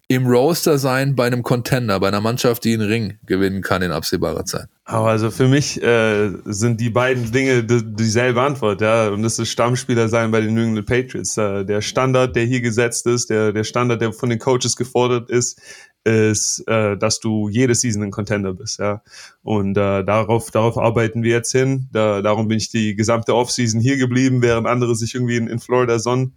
[0.08, 3.90] im Roster sein bei einem Contender, bei einer Mannschaft, die einen Ring gewinnen kann in
[3.90, 4.68] absehbarer Zeit?
[4.84, 9.08] Aber also für mich äh, sind die beiden Dinge dieselbe Antwort, ja.
[9.08, 11.36] Und das ist Stammspieler sein bei den New England Patriots.
[11.36, 15.28] Äh, der Standard, der hier gesetzt ist, der, der Standard, der von den Coaches gefordert
[15.28, 15.60] ist,
[16.04, 19.02] ist, äh, dass du jede Season ein Contender bist, ja.
[19.42, 21.88] Und äh, darauf, darauf arbeiten wir jetzt hin.
[21.92, 25.58] Da, darum bin ich die gesamte Offseason hier geblieben, während andere sich irgendwie in, in
[25.58, 26.34] Florida sonnen.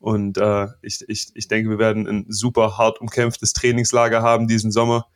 [0.00, 4.72] Und äh, ich, ich, ich denke, wir werden ein super hart umkämpftes Trainingslager haben diesen
[4.72, 5.06] Sommer.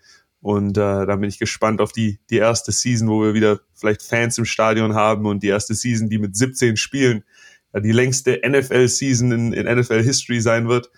[0.40, 4.02] Und äh, da bin ich gespannt auf die, die erste Season, wo wir wieder vielleicht
[4.02, 7.24] Fans im Stadion haben und die erste Season, die mit 17 Spielen
[7.72, 10.90] äh, die längste NFL-Season in, in NFL-History sein wird.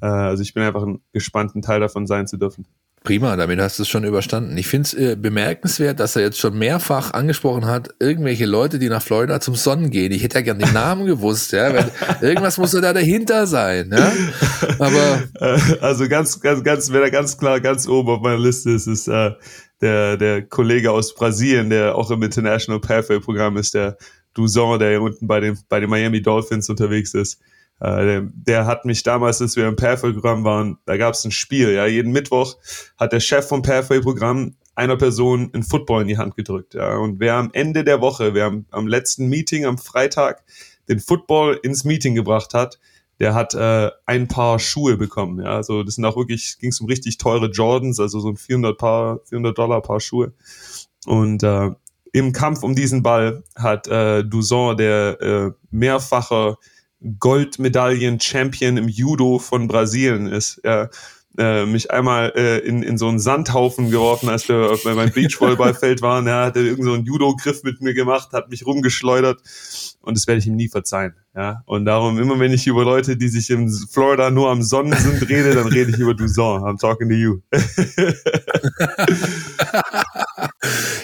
[0.00, 2.64] Äh, also ich bin einfach gespannt, ein Teil davon sein zu dürfen.
[3.04, 4.56] Prima, damit hast du es schon überstanden.
[4.56, 8.88] Ich finde es äh, bemerkenswert, dass er jetzt schon mehrfach angesprochen hat, irgendwelche Leute, die
[8.88, 10.12] nach Florida zum Sonnen gehen.
[10.12, 11.74] Ich hätte ja gern den Namen gewusst, ja.
[11.74, 11.90] Weil
[12.20, 14.12] irgendwas muss da dahinter sein, ja.
[14.78, 15.22] Aber.
[15.40, 18.86] Äh, also ganz, ganz, ganz, wer da ganz klar ganz oben auf meiner Liste ist,
[18.86, 19.32] ist äh,
[19.80, 23.96] der, der Kollege aus Brasilien, der auch im International Pathway Programm ist, der
[24.34, 27.40] Duzon, der hier unten bei den, bei den Miami Dolphins unterwegs ist.
[27.82, 31.72] Äh, der, hat mich damals, als wir im Pathway-Programm waren, da gab es ein Spiel.
[31.72, 32.56] Ja, jeden Mittwoch
[32.96, 36.74] hat der Chef vom Pathway-Programm einer Person einen Football in die Hand gedrückt.
[36.74, 40.44] Ja, und wer am Ende der Woche, wer am, am letzten Meeting am Freitag
[40.88, 42.78] den Football ins Meeting gebracht hat,
[43.18, 45.40] der hat äh, ein paar Schuhe bekommen.
[45.40, 48.36] Ja, also das sind auch wirklich, ging es um richtig teure Jordans, also so ein
[48.36, 50.32] 400 Paar, 400 Dollar Paar Schuhe.
[51.06, 51.70] Und äh,
[52.12, 56.58] im Kampf um diesen Ball hat äh, Duzon, der äh, mehrfache
[57.18, 60.60] Goldmedaillen-Champion im Judo von Brasilien ist.
[60.64, 60.88] Ja,
[61.38, 66.02] äh, mich einmal äh, in, in so einen Sandhaufen geworfen, als wir auf meinem Beachvolleyballfeld
[66.02, 66.26] waren.
[66.26, 69.40] Er hat irgend so einen Judo-Griff mit mir gemacht, hat mich rumgeschleudert
[70.02, 71.14] und das werde ich ihm nie verzeihen.
[71.34, 74.92] Ja, und darum immer, wenn ich über Leute, die sich in Florida nur am Sonnen
[74.92, 76.62] sind, rede, dann rede ich über Duzon.
[76.62, 77.38] I'm talking to you.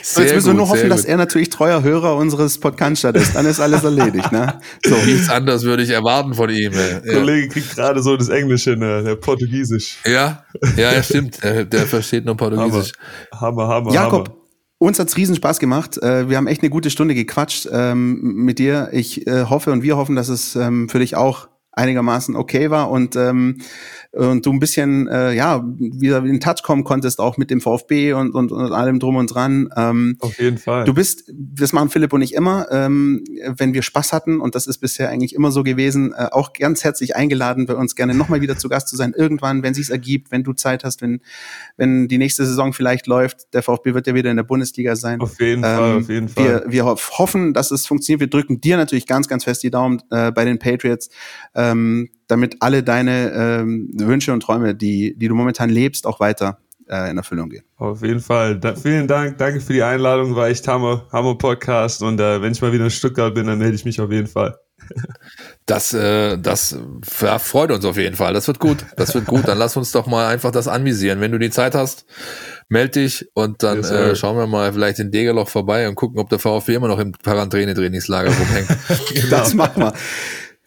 [0.02, 3.34] Sehr jetzt müssen wir nur hoffen, dass er natürlich treuer Hörer unseres Podcasts ist.
[3.36, 4.30] Dann ist alles erledigt.
[4.30, 4.60] Ne?
[4.84, 4.94] So.
[5.06, 6.72] Nichts anderes würde ich erwarten von ihm.
[6.72, 7.18] Der ja.
[7.18, 9.02] Kollege kriegt gerade so das Englische, ne?
[9.02, 9.98] der Portugiesisch.
[10.05, 10.44] Ja,
[10.76, 11.42] ja, stimmt.
[11.42, 12.92] Der, der versteht nur Portugiesisch.
[13.34, 14.38] Hammer, Hammer, Jakob, Hammer.
[14.78, 15.98] Uns hat's riesen Spaß gemacht.
[15.98, 18.90] Äh, wir haben echt eine gute Stunde gequatscht ähm, mit dir.
[18.92, 22.90] Ich äh, hoffe und wir hoffen, dass es ähm, für dich auch einigermaßen okay war
[22.90, 23.59] und ähm,
[24.12, 28.14] und du ein bisschen äh, ja wieder in Touch kommen konntest auch mit dem VfB
[28.14, 29.68] und und, und allem drum und dran.
[29.76, 30.85] Ähm, Auf jeden Fall.
[30.85, 34.66] Du bist, das machen Philipp und ich immer, ähm, wenn wir Spaß hatten und das
[34.66, 38.40] ist bisher eigentlich immer so gewesen, äh, auch ganz herzlich eingeladen, bei uns gerne nochmal
[38.40, 41.20] wieder zu Gast zu sein irgendwann, wenn sich's ergibt, wenn du Zeit hast, wenn
[41.76, 43.52] wenn die nächste Saison vielleicht läuft.
[43.52, 45.20] Der VfB wird ja wieder in der Bundesliga sein.
[45.20, 46.64] Auf jeden ähm, Fall, auf jeden Fall.
[46.66, 48.20] Wir, wir hoffen, dass es funktioniert.
[48.20, 51.10] Wir drücken dir natürlich ganz ganz fest die Daumen äh, bei den Patriots.
[51.55, 56.59] Ähm, damit alle deine ähm, Wünsche und Träume, die, die du momentan lebst, auch weiter
[56.88, 57.64] äh, in Erfüllung gehen.
[57.76, 58.59] Auf jeden Fall.
[58.59, 59.38] Da, vielen Dank.
[59.38, 60.34] Danke für die Einladung.
[60.36, 62.02] War echt Hammer, Hammer Podcast.
[62.02, 64.28] Und äh, wenn ich mal wieder in Stuttgart bin, dann melde ich mich auf jeden
[64.28, 64.59] Fall.
[65.66, 66.78] Das, äh, das
[67.20, 68.32] ja, freut uns auf jeden Fall.
[68.32, 68.86] Das wird gut.
[68.96, 69.46] Das wird gut.
[69.46, 71.20] Dann lass uns doch mal einfach das anvisieren.
[71.20, 72.06] Wenn du die Zeit hast,
[72.70, 76.18] melde dich und dann yes, äh, schauen wir mal vielleicht in Degerloch vorbei und gucken,
[76.18, 78.68] ob der VfB immer noch im Quarantäne-Trainingslager rumhängt.
[79.14, 79.28] genau.
[79.28, 79.92] Das machen wir.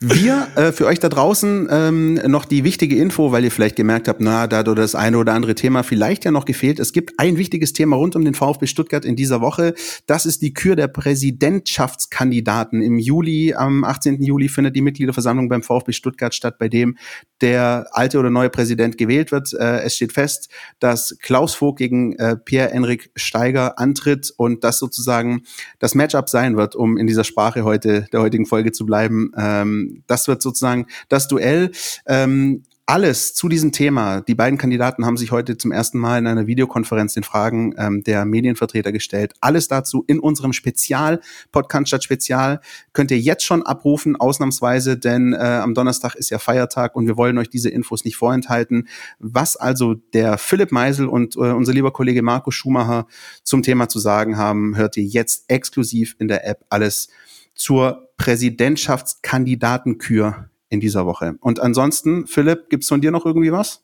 [0.04, 4.08] Wir, äh, für euch da draußen ähm, noch die wichtige Info, weil ihr vielleicht gemerkt
[4.08, 6.80] habt, na, da hat das eine oder andere Thema vielleicht ja noch gefehlt.
[6.80, 9.76] Es gibt ein wichtiges Thema rund um den VfB Stuttgart in dieser Woche.
[10.08, 12.82] Das ist die Kür der Präsidentschaftskandidaten.
[12.82, 14.24] Im Juli, am 18.
[14.24, 16.98] Juli findet die Mitgliederversammlung beim VfB Stuttgart statt, bei dem
[17.42, 19.54] der alte oder neue Präsident gewählt wird.
[19.54, 20.50] Äh, es steht fest,
[20.80, 25.44] dass Klaus Vogt gegen äh, Pierre-Enrik Steiger antritt und das sozusagen
[25.78, 29.32] das Matchup sein wird, um in dieser Sprache heute, der heutigen Folge zu bleiben.
[29.38, 31.72] Ähm, das wird sozusagen das Duell.
[32.06, 34.20] Ähm, alles zu diesem Thema.
[34.20, 38.04] Die beiden Kandidaten haben sich heute zum ersten Mal in einer Videokonferenz den Fragen ähm,
[38.04, 39.34] der Medienvertreter gestellt.
[39.40, 41.22] Alles dazu in unserem Spezial,
[41.54, 42.60] Podcast statt Spezial,
[42.92, 47.16] könnt ihr jetzt schon abrufen, ausnahmsweise, denn äh, am Donnerstag ist ja Feiertag und wir
[47.16, 48.90] wollen euch diese Infos nicht vorenthalten.
[49.20, 53.08] Was also der Philipp Meisel und äh, unser lieber Kollege Marco Schumacher
[53.44, 57.08] zum Thema zu sagen haben, hört ihr jetzt exklusiv in der App alles
[57.56, 61.36] zur Präsidentschaftskandidatenkür in dieser Woche.
[61.42, 63.82] Und ansonsten, Philipp, gibt's von dir noch irgendwie was?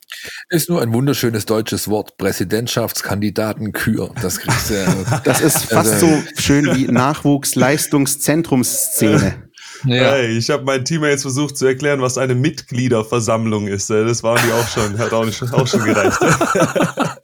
[0.49, 4.11] Ist nur ein wunderschönes deutsches Wort, Präsidentschaftskandidatenkür.
[4.21, 4.75] Das kriegst du
[5.25, 9.49] Das ist fast also, so schön wie Nachwuchsleistungszentrumsszene.
[9.83, 10.11] Ja.
[10.11, 13.89] Hey, ich habe meinen Teammates versucht zu erklären, was eine Mitgliederversammlung ist.
[13.89, 16.17] Das waren die auch schon, hat auch, nicht, auch schon gereicht.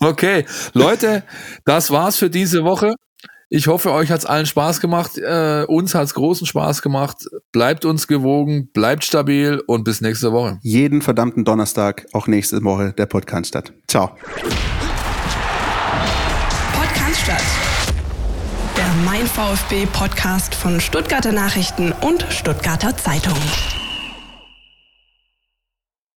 [0.00, 1.22] okay, Leute,
[1.64, 2.96] das war's für diese Woche.
[3.56, 5.16] Ich hoffe, euch hat's allen Spaß gemacht.
[5.16, 7.18] Äh, uns hat's großen Spaß gemacht.
[7.52, 10.58] Bleibt uns gewogen, bleibt stabil und bis nächste Woche.
[10.62, 13.72] Jeden verdammten Donnerstag, auch nächste Woche, der Podcast statt.
[13.86, 14.08] Ciao.
[16.72, 17.42] Podcast statt.
[18.76, 23.38] Der Mein VfB Podcast von Stuttgarter Nachrichten und Stuttgarter Zeitung.